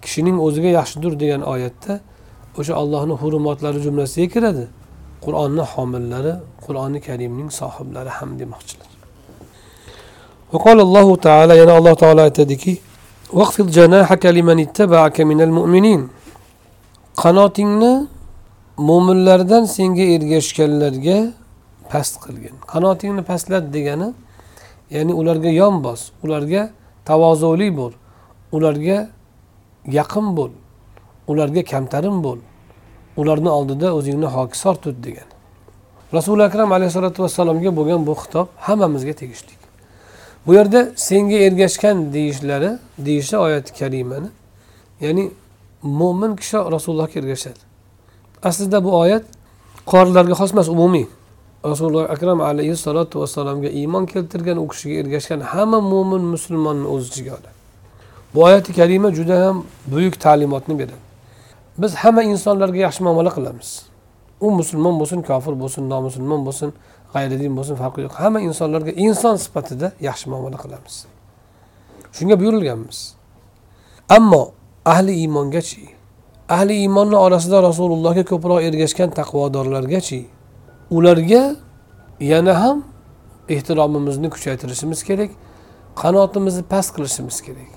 kishining 0.04 0.38
o'ziga 0.46 0.70
yaxshidir 0.80 1.14
degan 1.24 1.42
oyatda 1.54 1.94
o'sha 2.60 2.74
allohni 2.82 3.16
hurmatlari 3.22 3.80
jumlasiga 3.86 4.28
kiradi 4.36 4.66
qur'onni 5.26 5.64
homillari 5.74 6.34
qur'oni 6.66 7.00
karimning 7.08 7.50
sohiblari 7.60 8.12
ham 8.20 8.32
demoqchilar 8.42 8.90
وقال 10.54 10.80
الله 10.88 11.08
تعالى 11.28 11.54
yana 11.62 11.74
alloh 11.80 11.96
taolo 12.04 12.22
aytadiki 12.28 12.74
وَخْفِضْ 13.40 13.68
جَنَاحَكَ 13.78 14.24
لِمَنِ 14.38 14.58
اتَّبَعَكَ 14.68 15.18
مِنَ 15.32 15.40
الْمُؤْمِنِينَ 15.48 16.02
qanotingni 17.22 17.94
mo'minlardan 18.88 19.64
senga 19.76 20.06
ergashganlarga 20.16 21.18
past 21.93 22.15
qilgin. 22.25 22.57
Qanotingni 22.73 23.23
pastlat 23.31 23.65
degani 23.77 24.09
ya'ni 24.91 25.13
ularga 25.21 25.51
yon 25.61 25.83
bos 25.85 26.11
ularga 26.25 26.71
tavozuli 27.05 27.71
bo'l 27.79 27.93
ularga 28.57 28.99
yaqin 29.99 30.27
bo'l 30.39 30.53
ularga 31.31 31.63
kamtarin 31.73 32.23
bo'l 32.27 32.39
ularni 33.21 33.51
oldida 33.59 33.95
o'zingni 33.99 34.29
hokisor 34.37 34.75
tut 34.85 34.97
degan 35.07 35.29
rasuli 36.13 36.43
akram 36.49 36.73
alayhissalotu 36.73 37.23
vassalomga 37.23 37.71
bo'lgan 37.77 38.07
bu 38.07 38.13
xitob 38.23 38.47
hammamizga 38.67 39.13
tegishli. 39.13 39.55
Bu 40.47 40.55
yerda 40.55 40.81
senga 40.97 41.39
ergashgan 41.47 42.13
deyishlari 42.13 42.71
deyishi 42.99 43.37
oyati 43.39 43.71
karimani 43.79 44.29
ya'ni 45.01 45.31
mo'min 45.83 46.37
kishi 46.37 46.57
rasulullohga 46.75 47.19
ergashadi. 47.21 47.59
Aslida 48.43 48.85
bu 48.85 48.91
oyat 49.03 49.25
qorilarga 49.93 50.35
xos 50.41 50.53
emas 50.53 50.69
umumiy. 50.69 51.07
Rasululloh 51.65 52.11
akram 52.11 52.41
alayhissalotu 52.41 53.21
vassalomga 53.21 53.69
iymon 53.69 54.07
keltirgan 54.07 54.59
u 54.59 54.69
kishiga 54.69 54.95
ergashgan 55.03 55.41
hamma 55.41 55.81
mo'min 55.81 56.23
musulmonni 56.35 56.87
o'z 56.95 57.09
ichiga 57.09 57.31
oladi. 57.37 57.51
Bu 58.35 58.43
oyati 58.43 58.73
karima 58.73 59.09
juda 59.19 59.47
ham 59.47 59.65
buyuk 59.93 60.21
ta'limotni 60.21 60.79
beradi. 60.79 61.05
Biz 61.79 61.95
hamma 61.95 62.23
insonlarga 62.23 62.79
yaxshi 62.87 63.03
muomala 63.07 63.31
qilamiz. 63.37 63.69
U 64.41 64.51
musulmon 64.51 64.95
bo'lsin 65.01 65.21
kofir 65.29 65.55
bo'lsin 65.63 65.83
nomusulmon 65.93 66.41
bo'lsin 66.47 66.71
g'ayridin 67.15 67.53
bo'lsin 67.59 67.75
farqi 67.83 68.01
yo'q. 68.05 68.15
Hamma 68.23 68.41
insonlarga 68.49 68.93
inson 69.07 69.37
sifatida 69.45 69.93
yaxshi 70.09 70.27
muomala 70.31 70.59
qilamiz. 70.65 70.95
Shunga 72.17 72.35
buyurilganmiz. 72.41 72.99
Ammo 74.17 74.43
ahli 74.85 75.13
iymongachi 75.23 75.97
ahli 76.49 76.75
iymonni 76.83 77.17
orasida 77.17 77.59
rasulullohga 77.69 78.23
ko'proq 78.31 78.61
ergashgan 78.69 79.11
taqvodorlargachi 79.19 80.21
ularga 80.91 81.57
yana 82.21 82.63
ham 82.63 82.85
ehtiromimizni 83.49 84.31
kuchaytirishimiz 84.31 85.03
kerak 85.03 85.31
qanotimizni 86.03 86.63
past 86.63 86.95
qilishimiz 86.97 87.41
kerak. 87.41 87.73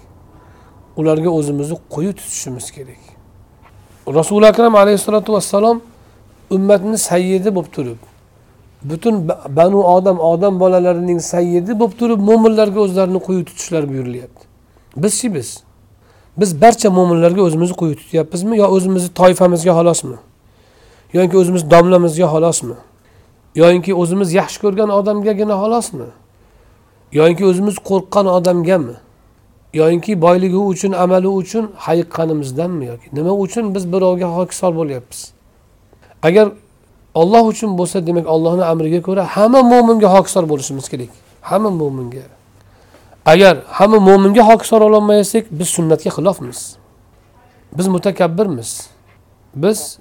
Ularga 0.98 1.30
o'zimizni 1.30 1.78
quyi 1.90 2.14
tutishimiz 2.14 2.72
kerak. 2.72 3.02
Rasuli 4.08 4.48
akram 4.48 4.76
alayhissalotu 4.76 5.34
vassalom 5.34 5.82
ummatni 6.50 6.98
sayyidi 6.98 7.56
bo'lib 7.56 7.72
turib 7.72 8.00
butun 8.84 9.28
banu 9.50 9.84
odam 9.84 10.20
odam 10.20 10.60
bolalarining 10.60 11.22
sayyidi 11.22 11.80
bo'lib 11.80 11.96
turib 12.00 12.20
mo'minlarga 12.30 12.80
o'zlarini 12.80 13.20
quyi 13.20 13.46
tutishlari 13.46 13.90
buyurilyapti. 13.90 14.44
Bizchi 14.98 15.34
biz? 15.36 15.64
Biz 16.38 16.62
barcha 16.62 16.90
mo'minlarga 16.90 17.42
o'zimizni 17.42 17.76
quyi 17.76 17.96
tutyapmizmi 17.96 18.58
yo 18.58 18.68
o'zimizni 18.76 19.14
toifamizga 19.14 19.72
xolosmi? 19.80 20.18
Yoki 21.14 21.38
o'zimiz 21.38 21.72
domlamizga 21.72 22.28
xolosmi? 22.36 22.76
Yoyinki 23.60 23.92
o'zimiz 24.02 24.30
yaxshi 24.40 24.58
ko'rgan 24.64 24.90
odamgagina 25.00 25.56
xolosmi 25.64 26.10
yoyinki 27.12 27.44
o'zimiz 27.46 27.76
qo'rqqan 27.90 28.26
odamgami? 28.38 28.96
Yoyinki 29.74 30.22
boyligi 30.22 30.60
uchun 30.72 30.92
amali 30.92 31.28
uchun 31.28 31.72
hayiqqanimizdanmi 31.86 32.86
yoki 32.92 33.08
nima 33.14 33.34
uchun 33.46 33.76
biz 33.76 33.94
birovga 33.94 34.28
hokisor 34.38 34.72
bo'lyapmiz? 34.80 35.20
Agar 36.28 36.48
olloh 37.14 37.44
uchun 37.52 37.78
bo'lsa 37.80 38.08
demak 38.08 38.26
ollohni 38.28 38.64
amriga 38.72 39.02
ko'ra 39.08 39.24
hamma 39.36 39.62
mo'minga 39.72 40.10
hokisor 40.16 40.44
bo'lishimiz 40.52 40.86
kerak. 40.92 41.12
Hamma 41.42 41.70
mo'minga 41.82 42.26
agar 43.26 43.56
hamma 43.78 44.00
mo'minga 44.10 44.44
hokisor 44.50 44.82
ololmasak 44.82 45.46
biz 45.52 45.68
sunnatga 45.76 46.10
xilofmiz. 46.18 46.60
Biz 47.78 47.88
mutakabbirmiz. 47.88 48.70
Biz 49.56 50.00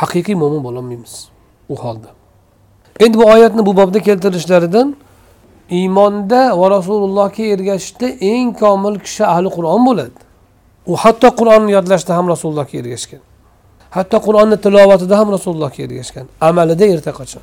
haqiqiy 0.00 0.36
mo'min 0.42 0.60
bo'lolmaymiz 0.66 1.28
u 1.68 1.76
holda. 1.76 2.23
Endi 3.00 3.18
bu 3.18 3.24
oyatni 3.24 3.66
bu 3.66 3.76
bobda 3.76 4.00
keltirishlaridan 4.00 4.96
iymonda 5.70 6.58
va 6.60 6.70
rasulullohga 6.70 7.44
ergashishda 7.54 8.06
eng 8.06 8.58
komil 8.58 8.98
kishi 8.98 9.24
ahli 9.26 9.48
qur'on 9.56 9.86
bo'ladi. 9.86 10.18
U 10.86 10.96
hatto 10.96 11.28
qur'onni 11.40 11.70
yodlashda 11.76 12.16
ham 12.16 12.28
rasulullohga 12.28 12.78
ergashgan. 12.82 13.22
Hatto 13.90 14.18
qur'onni 14.26 14.56
tilovatida 14.64 15.18
ham 15.18 15.28
rasulullohga 15.36 15.80
ergashgan. 15.86 16.26
Amalida 16.40 16.86
erta 16.94 17.12
qachon? 17.20 17.42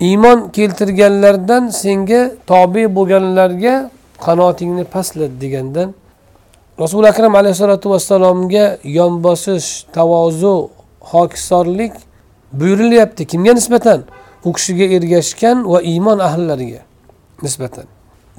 Iymon 0.00 0.38
keltirganlardan 0.56 1.64
senga 1.82 2.20
tobe 2.50 2.84
bo'lganlarga 2.96 3.74
qanotingni 4.26 4.84
pastlat 4.94 5.32
degandan 5.42 5.88
rasuli 6.82 7.06
akram 7.12 7.34
alayhissalotu 7.40 7.86
vassalomga 7.94 8.64
yon 8.98 9.12
bosish 9.24 9.68
tavozu 9.96 10.56
hokisorlik 11.12 11.92
buyurilyapti. 12.52 13.26
Kimga 13.26 13.52
nisbatan? 13.52 14.00
U 14.46 14.52
kishiga 14.56 14.86
ergashgan 14.96 15.58
va 15.72 15.78
iymon 15.92 16.18
ahllariga 16.28 16.82
nisbatan. 17.42 17.86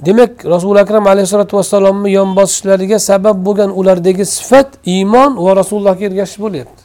Demak 0.06 0.32
rasuli 0.54 0.78
akram 0.84 1.06
alayhissalotu 1.12 1.56
vassalomni 1.58 2.10
yon 2.18 2.36
bosishlariga 2.38 2.98
sabab 2.98 3.36
bo'lgan 3.46 3.70
ulardagi 3.80 4.24
sifat 4.36 4.68
iymon 4.94 5.30
va 5.44 5.52
rasulullohga 5.60 6.04
ergashish 6.10 6.40
bo'lyapti. 6.44 6.82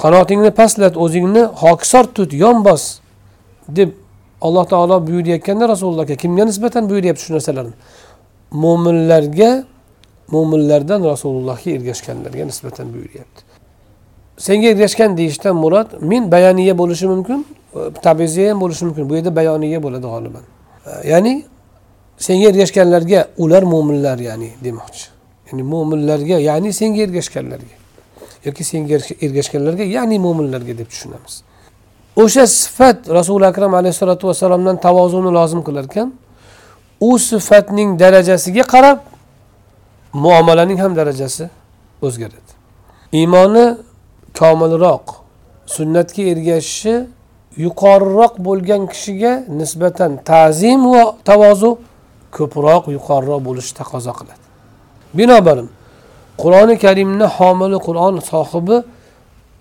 Qanotingni 0.00 0.50
pastlat 0.60 0.94
o'zingni 1.04 1.42
hokisor 1.62 2.04
tut 2.16 2.30
yon 2.42 2.56
bos 2.66 2.82
deb 3.78 3.90
alloh 4.46 4.64
taolo 4.72 4.96
buyurayotganda 5.06 5.64
rasulullohga 5.72 6.14
kimga 6.22 6.44
nisbatan 6.50 6.82
buyuryapti 6.90 7.22
shu 7.26 7.32
narsalarni? 7.36 7.74
Mo'minlarga 8.62 9.50
mo'minlardan 10.34 11.00
rasulullohga 11.12 11.68
ergashganlarga 11.76 12.44
nisbatan 12.50 12.86
buyuryapti. 12.94 13.40
Senga 14.46 14.68
ergashgan 14.72 15.10
deyishdan 15.18 15.54
murod 15.62 15.88
men 16.10 16.22
bayaniya 16.34 16.74
bo'lishi 16.80 17.06
mumkin 17.12 17.40
tabiziya 18.02 18.50
ham 18.50 18.60
bo'lishi 18.60 18.84
mumkin. 18.84 19.10
Bu 19.10 19.14
yerda 19.16 19.36
bayoniya 19.36 19.82
bo'ladi 19.82 20.06
g'oliban. 20.06 20.44
E, 20.86 21.08
ya'ni 21.10 21.34
senga 22.18 22.48
ergashganlarga 22.48 23.28
ular 23.38 23.62
mo'minlar 23.62 24.18
ya'ni 24.18 24.50
demoqchi. 24.64 25.06
Ya'ni 25.48 25.62
mo'minlarga 25.72 26.36
ya'ni 26.48 26.72
senga 26.72 27.02
ergashganlarga 27.06 27.76
yoki 28.46 28.64
senga 28.64 28.98
ergashganlarga 29.26 29.84
ya'ni 29.96 30.18
mo'minlarga 30.18 30.78
deb 30.78 30.88
tushunamiz. 30.92 31.34
O'sha 32.16 32.46
sifat 32.46 33.08
rasuli 33.08 33.46
akram 33.46 33.74
alayhissalotu 33.74 34.28
vassalomdan 34.28 34.76
tavozuni 34.80 35.30
lozim 35.38 35.60
qilar 35.66 35.84
ekan. 35.84 36.08
U 37.00 37.18
sifatning 37.18 37.98
darajasiga 38.00 38.64
qarab 38.74 38.98
muomalaning 40.12 40.78
ham 40.80 40.96
darajasi 40.96 41.50
o'zgaradi. 42.02 42.52
Iymoni 43.12 43.64
komilroq 44.40 45.04
sunnatga 45.66 46.22
ergashishi 46.32 46.94
yuqoriroq 47.64 48.34
bo'lgan 48.46 48.82
kishiga 48.92 49.32
nisbatan 49.60 50.12
ta'zim 50.30 50.80
va 50.92 51.04
tavozu 51.28 51.70
ko'proq 52.36 52.84
yuqoriroq 52.96 53.40
bo'lishni 53.48 53.74
taqozo 53.80 54.12
qiladi. 54.18 54.42
Binobarin 55.18 55.68
qur'oni 56.42 56.74
karimni 56.84 57.26
homili 57.36 57.78
qur'on 57.86 58.14
sohibi 58.32 58.76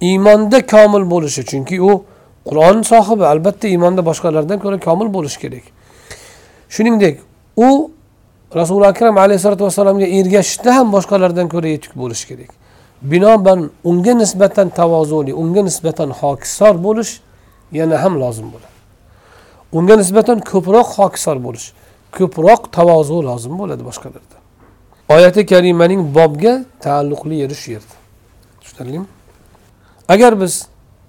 iymonda 0.09 0.59
komil 0.73 1.03
bo'lishi 1.13 1.41
chunki 1.51 1.75
u 1.89 2.03
qur'on 2.49 2.77
sohibi 2.91 3.25
albatta 3.33 3.65
iymonda 3.73 4.01
boshqalardan 4.09 4.57
ko'ra 4.63 4.77
komil 4.87 5.07
bo'lishi 5.15 5.37
kerak. 5.43 5.65
Shuningdek 6.75 7.15
u 7.67 7.69
rasuli 8.59 8.85
akram 8.87 9.17
alayhissalotu 9.17 9.63
vassalomga 9.67 10.07
ergashishda 10.19 10.75
ham 10.77 10.87
boshqalardan 10.95 11.47
ko'ra 11.53 11.67
yetuk 11.75 11.93
bo'lishi 12.01 12.25
kerak. 12.29 12.51
Binobarin 13.11 13.71
unga 13.89 14.13
nisbatan 14.23 14.67
tavozuli 14.79 15.33
unga 15.41 15.61
nisbatan 15.69 16.09
hokisor 16.21 16.75
bo'lish 16.87 17.11
yana 17.71 18.03
ham 18.03 18.19
lozim 18.19 18.47
bo'ladi. 18.53 18.75
Unga 19.71 19.95
nisbatan 20.01 20.39
ko'proq 20.51 20.87
hokisor 20.99 21.37
bo'lish 21.45 21.67
ko'proq 22.17 22.61
tavozu 22.77 23.17
lozim 23.29 23.53
bo'ladi 23.61 23.83
boshqalarda 23.89 24.37
oyati 25.15 25.45
karimaning 25.51 26.01
bobga 26.17 26.53
taalluqli 26.85 27.35
yeri 27.43 27.55
shu 27.61 27.71
yerda. 27.75 27.95
Tushunarlimi? 28.61 29.07
Agar 30.13 30.41
biz 30.41 30.53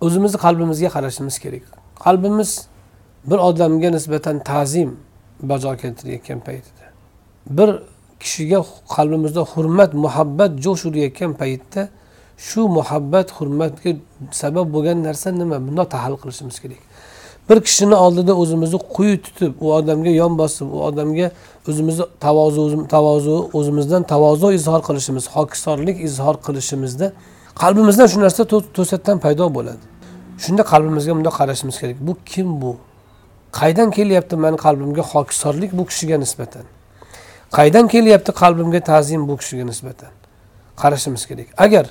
o'zimizni 0.01 0.39
qalbimizga 0.45 0.89
qarashimiz 0.97 1.37
kerak 1.45 1.65
qalbimiz 2.05 2.51
bir 3.31 3.39
odamga 3.49 3.91
nisbatan 3.97 4.37
ta'zim 4.51 4.91
bajo 5.51 5.77
keltirayotgan 5.83 6.41
paytida 6.49 6.85
bir 7.59 7.69
kishiga 8.21 8.61
qalbimizda 8.97 9.43
hurmat 9.53 9.95
muhabbat 10.05 10.53
jo'sh 10.65 10.83
urayotgan 10.89 11.33
paytda 11.41 11.89
shu 12.39 12.69
muhabbat 12.69 13.33
hurmatga 13.33 13.91
sabab 14.31 14.67
bo'lgan 14.75 15.05
narsa 15.05 15.33
nima? 15.33 15.59
Bundoq 15.67 15.91
tahlil 15.91 16.17
qilishimiz 16.23 16.61
kerak. 16.61 16.83
Bir 17.49 17.61
kishini 17.61 17.95
oldida 17.95 18.33
o'zimizni 18.43 18.79
quyi 18.95 19.23
tutib 19.23 19.53
u 19.61 19.73
odamga 19.75 20.11
yon 20.11 20.39
bosib 20.39 20.67
u 20.67 20.83
odamga 20.89 21.31
o'zimizni 21.69 22.05
tavozu 22.21 22.89
tavozu 22.89 23.51
o'zimizdan 23.53 24.03
tavozu 24.03 24.53
izhor 24.53 24.81
qilishimiz 24.89 25.29
hokisorlik 25.37 26.05
izhor 26.09 26.35
qilishimizda 26.47 27.13
qalbimizdan 27.63 28.07
shu 28.13 28.21
narsa 28.21 28.43
to'satdan 28.77 29.19
paydo 29.25 29.55
bo'ladi. 29.57 29.85
Shunda 30.45 30.63
qalbimizga 30.73 31.13
bundoq 31.17 31.35
qarashimiz 31.41 31.77
kerak. 31.81 31.97
Bu 32.01 32.17
kim 32.27 32.61
bu? 32.63 32.77
Qaydan 33.53 33.91
kelyapti 33.91 34.37
mani 34.37 34.57
qalbimga 34.57 35.03
hokisorlik 35.13 35.71
bu 35.79 35.87
kishiga 35.91 36.17
nisbatan? 36.25 36.65
Qaydan 37.57 37.87
kelyapti 37.95 38.33
qalbimga 38.43 38.81
ta'zim 38.91 39.29
bu 39.29 39.37
kishiga 39.37 39.65
nisbatan? 39.65 40.13
Qarashimiz 40.83 41.27
kerak. 41.27 41.49
Agar 41.65 41.87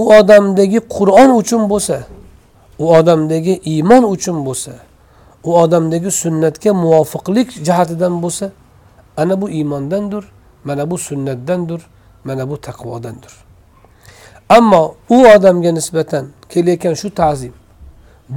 u 0.00 0.02
odamdagi 0.18 0.80
qur'on 0.96 1.30
uchun 1.40 1.62
bo'lsa 1.72 1.98
u 2.82 2.84
odamdagi 2.98 3.54
iymon 3.72 4.04
uchun 4.14 4.36
bo'lsa 4.46 4.72
u 5.48 5.50
odamdagi 5.62 6.10
sunnatga 6.22 6.70
muvofiqlik 6.82 7.48
jihatidan 7.66 8.14
bo'lsa 8.24 8.46
ana 9.16 9.34
bu 9.40 9.46
iymondandir 9.50 10.24
mana 10.64 10.90
bu 10.90 10.98
sunnatdandir 10.98 11.80
mana 12.24 12.50
bu 12.50 12.56
taqvodandir. 12.60 13.32
Ammo 14.48 14.94
u 15.08 15.16
odamga 15.34 15.70
nisbatan 15.78 16.24
kelayotgan 16.52 16.94
shu 17.00 17.08
ta'zim 17.20 17.54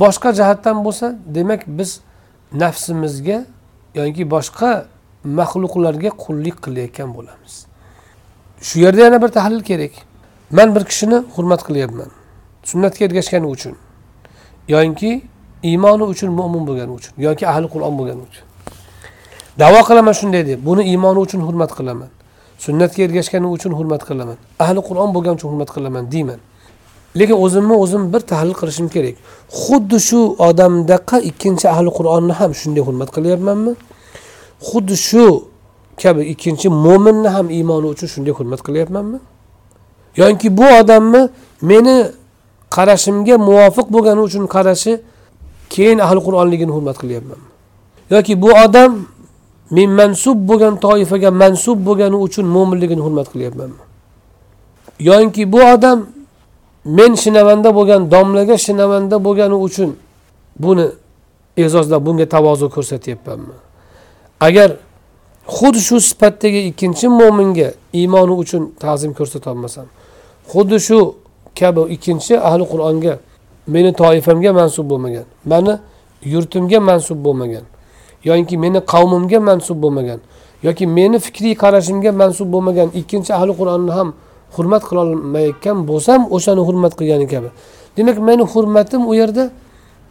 boshqa 0.02 0.30
jihatdan 0.40 0.78
bo'lsa 0.86 1.08
demak 1.36 1.62
biz 1.68 2.00
nafsimizga 2.62 3.38
yoki 4.00 4.24
boshqa 4.36 4.72
maxluqlarga 5.40 6.12
qullik 6.24 6.56
qilayotgan 6.66 7.10
bo'lamiz. 7.18 7.54
Shu 8.68 8.76
yerda 8.84 9.02
yana 9.08 9.22
bir 9.24 9.32
tahlil 9.38 9.64
kerak. 9.70 9.94
Man 10.58 10.76
bir 10.76 10.84
kishini 10.90 11.18
hurmat 11.36 11.62
qilyapman. 11.68 12.10
Sunnatga 12.70 13.06
ergashgani 13.06 13.48
uchun. 13.56 13.76
Yoinki 14.74 15.12
iymoni 15.70 16.04
uchun 16.14 16.30
mo'min 16.40 16.64
bo'lgani 16.68 16.92
uchun 17.00 17.14
yoki 17.18 17.44
ahli 17.52 17.68
qur'on 17.74 17.94
bo'lgani 18.00 18.22
uchun. 18.30 18.46
Davo 19.60 19.80
qilaman 19.90 20.14
shunday 20.20 20.44
deb. 20.50 20.60
Buni 20.68 20.84
iymoni 20.92 21.20
uchun 21.26 21.42
hurmat 21.48 21.72
qilaman. 21.78 22.10
Sunnatga 22.66 23.02
ergashgani 23.08 23.48
uchun 23.56 23.72
hurmat 23.80 24.02
qilaman. 24.10 24.38
Ahli 24.64 24.80
qur'on 24.90 25.10
bo'lgani 25.16 25.36
uchun 25.38 25.50
hurmat 25.52 25.70
qilaman 25.76 26.04
deyman. 26.14 26.40
Lekin 27.20 27.38
o'zimni 27.46 27.76
o'zim 27.84 28.04
bir 28.14 28.22
tahlil 28.32 28.56
qilishim 28.62 28.88
kerak. 28.96 29.16
Xuddi 29.64 29.98
shu 30.08 30.20
odamdaqa 30.48 31.18
ikkinchi 31.30 31.66
ahli 31.76 31.90
qur'onni 31.98 32.34
ham 32.40 32.52
shunday 32.62 32.84
hurmat 32.88 33.10
qilyapmanmi? 33.16 33.74
Xuddi 34.70 34.96
shu 35.08 35.26
kabi 36.02 36.22
ikkinchi 36.34 36.68
mo'minni 36.86 37.30
ham 37.36 37.48
iymoni 37.58 37.88
uchun 37.94 38.08
shunday 38.14 38.34
hurmat 38.40 38.62
qilyapmanmi? 38.68 39.20
Yoki 40.22 40.58
bu 40.58 40.66
odamni 40.80 41.22
meni 41.62 41.96
qarashimga 42.76 43.36
muvofiq 43.48 43.88
bo'lgani 43.96 44.22
uchun 44.28 44.44
qarashi 44.56 44.94
keyin 45.74 46.00
ahli 46.06 46.20
qur'onligini 46.28 46.72
hurmat 46.76 46.98
qilyapman. 47.02 47.40
Yoki 48.14 48.34
bu 48.42 48.50
odam 48.66 48.92
men 49.74 49.90
mansub 49.90 50.38
bo'lgan 50.50 50.74
toifaga 50.86 51.32
mansub 51.32 51.78
bo'lgani 51.88 52.18
uchun 52.26 52.46
mo'minligini 52.56 53.02
hurmat 53.06 53.28
qilyapmanmi 53.34 53.82
yoki 55.10 55.44
bu 55.54 55.60
odam 55.74 56.00
men 56.98 57.12
shinavanda 57.24 57.70
bo'lgan 57.78 58.02
domlaga 58.14 58.58
shinavanda 58.66 59.18
bo'lgani 59.26 59.58
uchun 59.68 59.90
buni 60.64 60.88
e'zozlab 61.64 62.02
bunga 62.06 62.26
tavozu 62.36 62.68
ko'rsatyapmanmi 62.76 63.56
agar 64.48 64.70
xuddi 65.58 65.80
shu 65.88 65.96
sifatdagi 66.10 66.62
ikkinchi 66.70 67.08
mo'minga 67.20 67.70
iymoni 68.00 68.34
uchun 68.44 68.64
ta'zim 68.84 69.12
ko'rsatolmasam 69.20 69.88
xuddi 70.52 70.78
shu 70.88 71.00
kabi 71.60 71.82
ikkinchi 71.96 72.34
ahli 72.48 72.64
qur'onga 72.72 73.14
meni 73.74 73.92
toifamga 74.02 74.52
mansub 74.60 74.86
bo'lmagan 74.92 75.26
mani 75.52 75.74
yurtimga 76.34 76.80
mansub 76.90 77.20
bo'lmagan 77.26 77.66
yoki 78.30 78.56
meni 78.64 78.80
qavmimga 78.94 79.40
mansub 79.50 79.78
bo'lmagan 79.84 80.20
yoki 80.64 80.86
meni 80.98 81.18
fikriy 81.26 81.56
qarashimga 81.64 82.12
mansub 82.22 82.48
bo'lmagan 82.54 82.90
ikkinchi 83.00 83.32
ahli 83.40 83.54
qur'onni 83.60 83.92
ham 83.98 84.10
hurmat 84.56 84.84
qilolmayotgan 84.90 85.78
bo'lsam 85.90 86.20
o'shani 86.36 86.62
hurmat 86.68 86.94
qilgani 87.00 87.28
kabi. 87.34 87.50
Demak 87.98 88.18
meni 88.28 88.44
hurmatim 88.54 89.02
u 89.12 89.14
yerda 89.22 89.44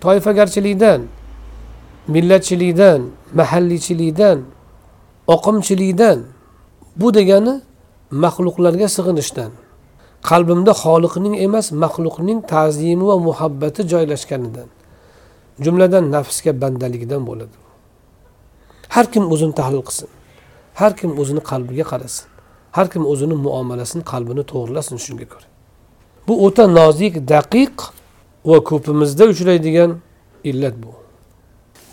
toifagarchilikdan 0.02 1.00
millatchilikdan 2.14 3.00
mahalliychilikdan 3.38 4.38
oqimchilikdan 5.34 6.18
bu 7.00 7.08
degani 7.14 7.54
maxluqlarga 8.24 8.88
sig'inishdan. 8.96 9.50
Qalbimda 10.30 10.72
xoliqning 10.82 11.34
emas 11.46 11.66
maxluqning 11.82 12.38
ta'zimi 12.52 13.04
va 13.10 13.16
muhabbati 13.28 13.80
joylashganidan 13.92 14.68
jumladan 15.64 16.04
nafsga 16.14 16.52
bandalikdan 16.62 17.22
bo'ladi 17.28 17.56
har 18.94 19.06
kim 19.12 19.24
o'zini 19.32 19.54
tahlil 19.60 19.82
qilsin 19.88 20.10
har 20.80 20.92
kim 21.00 21.10
o'zini 21.20 21.42
qalbiga 21.50 21.84
qarasin 21.92 22.26
har 22.76 22.86
kim 22.92 23.02
o'zini 23.12 23.36
muomalasini 23.46 24.02
qalbini 24.12 24.42
to'g'irlasin 24.50 24.96
shunga 25.06 25.26
ko'ra. 25.32 25.46
Bu 26.26 26.34
o'ta 26.46 26.64
nozik 26.78 27.14
daqiq 27.34 27.76
va 28.50 28.58
ko'pimizda 28.70 29.24
uchraydigan 29.32 29.90
illat 30.50 30.74
bu. 30.82 30.92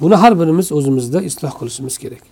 Buni 0.02 0.16
har 0.22 0.34
birimiz 0.40 0.68
o'zimizda 0.78 1.20
isloh 1.30 1.54
qilishimiz 1.60 1.96
kerak. 2.04 2.24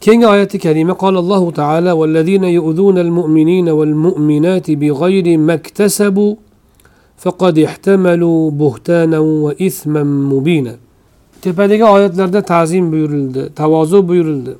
Keyingi 0.00 0.26
oyati 0.26 0.58
karima 0.58 0.94
qol 0.94 1.14
allohu 1.22 1.52
taala 1.52 1.90
vallazina 2.00 2.48
yu'zuna 2.58 3.00
al-mu'minina 3.06 3.72
wal-mu'minati 3.78 4.72
bighayri 4.82 5.34
maktasabu 5.50 6.38
faqad 7.22 7.56
ihtamalu 7.66 8.32
buhtanan 8.60 9.26
va 9.44 9.52
isman 9.58 10.06
mubina. 10.06 10.74
Tepadagi 11.42 11.84
oyatlarda 11.84 12.40
ta'zim 12.52 12.92
buyurildi 12.92 13.42
tavozu 13.60 13.98
buyurildi. 14.08 14.52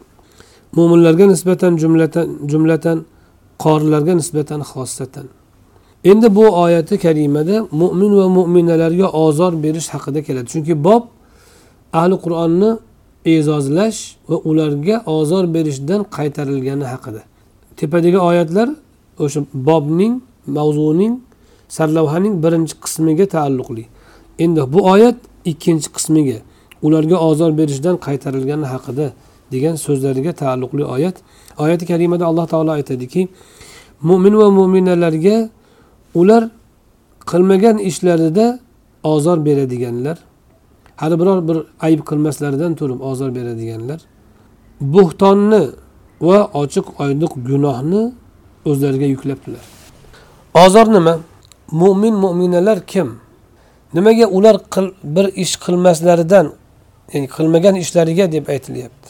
Mo'minlarga 0.76 1.26
nisbatan 1.32 1.72
jumlatan 1.82 2.26
jumlatan 2.51 2.97
qorilarga 3.64 4.14
nisbatan 4.20 4.61
xossatan 4.70 5.26
endi 6.11 6.28
bu 6.37 6.45
oyati 6.64 6.99
karimada 7.05 7.57
mo'min 7.80 8.12
va 8.18 8.26
mo'minalarga 8.37 9.07
ozor 9.24 9.53
berish 9.64 9.89
haqida 9.95 10.20
keladi. 10.26 10.49
Chunki 10.53 10.74
bob 10.87 11.03
ahli 11.93 12.16
qur'onni 12.24 12.70
e'zozlash 13.32 13.98
va 14.28 14.36
ularga 14.50 14.96
ozor 15.06 15.44
berishdan 15.54 16.00
qaytarilgani 16.16 16.86
haqida. 16.92 17.22
Tepadagi 17.78 18.18
oyatlar 18.30 18.68
o'sha 19.24 19.40
bobning 19.68 20.14
mavzuning 20.56 21.14
sarlavhaning 21.76 22.34
birinchi 22.44 22.74
qismiga 22.84 23.26
taalluqli. 23.34 23.84
Endi 24.44 24.60
bu 24.72 24.80
oyat 24.92 25.18
ikkinchi 25.50 25.88
qismiga 25.96 26.38
ularga 26.86 27.16
ozor 27.28 27.50
berishdan 27.60 27.96
qaytarilgani 28.06 28.66
haqida 28.74 29.06
degan 29.52 29.74
so'zlariga 29.84 30.32
taalluqli 30.42 30.84
oyat. 30.94 31.16
Oyati 31.64 31.84
karimada 31.90 32.24
alloh 32.30 32.46
taolo 32.52 32.70
aytadiki 32.78 33.28
mo'min 34.08 34.34
va 34.40 34.48
mo'minalarga 34.58 35.36
ular 36.20 36.42
qilmagan 37.30 37.76
ishlarida 37.90 38.46
ozor 39.14 39.38
beradiganlar 39.46 40.16
hali 40.97 41.20
biror 41.20 41.49
bir 41.49 41.59
ayb 41.86 42.01
qilmaslaridan 42.09 42.72
turib 42.80 43.01
ozor 43.11 43.30
beradiganlar 43.34 44.01
bo'htonni 44.80 45.62
va 46.20 46.38
ochiq 46.62 46.86
oydiq 47.05 47.32
gunohni 47.49 48.03
o'zlariga 48.70 49.07
yuklabdilar. 49.14 49.64
Ozor 50.64 50.86
nima? 50.97 51.14
Mo'min 51.70 52.14
mo'minalar 52.14 52.78
kim? 52.86 53.09
Nimaga 53.94 54.26
ular 54.26 54.57
bir 55.05 55.26
ish 55.42 55.55
qilmaslaridan 55.64 56.47
ya'ni 57.12 57.28
qilmagan 57.36 57.74
ishlariga 57.74 58.32
deb 58.32 58.49
aytilyapti. 58.55 59.09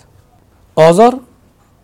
Ozor 0.77 1.13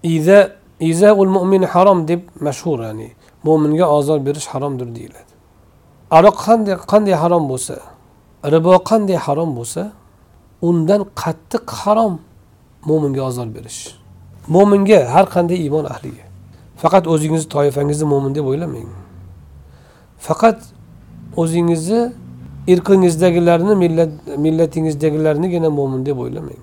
iza 0.03 0.41
izaul 0.81 1.31
mo'min 1.37 1.63
harom 1.63 2.09
deb 2.09 2.23
mashhur 2.47 2.79
ya'ni 2.87 3.09
mo'minga 3.47 3.87
ozor 3.99 4.19
berish 4.27 4.47
haromdir 4.53 4.89
deyiladi. 4.97 5.33
Aroq 6.11 6.37
qanday 6.47 6.77
qanday 6.93 7.15
harom 7.23 7.45
bo'lsa 7.53 7.75
ribo 8.45 8.79
qanday 8.91 9.17
harom 9.17 9.51
bo'lsa 9.59 9.93
undan 10.63 11.03
qattiq 11.23 11.67
harom 11.83 12.15
mo'minga 12.89 13.23
ozor 13.31 13.49
berish. 13.55 13.81
Mo'minga 14.49 14.99
har 15.15 15.27
qanday 15.35 15.59
iymon 15.67 15.85
ahliga. 15.95 16.25
Faqat 16.83 17.07
o'zingizni 17.07 17.49
toifangizni 17.49 18.07
mo'min 18.13 18.35
deb 18.35 18.47
o'ylamang. 18.51 18.89
Faqat 20.27 20.59
o'zingizni 21.37 22.13
irqingizdagilarni 22.73 23.75
millat 23.83 24.13
millatingizdagilarnigina 24.45 25.71
mo'min 25.79 26.07
deb 26.07 26.19
o'ylamang. 26.19 26.63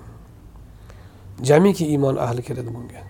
Jamiki 1.48 1.84
iymon 1.94 2.16
ahli 2.16 2.42
kiradi 2.42 2.70
bunga. 2.76 3.00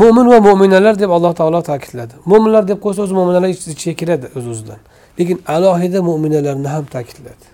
Mo'min 0.00 0.26
va 0.32 0.38
mo'minalar 0.48 0.94
deb 1.02 1.10
alloh 1.16 1.32
taolo 1.40 1.60
ta'kidladi. 1.70 2.14
Mo'minlar 2.30 2.68
deb 2.68 2.78
qo'ysa 2.84 3.00
o'zi 3.04 3.14
mo'minalar 3.18 3.48
ichiga 3.48 3.94
kiradi 4.00 4.26
o'z 4.36 4.46
o'zidan 4.52 4.80
lekin 5.20 5.38
alohida 5.54 6.00
mo'minalarni 6.08 6.68
ham 6.74 6.84
ta'kidladi. 6.94 7.46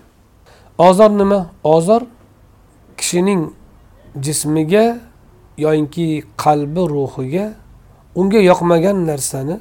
Ozor 0.87 1.11
nima? 1.21 1.39
Ozor 1.63 2.01
kishining 2.97 3.41
jismiga 4.25 4.85
yoyinki 5.57 6.23
qalbi 6.43 6.83
ruhiga 6.95 7.45
unga 8.19 8.39
yoqmagan 8.49 8.97
narsani 9.09 9.55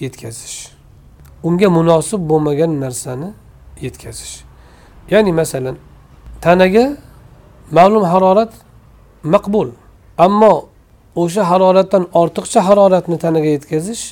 yetkazish 0.00 0.56
unga 1.42 1.68
munosib 1.78 2.20
bo'lmagan 2.30 2.80
narsani 2.80 3.28
yetkazish. 3.80 4.34
Ya'ni 5.10 5.32
masalan 5.32 5.76
tanaga 6.40 6.96
ma'lum 7.70 8.04
harorat 8.12 8.52
maqbul 9.34 9.68
ammo 10.18 10.54
o'sha 11.16 11.42
haroratdan 11.50 12.04
ortiqcha 12.20 12.60
haroratni 12.68 13.16
tanaga 13.24 13.48
yetkazish 13.56 14.02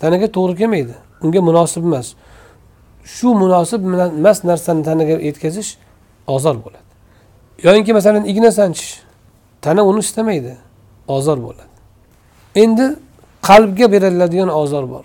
tanaga 0.00 0.26
to'g'ri 0.36 0.54
kelmaydi 0.60 0.94
unga 1.24 1.40
munosib 1.48 1.82
emas. 1.88 2.06
Shu 3.14 3.28
munosib 3.42 3.80
emas 4.20 4.38
narsani 4.50 4.82
tanaga 4.88 5.14
yetkazish 5.28 5.70
ozor 6.34 6.56
bo'ladi. 6.64 6.86
Yoyinki 7.66 7.92
masalan 7.98 8.24
igna 8.32 8.50
sanchish 8.58 8.92
tana 9.64 9.82
uni 9.90 10.00
istamaydi 10.06 10.52
ozor 11.16 11.38
bo'ladi. 11.46 11.74
Endi 12.62 12.86
qalbga 13.48 13.86
beriladigan 13.94 14.50
ozor 14.62 14.84
bor. 14.92 15.04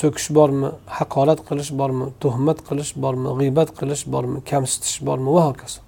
So'kish 0.00 0.28
bormi 0.36 0.68
haqorat 0.98 1.40
qilish 1.48 1.70
bormi 1.80 2.06
tuhmat 2.22 2.58
qilish 2.68 2.92
bormi 3.02 3.28
g'iybat 3.38 3.68
qilish 3.80 4.04
bormi 4.12 4.38
kamsitish 4.50 4.96
bormi 5.06 5.28
va 5.36 5.42
hokazo. 5.48 5.80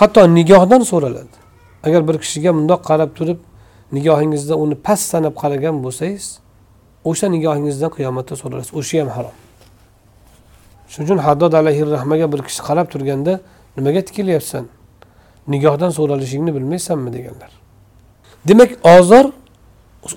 Hatto 0.00 0.20
nigohdan 0.38 0.82
so'raladi. 0.90 1.34
Agar 1.86 2.00
bir 2.08 2.16
kishiga 2.22 2.50
mundoq 2.58 2.80
qarab 2.90 3.10
turib 3.18 3.38
nigohingizda 3.96 4.54
uni 4.64 4.76
past 4.86 5.04
sanab 5.12 5.34
qaragan 5.42 5.76
bo'lsangiz 5.84 6.26
o'sha 7.10 7.26
nigohingizdan 7.34 7.90
qiyomatda 7.96 8.34
so'ralasiz 8.42 8.72
o'sha 8.80 8.96
ham 9.02 9.10
harom. 9.16 9.36
Shuning 10.92 11.06
uchun 11.08 11.18
haddod 11.18 11.52
alayhi 11.52 11.90
rahmaga 11.96 12.32
bir 12.32 12.40
kishi 12.48 12.62
qarab 12.68 12.86
turganda 12.92 13.40
nimaga 13.76 14.00
tikilyapsan? 14.08 14.64
Nigohdan 15.48 15.90
so'ralishingni 15.90 16.54
bilmaysanmi? 16.54 17.12
deganlar. 17.12 17.50
Demak 18.48 18.70
ozor 18.84 19.24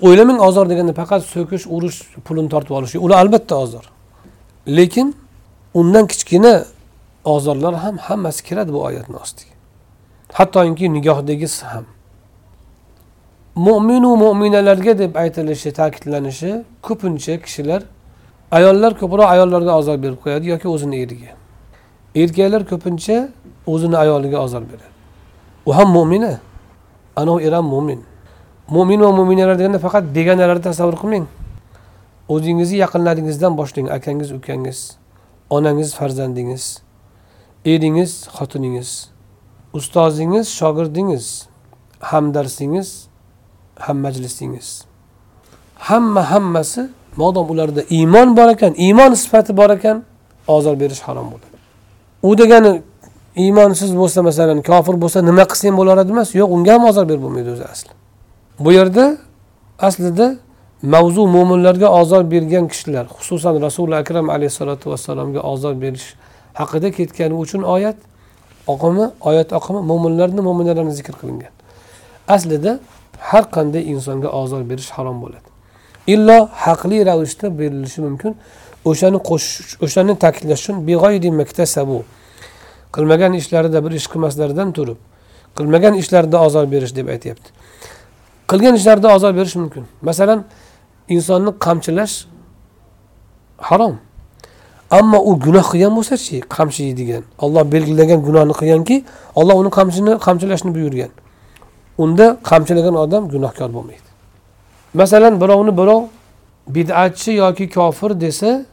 o'ylamang 0.06 0.38
ozor 0.48 0.66
deganda 0.70 0.92
faqat 1.00 1.22
so'kish 1.34 1.64
urish 1.76 1.98
pulini 2.26 2.48
tortib 2.54 2.70
olish 2.78 2.94
ular 2.94 3.18
albatta 3.24 3.54
ozor. 3.64 3.84
Lekin 4.76 5.16
undan 5.74 6.06
kichkina 6.06 6.64
ozorlar 7.24 7.74
ham 7.74 7.96
hammasi 7.98 8.40
kiradi 8.48 8.72
bu 8.72 8.80
oyatni 8.88 9.16
ostiga. 9.16 9.54
Hattoki 10.32 10.92
nigohdagisi 10.96 11.64
ham. 11.72 11.84
Mo'minu 13.66 14.10
mo'minalarga 14.16 14.98
deb 14.98 15.12
aytilishi 15.22 15.70
ta'kidlanishi 15.80 16.64
ko'pincha 16.86 17.34
kishilar 17.44 17.82
ayollar 18.50 18.92
ko'proq 19.00 19.28
ayollarga 19.34 19.72
ozor 19.80 19.96
berib 20.02 20.18
qo'yadi 20.24 20.46
yoki 20.52 20.68
o'zini 20.68 20.96
eriga. 21.04 21.32
Erkaklar 22.14 22.62
ko'pincha 22.70 23.28
o'zini 23.66 23.96
ayoliga 23.96 24.38
ozor 24.46 24.62
beradi. 24.70 24.90
U 25.66 25.70
ham 25.76 25.88
mo'mina 25.96 26.40
anavi 27.16 27.44
er 27.46 27.52
ham 27.52 27.66
mo'min 27.74 28.00
mo'min 28.68 29.00
va 29.00 29.10
mo'minalar 29.12 29.58
deganda 29.58 29.78
faqat 29.78 30.04
begonalarni 30.16 30.62
tasavvur 30.62 30.96
qilmang. 31.02 31.26
O'zingizni 32.28 32.76
yaqinlaringizdan 32.84 33.52
boshlang 33.60 33.88
akangiz 33.96 34.30
ukangiz 34.38 34.78
onangiz 35.50 35.94
farzandingiz 35.98 36.64
eringiz 37.72 38.12
xotiningiz 38.36 38.90
ustozingiz 39.78 40.46
shogirdingiz 40.58 41.26
hamdarsingiz 42.00 42.88
ham 43.84 43.98
majlisingiz. 44.04 44.68
Hamma 45.88 46.30
hammasi 46.30 46.82
modom 47.16 47.50
ularda 47.50 47.82
iymon 47.98 48.36
bor 48.38 48.48
ekan 48.54 48.72
iymon 48.86 49.14
sifati 49.14 49.56
bor 49.56 49.70
ekan 49.70 49.96
ozor 50.48 50.74
berish 50.80 51.00
harom 51.00 51.26
bo'ladi. 51.32 51.56
U 52.22 52.38
degani 52.38 52.72
iymonsiz 53.36 53.90
bo'lsa 54.00 54.22
masalan 54.22 54.62
kofir 54.62 54.94
bo'lsa 55.02 55.18
nima 55.28 55.44
qilsa 55.50 55.64
ham 55.68 55.76
bo'laveradi 55.80 56.10
emas 56.16 56.28
yo'q 56.40 56.50
unga 56.56 56.72
ham 56.76 56.84
ozor 56.90 57.04
berib 57.10 57.22
bo'lmaydi 57.26 57.50
o'zi 57.54 57.64
asli. 57.74 57.92
Bu 58.64 58.70
yerda 58.78 59.04
aslida 59.88 60.26
mavzu 60.94 61.22
mo'minlarga 61.36 61.88
ozor 62.00 62.22
bergan 62.32 62.64
kishilar 62.72 63.04
xususan 63.18 63.54
rasuli 63.66 63.94
akram 64.02 64.26
alayhissalotu 64.34 64.84
vassalomga 64.92 65.40
ozor 65.52 65.74
berish 65.84 66.06
haqida 66.60 66.88
ketgani 66.98 67.34
uchun 67.44 67.62
oyat 67.74 67.98
oqimi 68.74 69.06
oyat 69.28 69.48
oqimi 69.58 69.80
mo'minlarni 69.90 70.40
mo'minalarni 70.48 70.92
zikr 70.98 71.14
qilingan. 71.20 71.52
Aslida 72.34 72.72
har 73.30 73.44
qanday 73.56 73.82
insonga 73.92 74.28
ozor 74.42 74.62
berish 74.70 74.90
harom 74.96 75.16
bo'ladi. 75.24 75.55
Illo 76.06 76.48
haqli 76.52 77.06
ravishda 77.06 77.58
berilishi 77.58 78.00
mumkin. 78.06 78.32
O'shani 78.84 79.18
qo'shish 79.28 79.82
o'shani 79.84 80.12
ta'kidlash 80.22 80.62
uchun 80.62 80.76
qilmagan 82.96 83.32
ishlarida 83.40 83.78
bir 83.84 83.92
ish 83.98 84.06
qilmaslaridan 84.12 84.68
turib 84.76 84.98
qilmagan 85.56 85.94
ishlarida 86.02 86.38
ozor 86.46 86.64
berish 86.72 86.96
deb 86.96 87.08
aytyapti. 87.14 87.48
Qilgan 88.50 88.74
ishlarida 88.80 89.08
ozor 89.16 89.32
berish 89.38 89.56
mumkin. 89.62 89.84
Masalan 90.08 90.44
insonni 91.08 91.50
qamchilash 91.66 92.14
harom. 93.68 93.94
Ammo 94.98 95.18
u 95.30 95.32
gunoh 95.44 95.66
qilgan 95.72 95.92
bo'lsachi 95.98 96.36
qamchi 96.56 96.80
yeydigan. 96.88 97.22
Olloh 97.44 97.64
belgilagan 97.74 98.20
gunohni 98.26 98.54
qilganki 98.60 98.96
olloh 99.40 99.56
uni 99.62 99.70
qamchini 99.78 100.12
qamchilashni 100.26 100.70
buyurgan. 100.76 101.10
Unda 102.04 102.26
qamchilagan 102.50 102.94
odam 103.04 103.22
gunohkor 103.34 103.68
bo'lmaydi. 103.76 104.05
Masalan 105.00 105.40
birovni 105.40 105.72
birov 105.80 106.02
bid'atchi 106.76 107.32
yoki 107.32 107.68
kofir 107.76 108.20
desa 108.20 108.64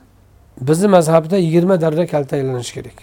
bizni 0.61 0.87
mazhabda 0.87 1.37
yigirma 1.37 1.81
darra 1.81 2.05
kaltaklanish 2.13 2.71
kerak. 2.75 2.97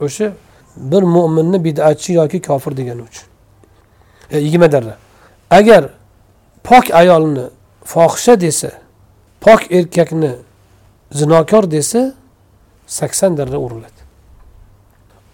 O'sha 0.00 0.32
bir 0.76 1.02
mo'minni 1.02 1.58
bid'atchi 1.66 2.12
yoki 2.20 2.38
kofir 2.42 2.72
degani 2.76 3.02
uchun. 3.08 3.26
E, 4.30 4.38
yigirma 4.38 4.72
darra. 4.72 4.96
Agar 5.50 5.84
pok 6.64 6.90
ayolni 7.00 7.44
fohisha 7.84 8.40
desa 8.40 8.70
pok 9.40 9.60
erkakni 9.78 10.32
zinokor 11.12 11.70
desa 11.70 12.14
sakson 12.86 13.36
darra 13.36 13.58
uriladi. 13.58 14.00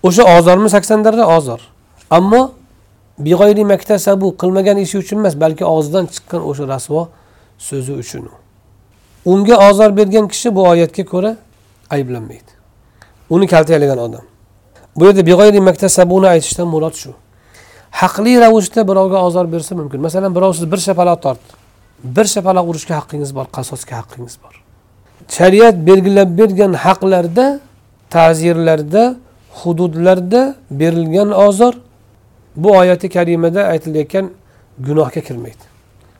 O'sha 0.02 0.22
ozormi 0.38 0.70
sakson 0.70 1.04
darra? 1.04 1.36
Ozor. 1.36 1.60
Ammo 2.10 2.52
beg'oyri 3.26 3.64
maktasabu 3.72 4.26
qilmagan 4.40 4.76
ishi 4.84 4.96
uchun 5.02 5.18
emas 5.22 5.34
balki 5.44 5.64
og'zidan 5.74 6.04
chiqqan 6.14 6.40
o'sha 6.50 6.64
rasvo 6.74 7.00
so'zi 7.68 7.92
uchun 8.02 8.24
unga 9.24 9.56
ozor 9.70 9.96
bergan 9.96 10.28
kishi 10.28 10.48
bu 10.56 10.62
oyatga 10.72 11.04
ko'ra 11.04 11.36
ayblanmaydi. 11.90 12.52
Uni 13.30 13.46
kaltaklagan 13.46 13.98
odam. 13.98 14.24
Bu 14.96 15.06
yerda 15.06 15.26
beg'oyri 15.26 15.60
maktasabuni 15.60 16.28
aytishdan 16.34 16.68
murod 16.68 16.94
shu. 16.94 17.10
Haqli 17.90 18.40
ravishda 18.40 18.88
birovga 18.88 19.18
ozor 19.26 19.52
bersa 19.52 19.74
mumkin. 19.74 20.00
Masalan 20.00 20.34
birov 20.34 20.52
siz 20.52 20.72
bir 20.72 20.80
shapaloq 20.88 21.18
tortdi. 21.24 21.52
Bir 22.16 22.24
shapaloq 22.34 22.64
urishga 22.70 22.94
haqqingiz 23.00 23.30
bor 23.34 23.46
qasosga 23.56 23.94
haqqingiz 24.00 24.36
bor. 24.42 24.54
Shariat 25.36 25.76
belgilab 25.88 26.30
bergan 26.38 26.72
haqlarda 26.84 27.60
ta'zirlarda 28.10 29.16
hududlarda 29.60 30.54
berilgan 30.70 31.30
ozor 31.46 31.74
bu 32.56 32.76
oyati 32.76 33.08
karimada 33.08 33.64
aytilayotgan 33.64 34.30
gunohga 34.78 35.20
kirmaydi. 35.20 35.64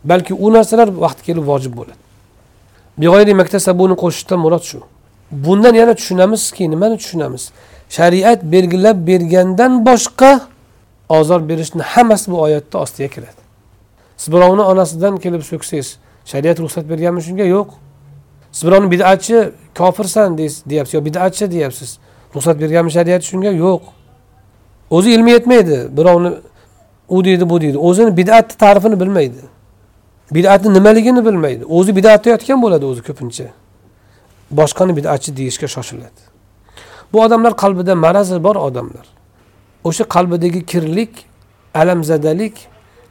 Balki 0.05 0.35
u 0.35 0.53
narsalar 0.53 0.89
vaqti 1.01 1.23
kelib 1.23 1.45
vojib 1.47 1.77
bo'ladi. 1.77 2.01
Beg'oyri 2.99 3.35
maktasabuni 3.35 3.95
qo'shishdan 4.03 4.39
murod 4.45 4.63
shu. 4.63 4.81
Bundan 5.31 5.75
yana 5.75 5.95
tushunamizki 5.95 6.71
nimani 6.71 6.97
tushunamiz? 6.99 7.51
Shariat 7.89 8.45
belgilab 8.45 9.07
bergandan 9.07 9.87
boshqa 9.87 10.41
ozor 11.09 11.49
berishni 11.49 11.83
hammasi 11.83 12.31
bu 12.31 12.41
oyatni 12.41 12.81
ostiga 12.81 13.09
kiradi. 13.09 13.41
Siz 14.17 14.33
birovni 14.35 14.63
onasidan 14.63 15.17
kelib 15.17 15.43
so'ksangiz 15.51 15.89
shariat 16.25 16.61
ruxsat 16.61 16.85
berganmi 16.91 17.23
shunga? 17.23 17.45
Yo'q. 17.45 17.69
Siz 18.53 18.63
birovni 18.67 18.91
bidatchi 18.91 19.51
kofirsan 19.79 20.39
deyapsiz 20.39 20.95
yo 20.95 21.05
bidatchi 21.05 21.51
deyapsiz? 21.51 21.99
Ruxsat 22.35 22.61
berganmi 22.61 22.91
shariat 22.91 23.23
shunga? 23.23 23.51
Yo'q. 23.65 23.83
O'zi 24.91 25.11
ilmi 25.13 25.31
yetmaydi. 25.31 25.89
Birovni 25.97 26.33
u 27.09 27.25
deydi 27.25 27.51
bu 27.51 27.61
deydi. 27.61 27.79
O'zini 27.79 28.17
bidatni 28.17 28.57
ta'rifini 28.57 29.01
bilmaydi. 29.01 29.41
Bidatni 30.31 30.75
nimaligini 30.75 31.27
bilmaydi. 31.27 31.65
O'zi 31.65 31.97
bidatda 31.97 32.31
yotgan 32.31 32.63
bo'ladi 32.63 32.85
o'zi 32.85 33.03
ko'pincha. 33.03 33.47
Boshqani 34.51 34.97
bidatchi 34.97 35.37
deyishga 35.37 35.69
shoshiladi. 35.69 36.21
Bu 37.13 37.23
odamlar 37.23 37.53
qalbida 37.57 37.95
marazi 37.95 38.45
bor 38.45 38.57
odamlar. 38.57 39.07
O'sha 39.85 40.05
qalbidagi 40.05 40.67
kirlik 40.67 41.13
alamzadalik 41.75 42.55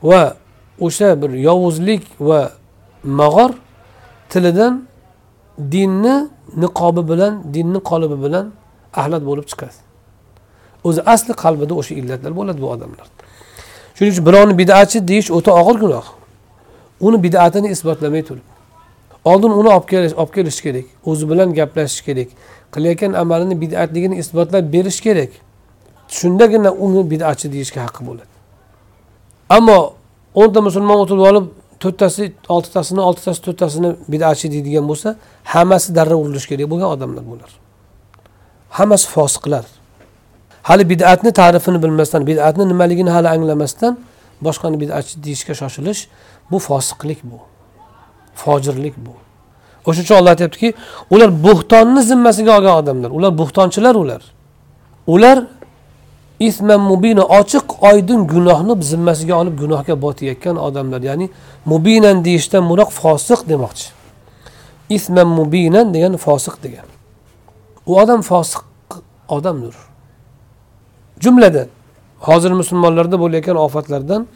va 0.04 0.36
o'sha 0.80 1.22
bir 1.22 1.30
yovuzlik 1.30 2.04
va 2.20 2.52
mag'or 3.04 3.52
tilidan 4.30 4.74
dinni 5.72 6.16
niqobi 6.64 7.10
bilan 7.12 7.34
dinni 7.54 7.80
qolibi 7.90 8.18
bilan 8.24 8.46
ahlat 8.94 9.22
bo'lib 9.30 9.46
chiqadi. 9.52 9.89
O'zi 10.84 11.02
asli 11.14 11.34
qalbida 11.44 11.74
o'sha 11.82 11.94
illatlar 12.02 12.32
bo'ladi 12.40 12.62
bu 12.62 12.70
odamlar. 12.76 13.08
Shuning 13.96 14.14
uchun 14.14 14.26
birovni 14.30 14.58
bidatchi 14.62 15.08
deyish 15.08 15.30
o'ta 15.38 15.52
og'ir 15.62 15.78
gunoh. 15.84 16.06
Uni 17.08 17.18
bidatini 17.24 17.68
isbotlamay 17.76 18.24
turib 18.30 18.48
oldin 19.26 19.50
uni 19.50 19.70
olib 19.70 19.88
kelish 19.90 20.14
olib 20.14 20.34
kelish 20.34 20.62
kerak 20.66 20.86
o'zi 21.06 21.30
bilan 21.30 21.54
gaplashish 21.54 22.02
kerak 22.08 22.30
qilayotgan 22.74 23.14
amalini 23.22 23.62
bidatligini 23.62 24.16
isbotlab 24.24 24.74
berish 24.74 25.00
kerak. 25.02 25.32
Shundagina 26.08 26.72
uni 26.72 27.02
bidatchi 27.12 27.52
deyishga 27.54 27.80
haqqi 27.86 28.02
bo'ladi. 28.08 28.34
Ammo 29.50 29.94
o'nta 30.42 30.60
musulmon 30.68 30.98
o'tirib 31.04 31.26
olib 31.32 31.46
to'rttasi 31.84 32.24
oltitasini 32.56 33.02
oltitasi 33.10 33.40
to'rttasini 33.46 33.90
bidatchi 34.14 34.48
deydigan 34.54 34.86
bo'lsa 34.92 35.16
hammasi 35.54 35.96
darrov 35.98 36.20
urilishi 36.26 36.48
kerak 36.52 36.68
bo'lgan 36.72 36.90
odamlar 36.96 37.26
bular. 37.32 37.52
Hammasi 38.78 39.08
fosiqlar. 39.16 39.66
Hali 40.70 40.90
bidatni 40.90 41.32
ta'rifini 41.40 41.84
bilmasdan 41.84 42.28
bidatni 42.28 42.64
nimaligini 42.72 43.10
hali 43.10 43.30
anglamasdan 43.36 43.98
boshqani 44.46 44.78
bidatchi 44.82 45.24
deyishga 45.24 45.54
shoshilish 45.62 46.02
bu 46.52 46.58
fosiqlik 46.60 47.20
bu. 47.24 47.40
Fojirlik 48.36 48.96
bu. 49.06 49.14
O'shaning 49.88 50.06
uchun 50.06 50.16
olloh 50.16 50.30
aytyaptiki 50.30 50.74
ular 51.14 51.30
bo'xtonni 51.46 52.02
zimmasiga 52.12 52.52
olgan 52.58 52.76
odamlar. 52.82 53.10
Ular 53.18 53.32
bo'xtonchilar 53.42 53.96
ular. 54.04 54.22
Ular 55.08 55.38
isman 56.40 56.82
mubina 56.92 57.24
ochiq 57.40 57.66
oydin 57.90 58.28
gunohni 58.34 58.84
zimmasiga 58.92 59.36
olib 59.42 59.56
gunohga 59.60 60.02
botayotgan 60.02 60.56
odamlar. 60.68 61.02
Ya'ni 61.10 61.30
mubinan 61.72 62.26
deyishdan 62.26 62.64
murod 62.70 62.92
fosiq 63.02 63.40
demoqchi. 63.52 63.88
Isman 64.90 65.28
mubinan 65.40 65.94
degani 65.94 66.18
fosiq 66.18 66.56
degan. 66.64 66.88
U 67.90 67.92
odam 68.02 68.22
fosiq 68.22 68.62
odamdir. 69.38 69.89
Jumladan 71.24 71.68
hozir 72.28 72.52
musulmonlarda 72.52 73.20
bo'layotgan 73.20 73.56
ofatlardan 73.56 74.28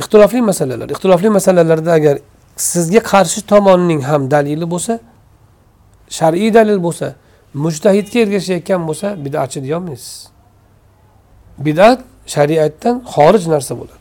ixtilofli 0.00 0.40
masalalar. 0.50 0.88
Ixtilofli 0.94 1.28
masalalarda 1.28 1.92
agar 1.92 2.18
sizga 2.56 3.00
qarshi 3.12 3.40
tomonning 3.52 4.02
ham 4.10 4.30
dalili 4.30 4.66
bo'lsa 4.74 5.00
shar'iy 6.18 6.50
dalil 6.54 6.78
bo'lsa 6.86 7.06
mujtahidga 7.64 8.18
ergashayotgan 8.24 8.80
bo'lsa 8.88 9.06
bidatchi 9.24 9.58
deyolmaysiz 9.64 10.30
bidat 11.66 12.00
shariatdan 12.26 12.96
xorij 13.14 13.44
narsa 13.54 13.72
bo'ladi. 13.80 13.98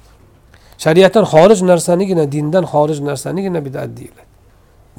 Shariatdan 0.84 1.26
xorij 1.34 1.60
narsanigina 1.72 2.32
dindan 2.32 2.64
xorij 2.74 3.00
narsanigina 3.10 3.66
bidat 3.66 3.90
deyiladi. 3.98 4.30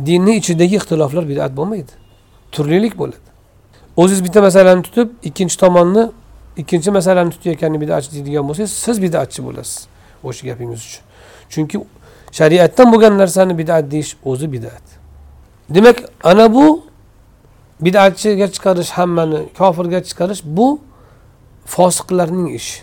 Dinni 0.07 0.33
ichidagi 0.41 0.75
ixtiloflar 0.81 1.25
bidat 1.33 1.53
bo'lmaydi. 1.59 1.93
Turlilik 2.55 2.95
bo'ladi. 2.99 3.29
O'zingiz 3.97 4.23
bitta 4.27 4.41
masalani 4.49 4.83
tutib 4.83 5.09
ikkinchi 5.29 5.57
tomonni 5.63 6.03
ikkinchi 6.57 6.91
masalani 6.91 7.31
tutayotgan 7.31 7.81
bidatchi 7.81 8.13
deydigan 8.15 8.49
bo'lsangiz 8.49 8.73
siz 8.85 9.03
bidatchi 9.03 9.41
bo'lasiz 9.47 9.87
o'sha 10.25 10.47
gapingiz 10.49 10.81
uchun 10.89 11.05
chunki 11.53 11.77
shariatdan 12.39 12.93
bo'lgan 12.93 13.19
narsani 13.19 13.59
bidat 13.59 13.91
deyish 13.91 14.17
o'zi 14.31 14.53
bidat 14.53 14.85
demak 15.75 15.97
ana 16.25 16.55
bu 16.55 16.67
bidatchiga 17.81 18.47
chiqarish 18.55 18.91
hammani 18.91 19.39
kofirga 19.59 20.01
chiqarish 20.09 20.43
bu 20.45 20.69
fosiqlarning 21.75 22.49
ishi 22.59 22.83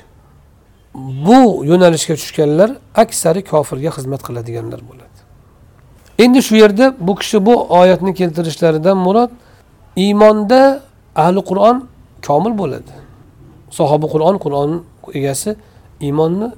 bu 1.28 1.66
yo'nalishga 1.72 2.16
tushganlar 2.22 2.70
aksari 2.96 3.42
kofirga 3.52 3.90
xizmat 3.98 4.22
qiladiganlar 4.28 4.80
bo'ladi 4.90 5.18
endi 6.24 6.40
shu 6.48 6.56
yerda 6.64 6.86
bu 7.08 7.16
kishi 7.16 7.46
bu 7.46 7.54
oyatni 7.80 8.14
keltirishlaridan 8.20 8.98
murod 8.98 9.32
iymonda 9.96 10.62
ahli 11.16 11.42
qur'on 11.50 11.78
komil 12.28 12.54
bo'ladi 12.62 13.07
sahoba 13.79 14.07
qur'on 14.15 14.37
qur'on 14.45 14.71
egasi 15.19 15.51
iymonni 16.07 16.49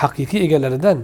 haqiqiy 0.00 0.40
egalaridan 0.46 0.98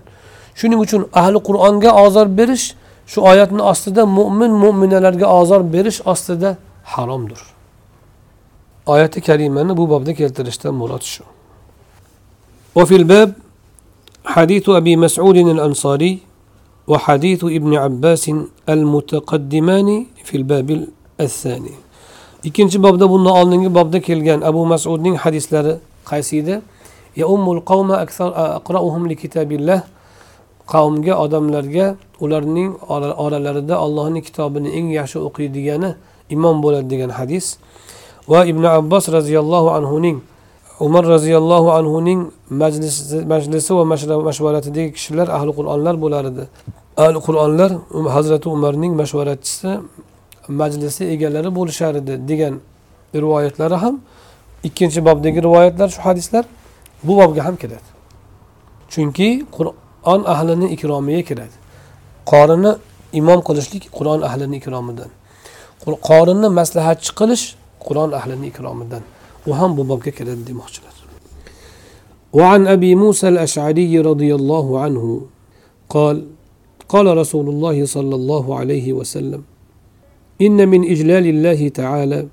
shuning 0.59 0.81
uchun 0.87 1.03
ahli 1.21 1.39
qur'onga 1.49 1.91
ozor 2.05 2.27
berish 2.39 2.67
shu 3.13 3.19
oyatni 3.31 3.63
ostida 3.73 4.03
mo'min 4.19 4.53
mo'minalarga 4.63 5.27
ozor 5.41 5.63
berish 5.75 5.99
ostida 6.13 6.51
haromdir 6.93 7.41
oyati 8.87 9.19
karimani 9.27 9.73
bu 9.79 9.85
bobda 9.93 10.13
keltirishdan 10.21 10.75
murod 10.83 11.05
shu 11.15 11.25
وفي 12.79 12.97
الباب 12.97 13.31
حديث 14.35 14.69
أبي 14.69 14.97
مسعود 14.97 15.37
الأنصاري 15.37 16.13
وحديث 16.91 17.45
ابن 17.45 17.73
عباس 17.85 18.25
المتقدمان 18.69 19.89
في 20.27 20.35
الباب 20.37 20.69
الثاني 21.21 21.75
ikkinchi 22.44 22.84
bobda 22.84 23.10
bundan 23.10 23.34
oldingi 23.40 23.70
bobda 23.76 24.00
kelgan 24.02 24.42
abu 24.42 24.66
masudning 24.66 25.16
hadislari 25.16 25.74
qaysi 26.06 26.38
edi? 26.38 26.62
Ya 27.16 27.26
ummul 27.28 27.62
aqrauhum 27.66 29.04
qavmga 30.70 31.14
odamlarga 31.24 31.96
ularning 32.20 32.70
oralarida 33.26 33.76
allohning 33.86 34.24
kitobini 34.28 34.70
eng 34.78 34.88
yaxshi 35.00 35.18
o'qiydigani 35.28 35.90
imom 36.36 36.62
bo'ladi 36.64 36.88
degan 36.94 37.12
hadis. 37.20 37.46
Va 38.32 38.46
ibn 38.52 38.64
abbos 38.64 39.10
roziyallohu 39.18 39.70
anhuning 39.78 40.18
umar 40.80 41.04
roziyallohu 41.16 41.70
anhuning 41.80 42.20
majlisi 42.50 43.26
majlisi 43.34 43.72
va 43.78 43.84
mashvaratidagi 44.30 44.92
kishilar 44.98 45.28
ahli 45.38 45.52
qur'onlar 45.58 45.96
bo'lar 46.04 46.24
edi. 46.32 46.44
Ahli 47.04 47.20
qur'onlar 47.28 47.72
um, 47.98 48.06
hazrati 48.16 48.48
umarning 48.56 48.94
mashvaratchisi 49.02 49.70
majlisi 50.49 51.05
egalari 51.15 51.51
bo'lishar 51.59 51.95
edi 51.95 52.15
degan 52.29 52.55
rivoyatlari 53.15 53.77
ham 53.85 54.01
ikkinchi 54.69 55.01
bobdagi 55.09 55.43
rivoyatlar 55.43 55.89
shu 55.89 56.01
hadislar 56.07 56.45
bu 57.07 57.13
bobga 57.21 57.45
ham 57.47 57.57
kiradi 57.63 57.89
chunki 58.93 59.29
qur'on 59.57 60.21
ahlini 60.35 60.67
ikromiga 60.77 61.23
kiradi 61.29 61.57
qorini 62.33 62.73
imom 63.21 63.41
qilishlik 63.49 63.85
qur'on 63.99 64.21
ahlini 64.29 64.57
ikromidan 64.61 65.11
qorinni 66.09 66.49
maslahatchi 66.61 67.11
qilish 67.21 67.45
qur'on 67.87 68.11
ahlini 68.19 68.47
ikromidan 68.53 69.03
u 69.49 69.51
ham 69.59 69.71
bu 69.77 69.83
bobga 69.91 70.11
kiradi 70.19 70.45
demoqchilar 70.51 70.95
وعن 72.39 72.67
أبي 72.67 72.95
موسى 72.95 73.27
الأشعري 73.29 73.93
رضي 74.11 74.35
الله 74.35 74.67
عنه 74.85 75.05
قال 75.95 76.17
قال 76.93 77.07
رسول 77.23 77.47
الله 77.49 77.77
صلى 77.95 78.15
الله 78.21 78.45
عليه 78.59 78.87
وسلم 78.93 79.43
إن 80.42 80.70
من 80.70 80.82
إجلال 80.92 81.26
الله 81.28 81.68
تعالى 81.68 82.28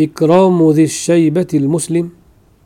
إكرام 0.00 0.70
ذي 0.70 0.84
الشيبة 0.84 1.46
المسلم 1.54 2.10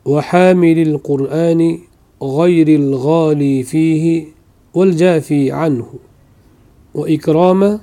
وحامل 0.05 0.77
القرآن 0.87 1.79
غير 2.21 2.67
الغالي 2.67 3.63
فيه 3.63 4.25
والجافي 4.73 5.51
عنه 5.51 5.87
وإكرام 6.95 7.79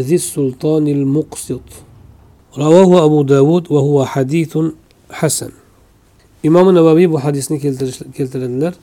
ذي 0.00 0.14
السلطان 0.14 0.88
المقسط. 0.88 1.66
رواه 2.58 3.04
أبو 3.04 3.22
داود 3.22 3.72
وهو 3.72 4.04
حديث 4.04 4.58
حسن. 5.10 5.50
إمام 6.46 6.68
النووي 6.68 7.06
bu 7.12 7.18
hadisni 7.18 7.60
keltiradilar 8.16 8.74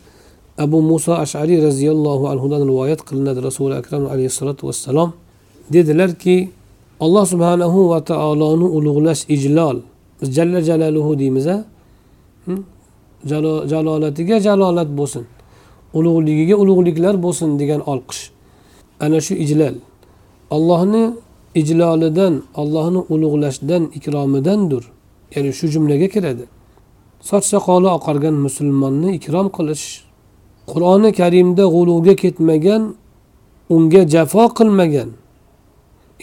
abu 0.57 0.81
muso 0.81 1.15
ashariy 1.15 1.61
roziyallohu 1.61 2.29
anhudan 2.29 2.61
rivoyat 2.67 3.01
qilinadi 3.05 3.41
rasuli 3.43 3.75
akram 3.75 4.05
alayhissalotu 4.05 4.67
vassalom 4.67 5.13
dedilarki 5.73 6.49
alloh 6.99 7.25
subhanahu 7.33 7.89
va 7.89 7.99
taoloni 8.11 8.67
ulug'lash 8.77 9.21
ijlol. 9.35 9.77
Biz 10.21 10.29
jalla 10.37 10.59
jalaluhu 10.69 11.19
deymiz 11.19 11.47
a 11.47 11.57
jalolatiga 13.71 14.39
jalolat 14.39 14.89
bo'lsin. 14.99 15.23
Ulug'ligiga 15.93 16.55
ulug'liklar 16.55 17.15
bo'lsin 17.25 17.59
degan 17.59 17.81
olqish. 17.91 18.21
Ana 18.99 19.21
shu 19.21 19.33
ijlal. 19.33 19.75
Allohni 20.55 21.03
ijlolidan 21.55 22.33
allohni 22.61 23.01
ulug'lashdan 23.13 23.83
ikromidandir. 23.97 24.83
Ya'ni 25.35 25.51
shu 25.53 25.65
jumlaga 25.73 26.07
kiradi. 26.13 26.45
Soch 27.29 27.45
soqoli 27.53 27.89
oqargan 27.97 28.35
musulmonni 28.45 29.09
ikrom 29.17 29.47
qilish 29.57 29.85
qur'oni 30.71 31.09
karimda 31.19 31.63
g'uluvga 31.73 32.13
ketmagan 32.23 32.81
unga 33.75 34.01
jafo 34.13 34.43
qilmagan. 34.57 35.09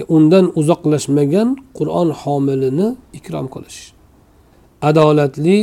E, 0.01 0.03
undan 0.17 0.53
uzoqlashmagan 0.59 1.49
qur'on 1.79 2.11
homilini 2.23 2.89
ikrom 3.19 3.47
qilish. 3.55 3.81
Adolatli 4.89 5.59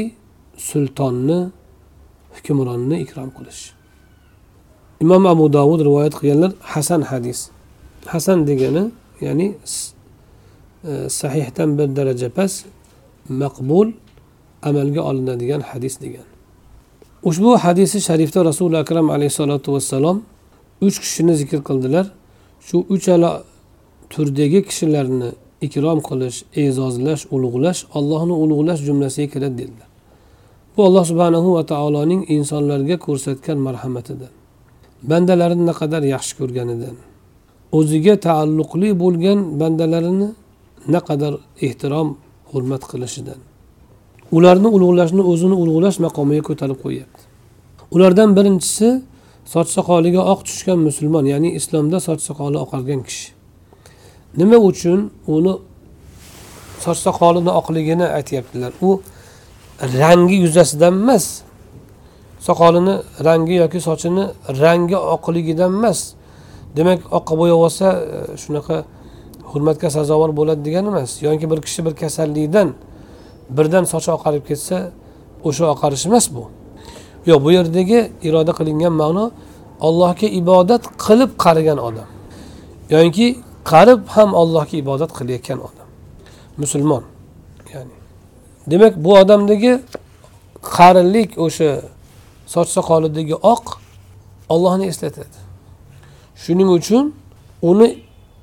sultonni 0.57 1.39
hukmronni 2.35 2.97
ikrom 3.05 3.29
qilish. 3.37 3.61
Imom 5.03 5.23
abu 5.33 5.45
dovud 5.53 5.81
rivoyat 5.87 6.13
qilganlar 6.19 6.51
hasan 6.73 7.01
hadis. 7.11 7.39
Hasan 8.13 8.47
degani 8.49 8.83
ya'ni 9.25 9.47
e, 10.89 11.09
sahihdan 11.09 11.69
bir 11.77 11.89
daraja 11.95 12.29
past 12.37 12.65
maqbul 13.29 13.87
amalga 14.61 15.01
olinadigan 15.09 15.61
hadis 15.71 16.01
degan. 16.01 16.27
Ushbu 17.23 17.57
hadisi 17.57 18.01
sharifda 18.01 18.45
rasuli 18.45 18.77
akram 18.77 19.09
alayhissalotu 19.09 19.73
vassalom 19.73 20.17
uch 20.81 20.97
kishini 21.03 21.33
zikr 21.35 21.59
qildilar. 21.69 22.05
Shu 22.67 22.77
uchala 22.89 23.43
turdagi 24.13 24.59
kishilarni 24.67 25.29
ikrom 25.67 25.99
qilish 26.07 26.37
e'zozlash 26.63 27.23
ulug'lash 27.35 27.79
allohni 27.97 28.35
ulug'lash 28.43 28.81
jumlasiga 28.87 29.27
kiradi 29.33 29.55
dedilar. 29.61 29.89
Bu 30.75 30.81
alloh 30.87 31.05
subhanahu 31.11 31.49
va 31.57 31.63
taoloning 31.71 32.21
insonlarga 32.35 32.97
ko'rsatgan 33.05 33.57
marhamatidan 33.67 34.33
bandalarini 35.11 35.63
naqadar 35.71 36.03
yaxshi 36.13 36.33
ko'rganidan 36.39 36.95
o'ziga 37.77 38.15
taalluqli 38.27 38.89
bo'lgan 39.03 39.39
bandalarini 39.61 40.29
naqadar 40.95 41.33
ehtirom 41.65 42.09
hurmat 42.51 42.83
qilishidan. 42.91 43.39
Ularni 44.37 44.69
ulug'lashni 44.75 45.23
o'zini 45.31 45.55
ulug'lash 45.63 45.97
maqomiga 46.05 46.43
ko'tarib 46.49 46.79
qo'yyapti 46.85 47.21
ulardan 47.91 48.29
birinchisi 48.37 48.87
soch 49.53 49.69
soqoliga 49.77 50.21
oq 50.33 50.39
tushgan 50.47 50.79
musulmon 50.87 51.25
ya'ni 51.33 51.49
islomda 51.59 51.97
soch 52.07 52.21
soqoli 52.27 52.57
oqargan 52.65 53.01
kishi. 53.07 53.27
Nima 54.39 54.57
uchun 54.69 54.99
uni 55.27 55.53
soch 56.83 56.99
soqolini 57.05 57.51
oqligini 57.59 58.07
aytyaptilar? 58.17 58.71
U 58.81 59.01
rangi 60.01 60.35
yuzasidan 60.43 60.93
emas 61.03 61.25
soqolini 62.47 62.95
rangi 63.27 63.55
yoki 63.63 63.79
sochini 63.87 64.25
rangi 64.61 64.97
oqligidan 65.15 65.71
emas. 65.79 65.99
Demak 66.75 66.99
oqqa 67.17 67.33
bo'yab 67.39 67.59
olsa 67.65 67.87
e, 67.91 68.37
shunaqa 68.43 68.77
hurmatga 69.51 69.89
sazovor 69.97 70.31
bo'ladi 70.39 70.61
degani 70.67 70.87
emas. 70.93 71.11
Yoki 71.27 71.45
bir 71.51 71.59
kishi 71.65 71.85
bir 71.85 71.93
kasallikdan 72.01 72.69
birdan 73.57 73.83
sochi 73.93 74.11
oqarib 74.17 74.43
ketsa 74.49 74.77
o'sha 75.47 75.65
oqarish 75.73 76.05
emas 76.09 76.25
bu. 76.35 76.43
Yo'q 77.29 77.39
bu 77.45 77.49
yerdagi 77.57 77.99
iroda 78.27 78.51
qilingan 78.59 78.93
ma'no 79.01 79.25
allohga 79.87 80.27
ibodat 80.41 80.83
qilib 81.05 81.31
qarigan 81.43 81.77
odam. 81.87 82.09
Yoki 82.95 83.27
qarib 83.63 84.01
ham 84.15 84.29
allohga 84.41 84.77
ibodat 84.83 85.11
qilayotgan 85.17 85.59
odam. 85.67 85.87
Musulmon 86.57 87.03
ya'ni. 87.73 87.95
Demak 88.71 88.93
bu 89.03 89.11
odamdagi 89.21 89.73
qarilik 90.75 91.37
o'sha 91.45 91.81
soch 92.53 92.69
soqolidagi 92.75 93.35
oq 93.53 93.65
ollohni 94.53 94.85
eslatadi. 94.91 95.39
Shuning 96.43 96.69
uchun 96.77 97.03
uni 97.61 97.87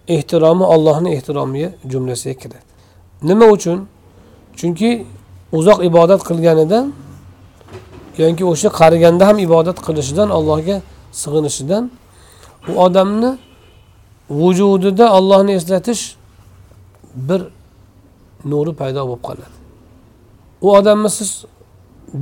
ehtiromi 0.08 0.64
ollohni 0.74 1.08
ehtiromiga 1.16 1.70
jumlasiga 1.90 2.34
kiradi. 2.42 2.68
Nima 3.22 3.46
uchun? 3.56 3.78
Chunki 4.58 4.90
uzoq 5.52 5.78
ibodat 5.84 6.20
qilganidan 6.28 6.92
yoki 8.18 8.44
o'sha 8.52 8.68
qariganda 8.80 9.26
ham 9.28 9.38
ibodat 9.46 9.78
qilishidan 9.86 10.28
allohga 10.38 10.76
sig'inishidan 11.22 11.84
u 12.70 12.72
odamni 12.86 13.30
vujudida 14.30 15.12
ollohni 15.18 15.52
eslatish 15.52 16.16
bir 17.14 17.42
nuri 18.44 18.72
paydo 18.80 19.08
bo'lib 19.08 19.22
qoladi. 19.28 19.56
U 20.60 20.76
odamni 20.78 21.10
siz 21.10 21.44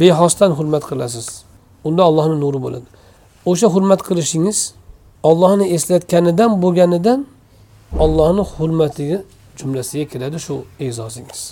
bexosdan 0.01 0.51
hurmat 0.51 0.85
qilasiz. 0.91 1.45
Unda 1.85 2.03
ollohni 2.09 2.41
nuri 2.41 2.63
bo'ladi. 2.63 2.89
O'sha 3.51 3.67
hurmat 3.75 4.01
qilishingiz 4.09 4.59
ollohni 5.23 5.67
eslatganidan 5.77 6.63
bo'lganidan 6.63 7.27
ollohni 8.05 8.43
hurmatiga 8.57 9.19
jumlasiga 9.59 10.05
kiradi 10.13 10.39
shu 10.47 10.55
e'zozingiz 10.81 11.43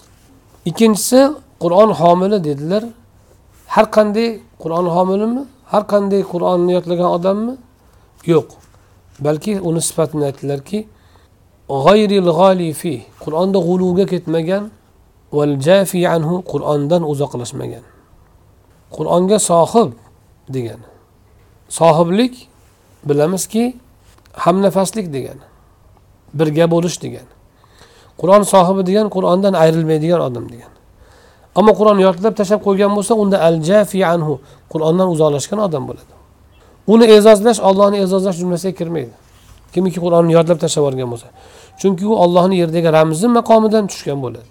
ikkinchisi 0.64 1.20
qur'on 1.62 1.90
homili 2.00 2.44
dedilar. 2.44 2.84
Har 3.74 3.86
qanday 3.96 4.28
qur'on 4.62 4.86
homilimi 4.96 5.42
har 5.72 5.82
qanday 5.92 6.22
qur'onni 6.32 6.72
yodlagan 6.76 7.08
odammi? 7.16 7.54
Yo'q. 8.32 8.48
Balki 9.20 9.60
uni 9.60 9.80
sifatini 9.82 10.24
aytdilarki 10.30 10.86
g'ayril 11.68 12.30
g'olifi 12.40 12.96
qur'onda 13.24 13.58
g'uluvga 13.58 14.04
ketmagan 14.12 14.70
val 15.32 15.54
jafi 15.66 16.00
anhu 16.08 16.42
qur'ondan 16.52 17.02
uzoqlashmagan. 17.12 17.84
Qur'onga 18.96 19.38
sohib 19.50 19.90
degani 20.54 20.88
sohiblik 21.68 22.48
bilamizki 23.08 23.64
hamnafaslik 24.44 25.06
degani 25.12 25.44
birga 26.38 26.66
bo'lish 26.74 26.96
degani 27.04 27.32
qur'on 28.20 28.42
sohibi 28.52 28.82
degan 28.88 29.06
qur'ondan 29.16 29.54
ayrilmaydigan 29.64 30.20
odam 30.28 30.44
degan. 30.52 30.72
Ammo 31.58 31.72
qur'on 31.80 31.98
yodlab 32.06 32.34
tashlab 32.38 32.60
qo'ygan 32.66 32.90
bo'lsa 32.96 33.14
unda 33.22 33.38
al 33.48 33.56
jafi 33.68 34.00
anhu 34.14 34.34
qur'ondan 34.72 35.08
uzoqlashgan 35.14 35.58
odam 35.66 35.82
bo'ladi. 35.88 36.13
Uni 36.92 37.06
e'zozlash 37.16 37.60
ollohni 37.68 37.98
e'zozlash 38.04 38.36
jumlasiga 38.42 38.74
kirmaydi. 38.80 39.14
Kimiki 39.74 39.98
qur'onni 40.04 40.32
yodlab 40.38 40.58
tashlab 40.64 40.82
yuborgan 40.82 41.08
bo'lsa. 41.12 41.28
Chunki 41.80 42.04
u 42.12 42.14
ollohni 42.24 42.56
yerdagi 42.62 42.88
ramzi 42.98 43.28
maqomidan 43.38 43.84
tushgan 43.92 44.18
bo'ladi. 44.24 44.50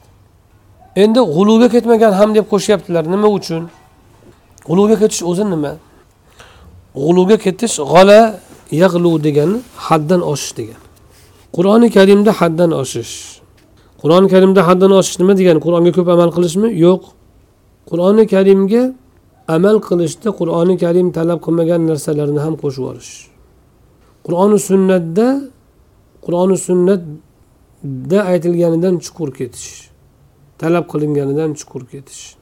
Endi 1.04 1.20
g'uluvga 1.36 1.68
ketmagan 1.76 2.14
ham 2.20 2.30
deb 2.38 2.46
qo'shyaptilar. 2.54 3.04
Nima 3.14 3.28
uchun? 3.38 3.64
G'uluvga 4.68 4.96
ketish 5.02 5.24
o'zi 5.32 5.46
nima? 5.54 5.72
G'uluvga 7.04 7.38
ketish 7.46 7.76
g'ala 7.92 8.20
yag'lu 8.82 9.12
degani 9.26 9.58
haddan 9.88 10.22
oshish 10.32 10.54
degani 10.60 10.84
qur'oni 11.56 11.88
karimda 11.98 12.32
haddan 12.40 12.72
oshish. 12.82 13.14
Qur'oni 14.02 14.28
karimda 14.34 14.62
haddan 14.68 14.92
oshish 15.00 15.18
nima 15.22 15.34
degani 15.40 15.60
qur'onga 15.66 15.92
ko'p 15.98 16.08
amal 16.16 16.30
qilishmi? 16.36 16.70
Yo'q. 16.86 17.02
Qur'oni 17.90 18.24
karimga 18.34 18.84
amal 19.48 19.78
qilishda 19.88 20.30
qur'oni 20.40 20.76
karim 20.84 21.08
talab 21.18 21.40
qilmagan 21.46 21.82
narsalarni 21.92 22.40
ham 22.46 22.54
qo'shib 22.62 22.82
yuborish 22.84 23.14
qur'oni 24.26 24.58
sunnatda 24.70 25.28
qur'oni 26.26 26.58
sunnatda 26.68 28.20
aytilganidan 28.32 28.96
chuqur 29.06 29.30
ketish 29.40 29.94
talab 30.64 30.86
qilinganidan 30.92 31.54
chuqur 31.54 31.84
ketish. 31.92 32.36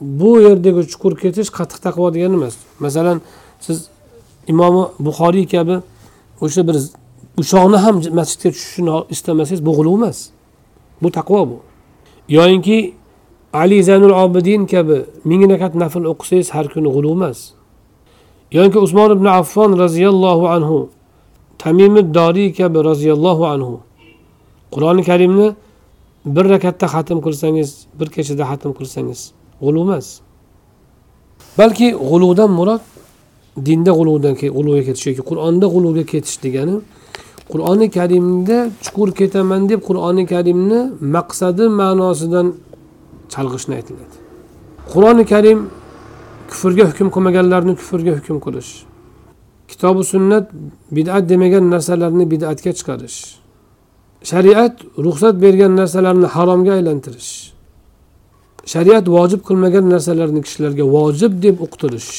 Bu 0.00 0.40
yerdagi 0.40 0.82
chuqur 0.92 1.12
ketish 1.22 1.48
qattiq 1.58 1.78
taqvo 1.86 2.06
degani 2.14 2.36
emas. 2.40 2.54
Masalan 2.84 3.18
siz 3.60 3.78
imomi 4.52 4.82
buxoriy 5.06 5.46
kabi 5.54 5.76
o'sha 6.44 6.62
bir 6.68 6.76
ushoqni 7.42 7.78
ham 7.84 7.96
masjidga 8.18 8.50
tushishini 8.54 8.94
istamasangiz 9.14 9.60
bu 9.66 9.72
g'uluv 9.78 9.94
emas 10.00 10.18
bu 11.02 11.08
taqvo 11.18 11.40
bu. 11.50 11.56
Yoyinki 12.36 12.78
ali 13.52 13.82
zaynul 13.82 14.14
obidin 14.24 14.66
kabi 14.66 14.98
ming 15.24 15.42
rakat 15.52 15.74
nafl 15.82 16.04
o'qisangiz 16.12 16.48
har 16.54 16.66
kuni 16.72 16.88
g'uluv 16.94 17.12
emas. 17.18 17.38
Yoki 18.58 18.78
usmon 18.86 19.10
ibn 19.16 19.26
affon 19.40 19.70
roziyallohu 19.84 20.44
anhu 20.56 20.78
tamimi 21.58 22.02
doriy 22.16 22.50
kabi 22.58 22.78
roziyallohu 22.90 23.44
anhu. 23.54 23.74
Qur'oni 24.74 25.02
karimni 25.10 25.48
bir 26.34 26.44
rakatda 26.54 26.86
xatm 26.94 27.18
qilsangiz 27.26 27.70
bir 27.98 28.08
kechada 28.14 28.44
xatm 28.50 28.70
qilsangiz 28.78 29.20
g'uluv 29.62 29.82
emas. 29.86 30.06
Balki 31.58 31.88
g'uluvdan 32.10 32.50
murod 32.58 32.82
dinda 33.66 33.92
g'uluvdan 33.98 34.34
g'uluvga 34.40 34.82
ketish 34.88 35.06
yoki 35.10 35.22
qur'onda 35.30 35.66
g'uluvga 35.74 36.04
ketish 36.12 36.36
degani 36.44 36.76
qur'oni 37.52 37.86
karimda 37.96 38.58
chuqur 38.84 39.08
ketaman 39.18 39.60
deb 39.70 39.80
qur'oni 39.88 40.24
karimni 40.32 40.80
maqsadi 41.16 41.64
ma'nosidan 41.80 42.46
chalg'ishni 43.34 43.74
aytiladi. 43.78 44.16
Qur'oni 44.92 45.24
karim 45.32 45.60
kufrga 46.50 46.84
hukm 46.90 47.08
qilmaganlarni 47.14 47.72
kufrga 47.80 48.12
hukm 48.18 48.38
qilish 48.46 48.72
kitobi 49.70 50.02
sunnat 50.12 50.44
bid'at 50.96 51.24
demagan 51.32 51.64
narsalarni 51.74 52.24
bid'atga 52.32 52.70
chiqarish 52.78 53.18
shariat 54.30 54.74
ruxsat 55.04 55.34
bergan 55.44 55.72
narsalarni 55.80 56.28
haromga 56.34 56.72
aylantirish 56.78 57.32
shariat 58.72 59.06
vojib 59.16 59.40
qilmagan 59.48 59.84
narsalarni 59.94 60.40
kishilarga 60.46 60.84
vojib 60.96 61.32
deb 61.44 61.56
uqtirish 61.66 62.10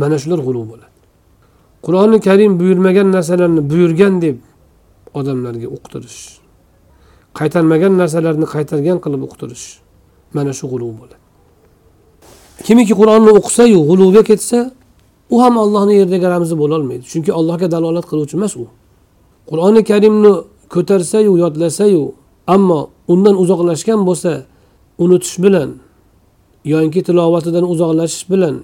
mana 0.00 0.16
shular 0.22 0.40
g'uluv 0.46 0.64
bo'ladi. 0.72 0.94
Qur'oni 1.84 2.18
karim 2.28 2.52
buyurmagan 2.60 3.08
narsalarni 3.16 3.62
buyurgan 3.70 4.14
deb 4.24 4.36
odamlarga 5.18 5.68
uqtirish 5.76 6.20
qaytarmagan 7.38 7.92
narsalarni 8.00 8.46
qaytargan 8.54 8.98
qilib 9.04 9.22
uqtirish 9.28 9.66
mana 10.38 10.52
shu 10.58 10.66
g'uluv 10.72 10.90
bo'ladi. 11.00 11.16
Kimiki 12.66 12.94
qur'onni 13.00 13.30
o'qisayu 13.38 13.78
g'uluvga 13.88 14.22
ketsa 14.30 14.58
u 15.34 15.36
ham 15.42 15.54
allohni 15.64 15.94
yerdagi 16.00 16.26
ramzi 16.34 16.54
bo'lolmaydi 16.62 17.04
chunki 17.12 17.30
allohga 17.38 17.66
dalolat 17.74 18.06
qiluvchi 18.10 18.34
emas 18.38 18.52
u. 18.62 18.66
Qur'oni 19.50 19.80
karimni 19.90 20.32
ko'tarsayu 20.74 21.32
yodlasayu 21.42 22.02
ammo 22.54 22.80
undan 23.12 23.34
uzoqlashgan 23.42 24.00
bo'lsa 24.08 24.32
unutish 25.04 25.36
bilan 25.44 25.68
yoki 26.74 27.00
tilovatidan 27.06 27.64
uzoqlashish 27.72 28.24
bilan 28.32 28.54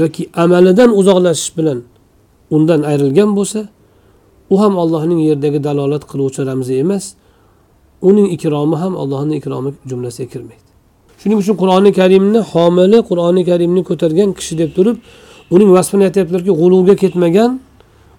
yoki 0.00 0.22
amalidan 0.42 0.90
uzoqlashish 1.00 1.50
bilan 1.58 1.78
undan 2.54 2.80
ayrilgan 2.90 3.30
bo'lsa 3.38 3.60
u 4.52 4.54
ham 4.62 4.74
allohning 4.82 5.20
yerdagi 5.28 5.58
dalolat 5.66 6.02
qiluvchi 6.10 6.40
ramzi 6.50 6.74
emas. 6.84 7.04
Uning 8.08 8.28
ikromi 8.36 8.76
ham 8.82 8.94
allohni 9.02 9.34
ikromi 9.40 9.70
jumlasiga 9.90 10.28
kirmaydi. 10.32 10.69
Shuning 11.20 11.38
uchun 11.42 11.56
qur'oni 11.62 11.90
karimni 12.00 12.40
homili 12.52 12.98
qur'oni 13.10 13.42
karimni 13.50 13.82
ko'targan 13.88 14.30
kishi 14.38 14.54
deb 14.60 14.70
turib 14.76 14.96
uning 15.54 15.70
vasfini 15.76 16.02
aytyaptilarki 16.08 16.52
g'uluvga 16.60 16.94
ketmagan 17.02 17.50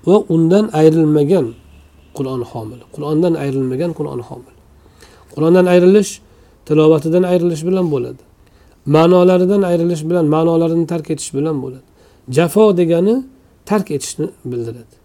va 0.08 0.18
undan 0.34 0.66
ayrilmagan 0.80 1.46
qur'on 2.18 2.42
homili. 2.52 2.84
Qur'ondan 2.96 3.34
ayrilmagan 3.44 3.92
qur'on 3.98 4.22
homili. 4.30 4.60
Qur'ondan 5.34 5.66
ayrilish 5.74 6.12
tilovatidan 6.68 7.24
ayrilish 7.32 7.64
bilan 7.68 7.86
bo'ladi. 7.94 8.22
Ma'nolaridan 8.96 9.62
ayrilish 9.72 10.04
bilan 10.10 10.26
ma'nolarini 10.36 10.86
tark 10.94 11.08
etish 11.14 11.32
bilan 11.38 11.56
bo'ladi. 11.64 11.88
Jafo 12.38 12.78
degani 12.80 13.16
tark 13.70 13.88
etishni 13.96 14.28
bildiradi. 14.52 14.96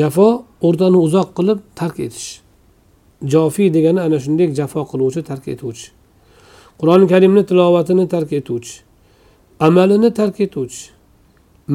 Jafo 0.00 0.28
o'rtani 0.66 0.98
uzoq 1.06 1.28
qilib 1.38 1.58
tark 1.80 1.96
etish. 2.06 2.28
Jofiy 3.32 3.68
degani 3.76 4.00
ana 4.06 4.18
shunday 4.24 4.48
jafo 4.60 4.80
qiluvchi 4.90 5.20
tark 5.30 5.44
etuvchi. 5.54 5.88
Qur'oni 6.80 7.06
karimni 7.12 7.42
tilovatini 7.50 8.04
tark 8.14 8.32
etuvchi 8.40 8.76
amalini 9.66 10.10
tark 10.18 10.40
etuvchi 10.46 10.84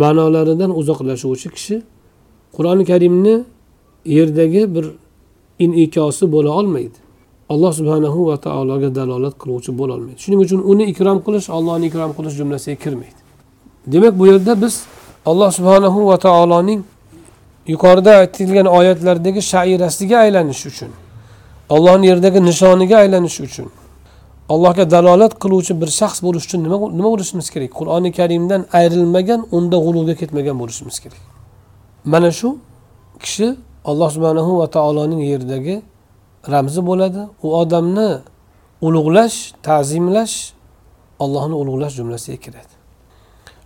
ma'nolaridan 0.01 0.71
uzoqlashuvchi 0.79 1.49
kishi 1.55 1.75
qur'oni 2.55 2.83
karimni 2.91 3.35
yerdagi 4.17 4.75
bir 4.75 4.85
inikosi 5.59 6.31
bo'la 6.31 6.51
olmaydi. 6.59 6.97
Alloh 7.49 7.73
subhanahu 7.73 8.27
va 8.27 8.37
taologa 8.37 8.95
dalolat 8.95 9.35
qiluvchi 9.41 9.71
bo'lolmaydi 9.79 10.19
shuning 10.23 10.39
uchun 10.45 10.59
uni 10.71 10.83
ikrom 10.91 11.19
qilish 11.25 11.47
allohni 11.57 11.85
ikrom 11.89 12.11
qilish 12.17 12.35
jumlasiga 12.39 12.77
kirmaydi. 12.83 13.19
Demak 13.93 14.13
bu 14.19 14.27
yerda 14.27 14.61
biz 14.61 14.73
alloh 15.25 15.51
subhanahu 15.57 16.07
va 16.09 16.17
taoloning 16.17 16.81
yuqorida 17.67 18.11
aytilgan 18.21 18.65
oyatlardagi 18.65 19.41
shairasiga 19.41 20.17
aylanish 20.25 20.65
uchun 20.71 20.89
ollohni 21.75 22.05
yerdagi 22.11 22.39
nishoniga 22.49 22.97
aylanish 23.03 23.39
uchun 23.47 23.67
allohga 24.49 24.91
dalolat 24.91 25.33
qiluvchi 25.43 25.73
bir 25.81 25.89
shaxs 25.99 26.19
bo'lish 26.25 26.45
uchun 26.47 26.59
nima 26.65 26.77
nima 26.99 27.09
bo'lishimiz 27.13 27.47
kerak? 27.53 27.71
Qur'oni 27.79 28.09
karimdan 28.19 28.61
ayrilmagan 28.79 29.41
unda 29.57 29.77
g'uluvga 29.85 30.15
ketmagan 30.21 30.55
bo'lishimiz 30.61 30.97
kerak. 31.03 31.21
Mana 32.13 32.31
shu 32.39 32.49
kishi 33.23 33.47
alloh 33.89 34.09
subhanahu 34.15 34.51
va 34.59 34.67
taoloning 34.75 35.21
yerdagi 35.31 35.75
ramzi 36.53 36.81
bo'ladi. 36.89 37.21
U 37.45 37.47
odamni 37.61 38.11
ulug'lash 38.87 39.37
ta'zimlash 39.67 40.35
allohni 41.23 41.55
ulug'lash 41.61 41.93
jumlasiga 41.99 42.37
kiradi. 42.45 42.73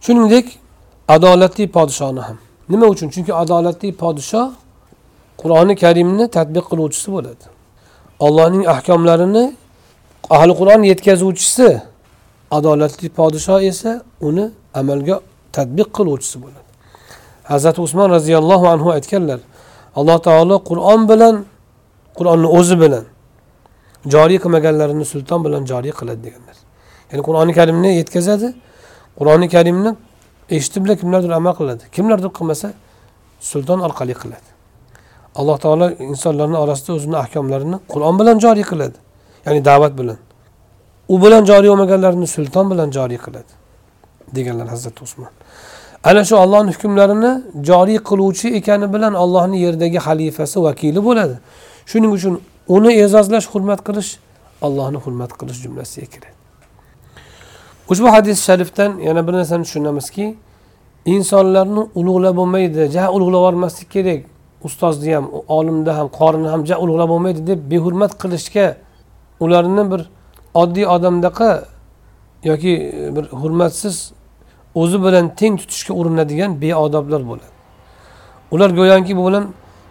Shuningdek 0.06 0.46
adolatli 1.16 1.66
podshoni 1.78 2.22
ham. 2.28 2.38
Nima 2.70 2.86
uchun? 2.94 3.08
Chunki 3.14 3.34
adolatli 3.44 3.90
podshoh 4.04 4.50
qur'oni 5.42 5.76
karimni 5.84 6.26
tadbiq 6.38 6.66
qiluvchisi 6.72 7.10
bo'ladi. 7.16 7.46
Allohning 8.26 8.64
ahkomlarini 8.74 9.46
ahli 10.30 10.54
qur'on 10.60 10.82
yetkazuvchisi 10.92 11.82
adolatli 12.52 13.10
podshoh 13.10 13.62
esa 13.72 13.92
uni 14.22 14.46
amalga 14.74 15.16
tadbiq 15.56 15.90
qiluvchisi 15.98 16.38
bo'ladi. 16.44 16.70
Hazrati 17.52 17.80
usmon 17.82 18.10
roziyallohu 18.16 18.66
anhu 18.74 18.88
aytganlar 18.98 19.40
alloh 20.00 20.18
taolo 20.28 20.56
qur'on 20.70 21.02
bilan 21.12 21.36
qur'onni 22.18 22.48
o'zi 22.58 22.76
bilan 22.84 23.06
joriy 24.14 24.40
qilmaganlarini 24.44 25.06
sulton 25.14 25.40
bilan 25.46 25.62
joriy 25.72 25.94
qiladi 26.00 26.22
deganlar. 26.28 26.58
Ya'ni 27.12 27.24
qur'oni 27.28 27.54
karimni 27.60 27.90
yetkazadi 28.02 28.48
qur'oni 29.20 29.48
karimni 29.56 29.92
eshitib 30.58 30.82
bilan 30.86 30.98
kimlardir 31.02 31.32
amal 31.40 31.54
qiladi. 31.60 31.84
Kimlardir 31.96 32.30
qilmasa 32.38 32.68
sulton 33.52 33.80
orqali 33.88 34.16
qiladi. 34.22 34.50
Alloh 35.40 35.58
taolo 35.64 35.86
insonlarni 36.12 36.58
orasida 36.64 36.92
o'zini 36.98 37.18
ahkomlarini 37.24 37.78
qur'on 37.94 38.16
bilan 38.20 38.36
joriy 38.46 38.66
qiladi. 38.72 38.98
Ya'ni 39.46 39.66
da'vat 39.66 39.94
bilan. 40.00 40.18
U 41.14 41.22
bilan 41.24 41.46
joriy 41.46 41.70
bo'lmaganlarni 41.70 42.28
sulton 42.28 42.72
bilan 42.72 42.92
joriy 42.98 43.20
qiladi 43.26 43.52
deganlar 44.36 44.68
hazrati 44.68 45.04
usmon. 45.04 45.32
Ana 46.04 46.26
shu 46.26 46.36
ollohni 46.44 46.72
hukmlarini 46.76 47.32
joriy 47.70 48.00
qiluvchi 48.10 48.48
ekani 48.60 48.94
bilan 48.94 49.14
ollohni 49.14 49.58
yerdagi 49.66 50.00
xalifasi 50.08 50.58
vakili 50.64 51.02
bo'ladi. 51.08 51.36
Shuning 51.92 52.12
uchun 52.18 52.34
uni 52.76 52.92
e'zozlash 53.04 53.48
hurmat 53.54 53.80
qilish 53.88 54.10
allohni 54.62 54.98
hurmat 55.06 55.32
qilish 55.40 55.60
jumlasiga 55.64 56.08
kiradi. 56.14 56.34
Ushbu 57.92 58.08
hadis 58.16 58.38
sharifdan 58.48 58.92
yana 59.08 59.28
bir 59.28 59.34
narsani 59.34 59.64
tushunamizki 59.64 60.36
insonlarni 61.06 61.82
ulug'lab 62.00 62.36
bo'lmaydi 62.40 62.92
ja 62.96 63.04
ulug'lab 63.16 63.42
yubormaslik 63.42 63.90
kerak. 63.96 64.22
Ustozni 64.68 65.16
ham 65.16 65.26
olimni 65.48 65.92
ham 66.00 66.08
qorini 66.20 66.48
ham 66.54 66.62
ja 66.70 66.76
ulug'lab 66.84 67.10
bo'lmaydi 67.14 67.48
deb 67.48 67.60
behurmat 67.72 68.12
qilishga 68.22 68.66
ularni 69.40 69.92
bir 69.92 70.02
oddiy 70.54 70.86
odamdaqa 70.96 71.66
yoki 72.44 72.74
e, 72.94 73.16
bir 73.16 73.26
hurmatsiz 73.42 74.12
o'zi 74.76 74.98
bilan 75.06 75.36
teng 75.36 75.60
tutishga 75.62 75.94
urinadigan 75.94 76.62
beodoblar 76.62 77.22
bo'ladi. 77.30 77.54
Ular 78.52 78.70
go'yoki 78.70 79.18
bu 79.18 79.28
bilan 79.28 79.46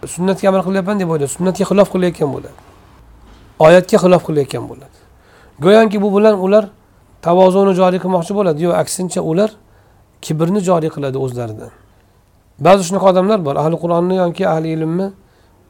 sunnatga 0.05 0.49
amal 0.49 0.61
qilyapman 0.67 0.99
deb 0.99 1.09
o'ylaydi 1.09 1.31
sunnatga 1.37 1.63
xilof 1.71 1.87
qilayotgan 1.93 2.29
bo'ladi 2.35 2.59
oyatga 3.59 3.97
xilof 4.03 4.21
qilayotgan 4.27 4.63
bo'ladi. 4.69 4.97
Go'yoki 5.63 6.01
bu 6.01 6.09
bilan 6.17 6.35
ular 6.45 6.65
tavozuni 7.21 7.73
joriy 7.79 7.99
qilmoqchi 8.03 8.33
bo'ladi 8.39 8.59
yo'q 8.65 8.75
aksincha 8.81 9.21
ular 9.31 9.49
kibrni 10.25 10.59
joriy 10.69 10.91
qiladi 10.95 11.17
o'zlaridan. 11.25 11.71
Ba'zi 12.65 12.81
shunaqa 12.87 13.07
odamlar 13.13 13.39
bor 13.47 13.55
ahli 13.61 13.75
qur'onni 13.83 14.15
yoki 14.23 14.43
ahli 14.53 14.67
ilmni 14.75 15.07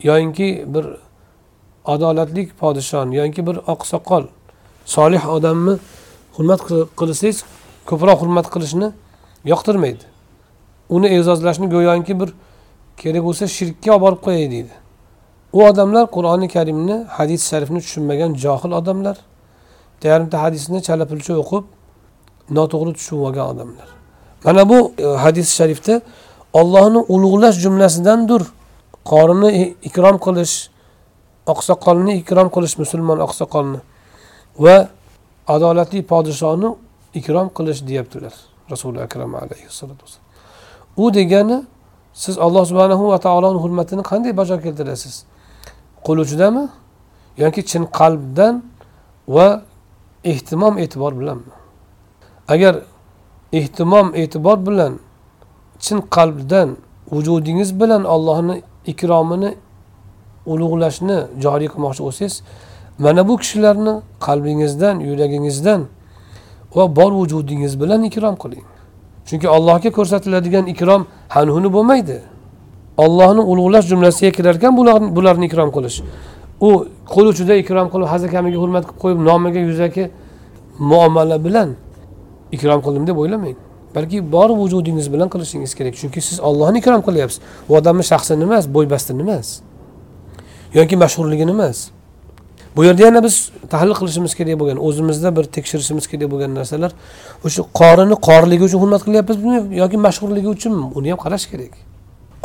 yoyinki 0.09 0.47
bir 0.73 0.85
adolatli 1.93 2.43
podshoni 2.61 3.15
yoki 3.21 3.41
bir 3.47 3.55
oqsoqol 3.73 4.23
solih 4.95 5.23
odamni 5.35 5.73
hurmat 6.35 6.61
qilsangiz 6.99 7.37
ko'proq 7.89 8.17
hurmat 8.23 8.47
qilishni 8.53 8.87
yoqtirmaydi. 9.51 10.05
Uni 10.95 11.07
e'zozlashni 11.17 11.67
go'yoki 11.75 12.13
bir 12.21 12.29
kerak 13.01 13.23
bo'lsa 13.27 13.43
shirkka 13.57 13.89
olib 13.93 14.01
borib 14.05 14.21
qo'yay 14.25 14.47
deydi. 14.53 14.73
U 15.57 15.59
odamlar 15.69 16.05
qur'oni 16.15 16.47
karimni 16.55 16.97
hadis 17.17 17.41
sharifni 17.49 17.79
tushunmagan 17.85 18.31
johil 18.43 18.71
odamlar 18.79 19.17
yarimta 20.03 20.37
hadisni 20.43 20.79
chala 20.87 21.05
pulcha 21.11 21.33
o'qib 21.43 21.63
noto'g'ri 22.57 22.91
tushunib 22.97 23.23
olgan 23.27 23.47
odamlar. 23.53 23.87
Mana 24.45 24.69
bu 24.69 24.77
e, 24.97 25.05
hadis 25.25 25.47
sharifda 25.59 26.01
ollohni 26.53 26.99
ulug'lash 27.13 27.57
jumlasidandir 27.63 28.41
qorini 29.11 29.49
ikrom 29.89 30.17
qilish 30.25 30.55
oqsoqolni 31.53 32.13
ikrom 32.21 32.47
qilish 32.55 32.75
musulmon 32.81 33.19
oqsoqolni 33.27 33.79
va 34.65 34.77
adolatli 35.55 36.01
podshoni 36.11 36.69
ikrom 37.19 37.47
qilish 37.57 37.81
deyaptilar 37.87 38.33
rasuli 38.71 38.99
akram 39.07 39.31
alayhissalotu 39.35 40.01
vassalom. 40.05 40.27
U 41.03 41.05
degani 41.13 41.57
siz 42.13 42.35
alloh 42.45 42.63
subhanahu 42.69 43.03
va 43.11 43.17
taoloni 43.25 43.59
hurmatini 43.63 44.03
qanday 44.11 44.33
bajo 44.41 44.55
keltirasiz? 44.65 45.15
Qo'l 46.05 46.17
uchidami 46.25 46.63
yoki 47.43 47.61
chin 47.69 47.83
qalbdan 47.99 48.53
va 49.35 49.47
ehtimom 50.23 50.73
e'tibor 50.83 51.13
bilanmi 51.19 51.53
agar 52.53 52.73
ehtimom 53.59 54.07
e'tibor 54.21 54.57
bilan 54.67 54.93
chin 55.79 55.97
qalbdan 56.15 56.69
vujudingiz 57.13 57.69
bilan 57.81 58.03
allohni 58.03 58.55
ikromini 58.91 59.49
ulug'lashni 60.45 61.17
joriy 61.43 61.69
qilmoqchi 61.73 62.01
bo'lsangiz 62.07 62.35
mana 62.99 63.27
bu 63.27 63.37
kishilarni 63.37 63.93
qalbingizdan 64.25 64.99
yuragingizdan 64.99 65.81
va 66.75 66.95
bor 66.95 67.11
vujudingiz 67.11 67.81
bilan 67.81 68.03
ikrom 68.03 68.35
qiling. 68.35 68.65
Chunki 69.27 69.47
allohga 69.49 69.89
ko'rsatiladigan 69.97 70.65
ikrom 70.73 71.07
hanhuni 71.35 71.73
bo'lmaydi. 71.73 72.17
Ollohni 72.97 73.41
ulug'lash 73.51 73.85
jumlasiga 73.91 74.31
kirar 74.37 74.55
ekan 74.55 74.77
bularni 74.77 75.15
bularni 75.15 75.45
ikrom 75.45 75.69
qilish. 75.75 75.97
U 76.67 76.69
qo'l 77.13 77.27
uchida 77.33 77.55
ikrom 77.63 77.87
qilib 77.93 78.07
hazakamiga 78.13 78.57
hurmat 78.63 78.83
qilib 78.87 78.99
qo'yib 79.03 79.19
nomiga 79.29 79.59
yuzaki 79.69 80.03
muomala 80.79 81.37
bilan 81.45 81.69
ikrom 82.51 82.79
qildim 82.85 83.07
deb 83.07 83.17
o'ylamang. 83.17 83.57
Balki 83.95 84.31
bor 84.31 84.49
vujudingiz 84.61 85.07
bilan 85.13 85.29
qilishingiz 85.33 85.73
kerak. 85.77 85.93
Chunki 86.01 86.21
siz 86.21 86.39
ollohni 86.39 86.77
ikrom 86.83 87.01
qilyapsiz. 87.07 87.39
U 87.69 87.71
odamni 87.79 88.03
shaxsini 88.11 88.43
emas 88.49 88.65
bo'ybastini 88.75 89.21
emas. 89.25 89.47
Yoki 90.73 90.95
mashhurligini 91.03 91.51
emas 91.51 91.89
bu 92.75 92.83
yerda 92.83 93.01
yana 93.03 93.23
biz 93.23 93.51
tahlil 93.69 93.93
qilishimiz 93.93 94.35
kerak 94.35 94.59
bo'lgan 94.59 94.77
o'zimizda 94.87 95.35
bir 95.37 95.43
tekshirishimiz 95.43 96.07
kerak 96.11 96.31
bo'lgan 96.31 96.51
narsalar 96.55 96.91
o'sha 97.45 97.61
qorini 97.79 98.15
qorligi 98.27 98.63
uchun 98.67 98.79
hurmat 98.83 99.01
qilyapmizmi 99.07 99.77
yoki 99.81 99.97
mashhurligi 99.97 100.49
uchunmi 100.55 100.85
uni 100.97 101.09
ham 101.11 101.19
qarash 101.25 101.45
kerak. 101.51 101.73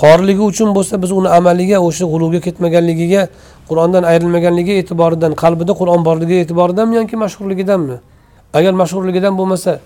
Qorligi 0.02 0.42
uchun 0.50 0.68
bo'lsa 0.76 1.02
biz 1.02 1.10
uni 1.18 1.28
amaliga 1.38 1.78
o'sha 1.88 2.04
g'uluvga 2.12 2.40
ketmaganligiga 2.46 3.22
qur'ondan 3.68 4.02
ayrilmaganligi 4.12 4.72
e'tiboridan 4.80 5.32
qalbida 5.42 5.72
qur'on 5.80 6.00
borligi 6.08 6.34
e'tiboridanmi 6.42 6.94
yoki 7.00 7.16
mashhurligidanmi? 7.24 7.96
Agar 8.58 8.72
mashhurligidan 8.82 9.38
bo'lmasa 9.38 9.78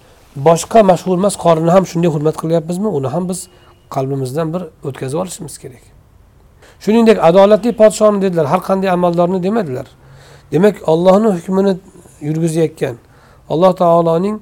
boshqa 0.48 0.80
mashhur 0.90 1.14
emas 1.20 1.34
qorini 1.44 1.70
ham 1.76 1.84
shunday 1.90 2.10
hurmat 2.14 2.36
qilyapmizmi? 2.42 2.88
Uni 2.98 3.08
ham 3.14 3.28
biz 3.30 3.38
qalbimizdan 3.94 4.46
bir 4.54 4.62
o'tkazib 4.88 5.18
olishimiz 5.22 5.58
kerak. 5.62 5.97
Shuningdek 6.80 7.18
adolatli 7.28 7.72
podshoni 7.72 8.22
dedilar 8.22 8.46
har 8.46 8.60
qanday 8.68 8.90
amaldorni 8.90 9.42
demadilar. 9.42 9.86
Demak 10.52 10.76
ollohni 10.88 11.28
hukmini 11.36 11.76
yurgizayotgan 12.20 12.96
alloh 13.48 13.72
taoloning 13.76 14.40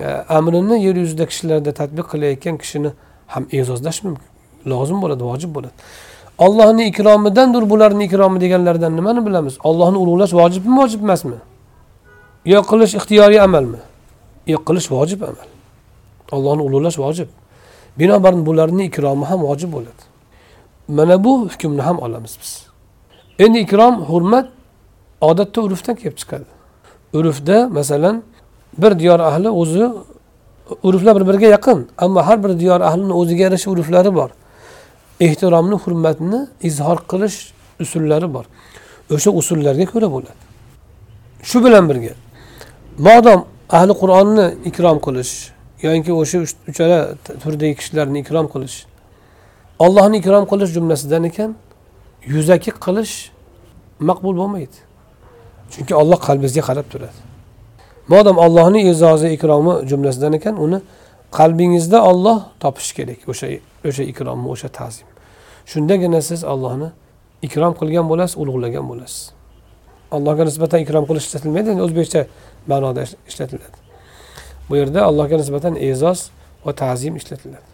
e, 0.00 0.06
amrini 0.06 0.84
yer 0.84 0.96
yuzida 0.96 1.26
kishilarda 1.26 1.72
tadbiq 1.80 2.06
qilayotgan 2.12 2.56
kishini 2.62 2.90
ham 3.26 3.44
e'zozlash 3.52 4.04
mumkin 4.04 4.28
lozim 4.66 5.02
bo'ladi 5.02 5.22
vojib 5.30 5.54
bo'ladi. 5.54 5.72
Ollohni 6.38 6.86
ikromidandir 6.86 7.70
bularni 7.70 8.04
ikromi 8.04 8.40
deganlaridan 8.40 8.96
nimani 8.96 9.26
bilamiz? 9.26 9.58
Ollohni 9.64 9.98
ulug'lash 9.98 10.32
vojibmi 10.40 10.76
vojib 10.80 11.00
emasmi? 11.06 11.38
Yo 12.44 12.62
qilish 12.70 12.94
ixtiyoriy 12.98 13.40
amalmi? 13.40 13.80
Yo 14.46 14.58
qilish 14.68 14.88
vojib 14.90 15.22
amal. 15.22 15.48
Ollohni 16.32 16.62
ulug'lash 16.62 16.98
vojib. 16.98 17.28
Binobarin 17.98 18.46
bularni 18.46 18.84
ikromi 18.90 19.24
ham 19.24 19.40
vojib 19.48 19.72
bo'ladi. 19.72 20.11
Mana 20.88 21.24
bu 21.24 21.48
hukmni 21.48 21.82
ham 21.82 21.98
olamiz 21.98 22.38
biz. 22.40 22.66
Endi 23.38 23.58
ikrom 23.58 23.94
hurmat 24.04 24.48
odatda 25.20 25.60
urfdan 25.60 25.94
kelib 25.94 26.16
chiqadi. 26.16 26.44
Urfda 27.12 27.68
masalan 27.68 28.22
bir 28.78 28.98
diyor 28.98 29.20
ahli 29.20 29.50
o'zi 29.50 29.88
urflar 30.82 31.20
bir 31.20 31.26
biriga 31.28 31.46
yaqin 31.46 31.88
ammo 31.98 32.20
har 32.20 32.44
bir 32.44 32.60
diyor 32.60 32.80
ahlini 32.80 33.12
o'ziga 33.12 33.42
yarasha 33.42 33.70
urflari 33.70 34.14
bor. 34.14 34.30
Ehtiromni 35.20 35.74
hurmatni 35.74 36.48
izhor 36.62 36.96
qilish 36.96 37.52
usullari 37.80 38.34
bor. 38.34 38.44
O'sha 39.14 39.30
usullarga 39.30 39.84
ko'ra 39.84 40.12
bo'ladi. 40.12 40.42
Shu 41.42 41.64
bilan 41.64 41.88
birga 41.88 42.14
modom 42.98 43.44
ahli 43.70 43.92
qur'onni 43.92 44.46
ikrom 44.64 44.98
qilish 45.06 45.32
yoki 45.82 46.12
o'sha 46.12 46.38
uchala 46.70 46.98
turdagi 47.42 47.74
kishilarni 47.80 48.18
ikrom 48.24 48.46
qilish 48.54 48.76
ollohni 49.84 50.16
ikrom 50.22 50.44
qilish 50.50 50.70
jumlasidan 50.76 51.24
ekan 51.30 51.50
yuzaki 52.34 52.70
qilish 52.84 53.14
maqbul 54.08 54.34
bo'lmaydi. 54.40 54.78
Chunki 55.72 55.94
olloh 56.00 56.18
qalbingizga 56.26 56.62
qarab 56.68 56.86
turadi. 56.92 57.18
Modam 58.12 58.36
ollohni 58.44 58.80
e'zozi 58.90 59.28
ikromi 59.36 59.74
jumlasidan 59.90 60.32
ekan 60.38 60.54
uni 60.64 60.78
qalbingizda 61.38 61.98
olloh 62.10 62.38
topish 62.62 62.90
kerak 62.96 63.20
o'sha 63.32 63.46
o'sha 63.88 64.02
ikromni 64.12 64.48
o'sha 64.54 64.68
ta'zim. 64.78 65.08
Shundagina 65.70 66.20
siz 66.28 66.40
ollohni 66.52 66.88
ikrom 67.46 67.72
qilgan 67.80 68.06
bo'lasiz 68.10 68.36
ulug'lagan 68.42 68.84
bo'lasiz. 68.90 69.22
Allohga 70.16 70.44
nisbatan 70.50 70.78
ikrom 70.84 71.04
qilish 71.08 71.26
ishlatilmaydi 71.28 71.68
endi 71.72 71.82
o'zbekcha 71.86 72.20
ma'noda 72.70 73.02
ishlatiladi. 73.30 73.76
Bu 74.68 74.74
yerda 74.80 75.00
allohga 75.10 75.36
nisbatan 75.42 75.74
e'zoz 75.88 76.20
va 76.66 76.72
ta'zim 76.82 77.14
ishlatiladi. 77.20 77.71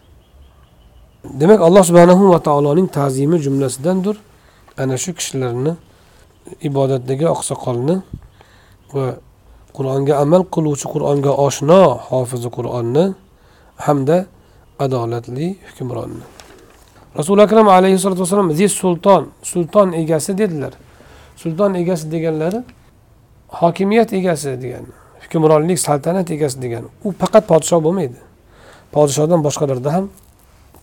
Demak 1.23 1.61
alloh 1.61 1.83
subhanahu 1.83 2.33
va 2.33 2.39
taoloning 2.39 2.87
ta'zimi 2.87 3.37
jumlasidandir. 3.39 4.15
Ana 4.77 4.97
shu 4.97 5.11
kishilarni 5.13 5.75
ibodatdagi 6.61 7.25
oqsoqolni 7.35 7.95
va 8.93 9.05
qur'onga 9.77 10.13
amal 10.23 10.43
qiluvchi 10.55 10.87
qur'onga 10.93 11.31
oshno 11.47 11.81
hofizi 12.09 12.49
qur'onni 12.57 13.05
hamda 13.85 14.17
adolatli 14.79 15.47
hukmronni 15.67 16.25
rasuli 17.17 17.41
akram 17.47 17.67
alayhissalotu 17.67 18.21
vassalom 18.23 18.49
ziz 18.59 18.71
sulton 18.71 19.23
sulton 19.51 19.87
egasi 20.01 20.37
dedilar. 20.37 20.73
Sulton 21.41 21.71
egasi 21.81 22.11
deganlari 22.11 22.59
hokimiyat 23.59 24.13
egasi 24.13 24.61
degani 24.63 24.91
hukmronlik 25.23 25.79
saltanat 25.79 26.31
egasi 26.31 26.57
degani 26.61 26.87
u 27.03 27.11
faqat 27.21 27.43
podshoh 27.51 27.79
bo'lmaydi. 27.85 28.19
Podshohdan 28.95 29.39
boshqalarda 29.47 29.89
ham 29.95 30.05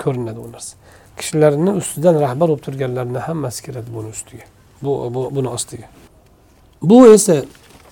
ko'rinadi 0.03 0.41
u 0.47 0.49
narsa. 0.53 0.77
Kishilarni 1.19 1.71
ustidan 1.81 2.15
rahbar 2.25 2.49
bo'lib 2.49 2.61
turganlarni 2.67 3.21
hammasi 3.29 3.63
kiradi 3.67 3.91
buni 3.97 4.09
ustiga. 4.17 4.45
Bu, 4.83 4.93
bu 5.15 5.23
buni 5.37 5.49
ostiga. 5.49 5.87
Bu 6.83 7.07
esa 7.17 7.37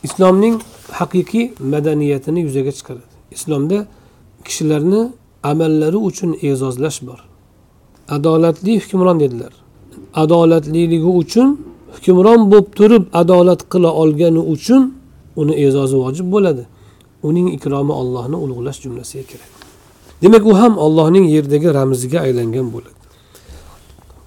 islomning 0.06 0.56
haqiqiy 0.98 1.46
madaniyatini 1.72 2.40
yuzaga 2.46 2.72
chiqaradi. 2.78 3.06
Islomda 3.36 3.78
kishilarni 4.46 5.00
amallari 5.50 5.96
uchun 6.08 6.30
e'zozlash 6.48 6.98
bor. 7.08 7.20
Adolatli 8.16 8.72
hukmron 8.84 9.20
dedilar. 9.20 9.52
Adolatliligi 10.22 11.10
uchun 11.22 11.48
hukmron 11.94 12.40
bo'lib 12.50 12.68
turib 12.78 13.04
adolat 13.20 13.60
qila 13.72 13.90
olgani 14.02 14.42
uchun 14.54 14.82
uni 15.40 15.54
e'zozi 15.64 15.96
vojib 16.04 16.26
bo'ladi. 16.34 16.64
Uning 17.28 17.46
ikromi 17.56 17.92
ollohni 18.00 18.36
ulug'lash 18.44 18.78
jumlasiga 18.84 19.24
kiradi. 19.30 19.53
Demak 20.24 20.46
u 20.46 20.52
ham 20.60 20.78
ollohning 20.78 21.26
yerdagi 21.36 21.74
ramziga 21.74 22.18
aylangan 22.26 22.66
bo'ladi. 22.74 22.98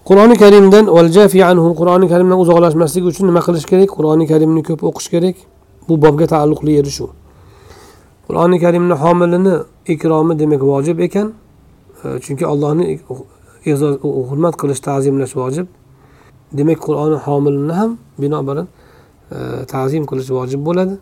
Qur'oni 0.07 0.35
karimdan 0.43 0.85
qur'oni 1.79 2.07
karimdan 2.13 2.39
uzoqlashmaslik 2.43 3.03
uchun 3.11 3.25
nima 3.29 3.41
qilish 3.47 3.65
kerak? 3.71 3.89
Qur'oni 3.97 4.25
karimni 4.31 4.61
ko'p 4.69 4.81
o'qish 4.89 5.09
kerak? 5.13 5.35
Bu 5.87 5.93
bobga 6.03 6.25
taalluqli 6.33 6.71
yeri 6.77 6.91
shu. 6.97 7.05
Qur'oni 8.27 8.57
karimni 8.63 8.95
homilini 9.03 9.55
ikromi 9.93 10.39
demak 10.39 10.61
vojib 10.71 10.97
ekan 11.07 11.27
e, 12.03 12.07
chunki 12.23 12.45
allohni 12.51 12.85
e'zoz 13.71 13.93
hurmat 14.29 14.55
qilish 14.61 14.81
ta'zimlash 14.87 15.33
vojib. 15.41 15.67
Demak 16.57 16.79
qur'oni 16.87 17.17
homilini 17.25 17.73
ham 17.79 17.91
binobarin 18.21 18.67
e, 19.35 19.37
ta'zim 19.73 20.03
qilish 20.09 20.29
vojib 20.37 20.61
bo'ladi. 20.67 20.95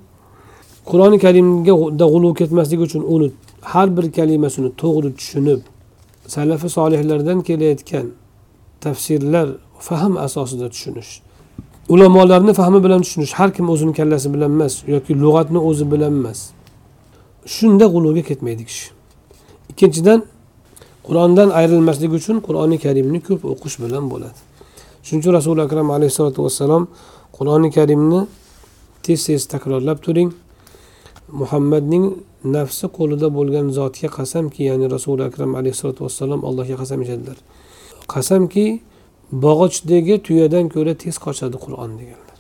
Qur'oni 0.90 1.18
karimga 1.26 1.74
g'uluv 2.02 2.34
ketmaslik 2.40 2.80
uchun 2.88 3.02
uni 3.16 3.30
har 3.74 3.88
bir 3.98 4.06
kalimasini 4.18 4.70
to'g'ri 4.82 5.10
tushunib 5.20 5.62
salafi 6.36 6.68
solihlardan 6.78 7.40
kelayotgan 7.48 8.08
tafsirlar 8.84 9.48
fahm 9.88 10.14
asosida 10.26 10.68
tushunish 10.74 11.12
ulamolarni 11.94 12.54
fahmi 12.60 12.80
bilan 12.86 13.02
tushunish 13.06 13.34
har 13.40 13.50
kim 13.56 13.66
o'zini 13.74 13.94
kallasi 14.00 14.28
bilan 14.34 14.52
emas 14.58 14.74
yoki 14.94 15.12
lug'atni 15.24 15.60
o'zi 15.70 15.86
bilan 15.94 16.14
emas 16.22 16.40
shunda 17.46 17.86
g'uluvga 17.94 18.24
ketmaydi 18.30 18.64
kishi. 18.70 18.88
Ikkinchidan 19.72 20.20
qur'ondan 21.08 21.50
ayrilmaslik 21.60 22.12
uchun 22.20 22.38
qur'oni 22.48 22.78
karimni 22.86 23.20
ko'p 23.28 23.42
o'qish 23.54 23.78
bilan 23.84 24.04
bo'ladi. 24.12 24.40
Shuning 25.06 25.22
uchun 25.22 25.34
rasuli 25.40 25.62
akram 25.68 25.88
alayhissalotu 25.96 26.40
vassalom 26.46 26.84
qur'oni 27.38 27.70
karimni 27.78 28.22
tez 29.06 29.20
tez 29.28 29.42
takrorlab 29.54 30.00
turing. 30.06 30.30
Muhammadning 31.40 32.06
nafsi 32.56 32.86
qo'lida 32.98 33.28
bo'lgan 33.38 33.66
zotga 33.78 34.08
qasamki 34.18 34.62
ya'ni 34.70 34.86
rasuli 34.96 35.24
akram 35.30 35.52
alayhissalotu 35.60 36.02
vassalom 36.06 36.42
allohga 36.50 36.76
qasam 36.82 37.00
ichadilar. 37.06 37.38
Qasamki 38.14 38.66
bog'ichdagi 39.46 40.16
tuyadan 40.26 40.66
ko'ra 40.76 40.94
tez 41.04 41.16
qochadi 41.26 41.58
qur'on 41.66 41.92
deganlar. 42.00 42.38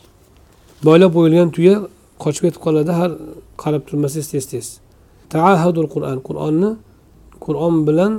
Boylab 0.88 1.12
qo'yilgan 1.18 1.50
tuya 1.56 1.76
qochib 2.24 2.44
ketib 2.46 2.62
qoladi 2.66 2.92
har 3.00 3.12
qarab 3.64 3.82
turmasangiz 3.88 4.28
tez 4.34 4.46
tez. 4.52 4.68
Taahadul 5.34 5.88
qur'on 5.94 6.20
qur'onni 6.28 6.72
qur'on 7.46 7.76
bilan 7.88 8.14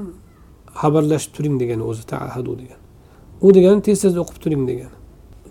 xabarlashib 0.80 1.30
turing 1.36 1.56
degani 1.62 1.82
o'zi 1.90 2.02
taahadu 2.12 2.52
degan. 2.60 2.80
U 3.44 3.48
degani 3.56 3.80
tez 3.86 3.98
tez 4.04 4.14
o'qib 4.22 4.38
turing 4.44 4.62
degani. 4.70 4.96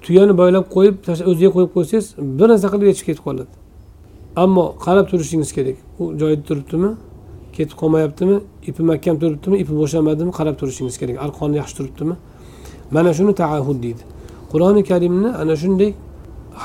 Tuyani 0.03 0.33
boylab 0.41 0.65
qo'yib 0.75 0.95
o'ziga 1.31 1.49
qo'yib 1.55 1.71
qo'ysangiz 1.75 2.05
bir 2.39 2.47
narsa 2.51 2.67
qilib 2.73 2.87
yetishib 2.91 3.07
ketib 3.09 3.23
qoladi. 3.27 3.53
Ammo 4.35 4.75
qarab 4.85 5.05
turishingiz 5.11 5.51
kerak? 5.57 5.77
U 5.99 6.03
joyida 6.19 6.43
turibdimi? 6.49 6.91
Ketib 7.55 7.77
qolmayaptimi? 7.81 8.39
Ipi 8.69 8.81
mahkam 8.83 9.19
turibdimi? 9.19 9.55
Ipi 9.63 9.73
bo'shamadimi? 9.81 10.31
Qarab 10.39 10.55
turishingiz 10.61 10.97
kerak. 11.01 11.15
Arqoni 11.25 11.55
yaxshi 11.61 11.75
turibdimi? 11.77 12.15
Mana 12.91 13.13
shuni 13.17 13.33
taahud 13.41 13.77
deydi. 13.85 14.03
Qur'oni 14.51 14.83
karimni 14.89 15.29
ana 15.41 15.55
shunday 15.61 15.91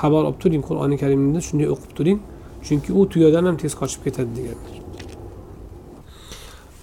xabar 0.01 0.23
olib 0.29 0.39
turing. 0.43 0.63
Qur'oni 0.69 0.97
karimni 1.03 1.41
shunday 1.49 1.67
o'qib 1.75 1.93
turing. 1.99 2.19
Chunki 2.67 2.91
u 2.93 3.09
tuyadan 3.13 3.45
ham 3.49 3.57
tez 3.63 3.73
qochib 3.81 4.01
ketadi 4.05 4.31
deganlar 4.37 4.81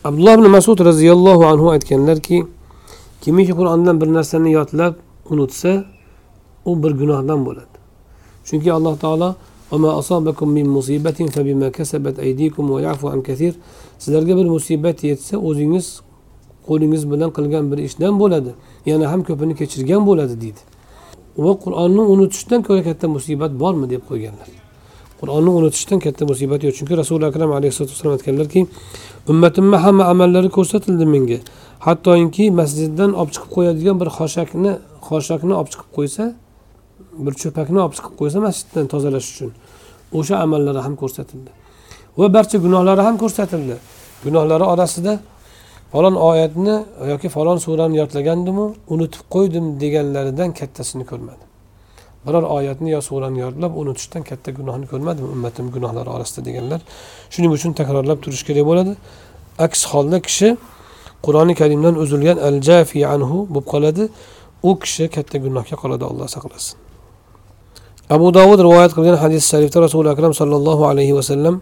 abdulloh 0.08 0.34
ibn 0.40 0.48
masud 0.58 0.80
roziyallohu 0.90 1.44
anhu 1.52 1.68
aytganlarki 1.76 2.38
kimiki 3.22 3.54
qur'ondan 3.60 3.96
bir 4.02 4.10
narsani 4.18 4.50
yodlab 4.58 4.94
unutsa 5.32 5.72
u 6.70 6.72
bir 6.84 6.92
gunohdan 7.02 7.40
bo'ladi. 7.48 7.76
Chunki 8.48 8.70
alloh 8.78 8.96
taolo 9.04 9.30
sizlarga 14.00 14.38
bir 14.40 14.46
musibat 14.56 15.04
yetsa 15.04 15.38
o'zingiz 15.38 15.88
qo'lingiz 16.68 17.04
bilan 17.12 17.30
qilgan 17.38 17.72
bir 17.72 17.80
ishdan 17.88 18.14
bo'ladi. 18.22 18.52
Yana 18.86 19.12
ham 19.12 19.22
ko'pini 19.28 19.54
kechirgan 19.60 20.02
bo'ladi 20.10 20.36
deydi. 20.44 20.62
Va 21.44 21.52
qur'onni 21.64 22.04
unutishdan 22.14 22.62
ko'ra 22.68 22.82
katta 22.88 23.08
musibat 23.16 23.52
bormi 23.62 23.86
deb 23.94 24.02
qo'yganlar. 24.10 24.50
Qur'onni 25.20 25.52
unutishdan 25.60 26.00
katta 26.06 26.24
musibat 26.32 26.64
yo'q. 26.66 26.74
Chunki 26.80 26.94
rasuli 27.02 27.26
akram 27.32 27.52
alayhisalotu 27.60 27.92
vassalom 27.94 28.14
aytganlarki 28.18 28.60
ummatimni 29.32 29.78
hamma 29.86 30.04
amallari 30.14 30.50
ko'rsatildi 30.58 31.06
menga. 31.14 31.40
Hattoki 31.88 32.46
masjiddan 32.60 33.12
olib 33.20 33.32
chiqib 33.36 33.52
qo'yadigan 33.56 33.96
bir 34.02 34.10
xoshakni 34.18 34.72
xoshakni 35.08 35.54
olib 35.60 35.70
chiqib 35.74 35.90
qo'ysa 35.98 36.24
bir 37.26 37.34
cho'pakni 37.42 37.80
olib 37.84 37.94
chiqib 37.98 38.14
qo'ysa 38.22 38.40
masjiddan 38.48 38.86
tozalash 38.94 39.28
uchun 39.34 39.52
o'sha 40.20 40.36
amallari 40.46 40.82
ham 40.86 40.96
ko'rsatildi 41.02 41.52
va 42.18 42.34
barcha 42.34 42.58
gunohlari 42.66 43.02
ham 43.08 43.16
ko'rsatildi. 43.24 43.76
Gunohlari 44.26 44.66
orasida 44.74 45.20
falon 45.92 46.16
oyatni 46.30 46.76
yoki 47.12 47.30
falon 47.30 47.58
surani 47.66 47.98
yodlagandimu 48.02 48.66
unutib 48.94 49.24
qo'ydim 49.36 49.66
deganlaridan 49.82 50.50
kattasini 50.60 51.06
ko'rmadim. 51.12 51.48
Biror 52.26 52.44
oyatni 52.58 52.90
yo 52.96 53.02
surani 53.10 53.40
yodlab 53.46 53.72
unutishdan 53.82 54.24
katta 54.30 54.50
gunohni 54.60 54.86
ko'rmadim 54.92 55.26
ummatim 55.34 55.66
gunohlari 55.76 56.10
orasida 56.16 56.42
deganlar 56.48 56.82
shuning 57.34 57.52
uchun 57.58 57.72
takrorlab 57.80 58.20
turish 58.24 58.44
kerak 58.48 58.66
bo'ladi. 58.70 58.94
Aks 59.66 59.80
holda 59.92 60.18
kishi 60.28 60.50
qur'oni 61.26 61.54
karimdan 61.62 61.96
uzilgan 62.04 62.38
al 62.48 62.58
jafi 62.70 63.00
anhu 63.14 63.38
bo'lib 63.54 63.68
qoladi. 63.74 64.04
U 64.70 64.72
kishi 64.84 65.06
katta 65.16 65.38
gunohga 65.46 65.76
qoladi 65.84 66.04
alloh 66.10 66.28
saqlasin. 66.36 66.87
Abu 68.10 68.32
dovud 68.32 68.60
rivoyat 68.60 68.92
qilgan 68.96 69.18
hadis 69.24 69.44
sharifda 69.52 69.82
rasuli 69.86 70.08
akram 70.10 70.34
sollallohu 70.34 70.84
alayhi 70.92 71.14
vasallam 71.20 71.56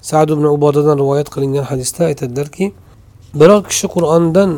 sad 0.00 0.30
ibn 0.30 0.44
ubodadan 0.56 0.96
rivoyat 1.02 1.28
qilingan 1.34 1.64
hadisda 1.70 2.02
aytadilarki 2.10 2.66
biror 3.40 3.62
kishi 3.70 3.86
qur'ondan 3.94 4.50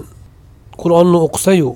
qur'onni 0.82 1.18
o'qisayu 1.26 1.72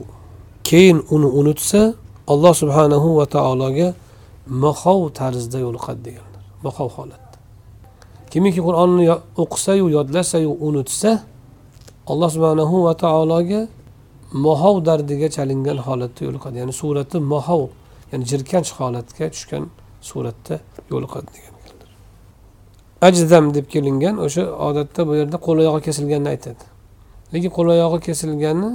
keyin 0.68 0.98
uni 1.14 1.28
unutsa 1.40 1.94
alloh 2.32 2.54
subhanahu 2.62 3.08
va 3.18 3.26
taologa 3.36 3.88
mahov 4.64 5.00
tarzda 5.18 5.58
yo'liqadi 5.66 6.00
deganlar. 6.06 6.42
Mahov 6.66 6.88
holatda 6.96 7.36
kimiki 8.32 8.60
qur'onni 8.66 9.04
o'qisayu 9.42 9.84
yodlasayu 9.96 10.52
unutsa 10.68 11.12
alloh 12.12 12.28
subhanahu 12.36 12.74
va 12.86 12.94
taologa 13.04 13.60
mahov 14.46 14.74
dardiga 14.88 15.28
chalingan 15.36 15.78
holatda 15.86 16.20
yo'liqadi. 16.26 16.54
Ya'ni 16.60 16.74
surati 16.82 17.16
mahov 17.34 17.62
ya'ni 18.14 18.24
jirkanch 18.30 18.70
holatga 18.78 19.26
tushgan 19.34 19.64
suratda 20.08 20.54
yo'liqadi 20.92 21.28
degan 21.36 21.54
ajdam 23.08 23.54
deb 23.54 23.66
kelingan 23.74 24.16
o'sha 24.26 24.42
odatda 24.68 25.00
bu 25.08 25.12
yerda 25.20 25.36
qo'l 25.46 25.58
oyog'i 25.62 25.82
kesilganini 25.88 26.28
aytadi. 26.34 26.64
Lekin 27.34 27.50
qo'l 27.56 27.68
oyog'i 27.74 28.00
kesilgani 28.08 28.70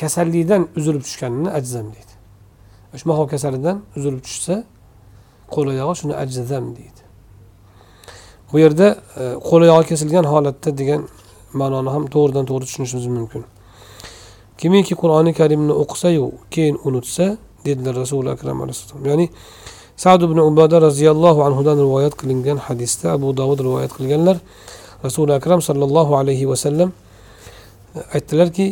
kasallikdan 0.00 0.62
uzilib 0.78 1.02
tushganini 1.06 1.50
ajzam 1.58 1.86
deydi. 1.94 2.14
O'sha 2.94 3.04
maho 3.10 3.24
kasalidan 3.32 3.76
uzilib 3.96 4.22
tushsa 4.26 4.54
qo'l 5.54 5.66
oyog'i 5.74 5.94
shuni 6.00 6.14
ajzam 6.22 6.64
deydi. 6.78 7.02
Bu 8.52 8.56
yerda 8.64 8.86
e, 9.20 9.24
qo'l 9.48 9.62
oyog'i 9.66 9.86
kesilgan 9.90 10.24
holatda 10.32 10.70
degan 10.80 11.02
ma'noni 11.60 11.90
ham 11.94 12.04
to'g'ridan 12.14 12.44
to'g'ri 12.50 12.64
tushunishimiz 12.68 13.06
mumkin. 13.18 13.42
Kimiki 14.60 14.94
qur'oni 15.02 15.32
karimni 15.40 15.74
o'qisayu 15.82 16.24
keyin 16.54 16.76
unutsa 16.88 17.26
dedilar 17.68 17.94
rasuli 18.02 18.28
akram 18.36 18.58
alayhissalom 18.62 19.02
ya'ni 19.10 19.26
sad 19.96 20.22
ibn 20.22 20.38
ubada 20.38 20.80
roziyallohu 20.80 21.40
anhudan 21.48 21.78
rivoyat 21.78 22.14
qilingan 22.20 22.58
hadisda 22.66 23.12
abu 23.16 23.36
dovud 23.36 23.60
rivoyat 23.66 23.92
qilganlar. 23.98 24.36
Rasuli 25.04 25.32
akram 25.32 25.60
sollallohu 25.68 26.12
alayhi 26.20 26.48
vasallam 26.48 26.92
e, 27.96 28.00
aytdilarki 28.16 28.66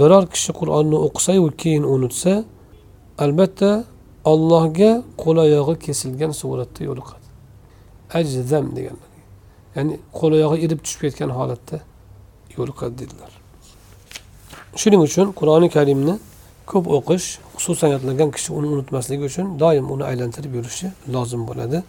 biror 0.00 0.24
kishi 0.34 0.52
qur'onni 0.60 0.96
o'qisayu 1.06 1.56
keyin 1.62 1.84
unutsa 1.94 2.44
albatta 3.24 3.70
ollohga 4.32 4.90
qo'l 5.22 5.36
oyog'i 5.46 5.76
kesilgan 5.86 6.32
suratda 6.40 6.80
yo'liqadi. 6.88 7.26
Ajzam 8.18 8.66
deganlar. 8.76 9.10
Ya'ni 9.76 9.94
qo'l 10.18 10.32
oyog'i 10.38 10.58
irib 10.64 10.80
tushib 10.84 11.00
ketgan 11.04 11.30
holatda 11.38 11.76
yo'liqadi 12.56 12.94
dedilar. 13.02 13.32
Shuning 14.80 15.02
uchun 15.08 15.26
qur'oni 15.38 15.68
karimni 15.76 16.14
ko'p 16.70 16.84
o'qish 16.98 17.26
xususan 17.56 17.88
yodlagan 17.94 18.30
kishi 18.36 18.52
uni 18.52 18.66
unutmasligi 18.74 19.24
uchun 19.30 19.46
doim 19.60 19.90
uni 19.94 20.04
aylantirib 20.10 20.54
yurishi 20.58 20.90
lozim 21.14 21.42
bo'ladi. 21.48 21.82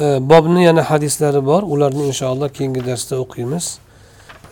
E, 0.00 0.06
Bobni 0.30 0.64
yana 0.64 0.82
hadislari 0.90 1.44
bor. 1.46 1.62
Ularni 1.62 2.06
inshaalloh 2.10 2.48
keyingi 2.56 2.86
darsda 2.86 3.20
o'qiymiz. 3.24 3.78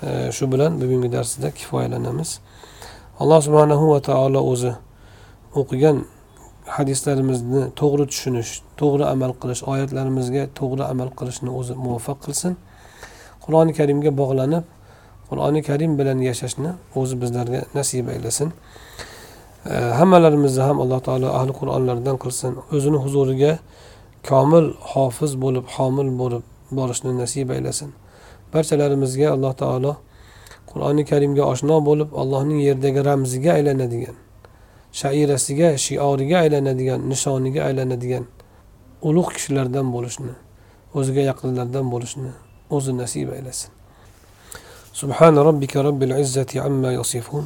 E, 0.03 0.33
shu 0.37 0.53
bilan 0.53 0.81
bugungi 0.81 1.13
darsda 1.13 1.51
kifoyalanamiz. 1.51 2.31
Alloh 3.21 3.41
subhanahu 3.47 3.91
va 3.93 4.01
taolo 4.01 4.41
o'zi 4.53 4.73
o'qigan 5.61 6.05
hadislarimizni 6.77 7.63
to'g'ri 7.81 8.05
tushunish 8.13 8.51
to'g'ri 8.81 9.05
amal 9.15 9.33
qilish 9.43 9.63
oyatlarimizga 9.73 10.43
to'g'ri 10.59 10.85
amal 10.93 11.09
qilishni 11.19 11.51
o'zi 11.61 11.75
muvaffaq 11.85 12.19
qilsin. 12.27 12.57
Qur'oni 13.45 13.73
karimga 13.79 14.11
bog'lanib 14.21 14.65
qur'oni 15.31 15.61
karim 15.69 15.93
bilan 16.01 16.19
yashashni 16.29 16.71
o'zi 17.01 17.15
bizlarga 17.23 17.61
nasib 17.79 18.09
aylasin. 18.15 18.53
hammalarimizni 20.00 20.62
ham 20.68 20.78
alloh 20.84 21.00
taolo 21.08 21.28
ahli 21.38 21.52
qur'onlardan 21.60 22.18
qilsin 22.24 22.52
o'zini 22.76 22.98
huzuriga 23.04 23.52
komil 24.30 24.66
hofiz 24.94 25.32
bo'lib 25.44 25.66
homil 25.76 26.10
bo'lib 26.22 26.44
borishni 26.78 27.12
nasib 27.22 27.48
aylasin 27.56 27.90
barchalarimizga 28.54 29.28
alloh 29.36 29.54
taolo 29.64 29.94
qur'oni 30.72 31.04
karimga 31.12 31.44
oshno 31.54 31.78
bo'lib 31.90 32.10
allohning 32.22 32.60
yerdagi 32.70 33.00
ramziga 33.10 33.52
aylanadigan 33.58 34.18
shairasiga 35.02 35.70
shioriga 35.86 36.38
aylanadigan 36.44 37.00
nishoniga 37.12 37.62
aylanadigan 37.70 38.26
ulug' 39.08 39.32
kishilardan 39.36 39.88
bo'lishni 39.96 40.34
o'ziga 40.98 41.22
yaqinlardan 41.30 41.86
bo'lishni 41.94 42.32
o'zi 42.76 42.92
nasib 43.02 43.30
aylasin 43.38 43.72
سبحان 45.02 45.36
ربك 45.50 45.74
رب 45.78 46.02
العزة 46.04 46.52
عما 46.64 46.90
يصفون 47.00 47.46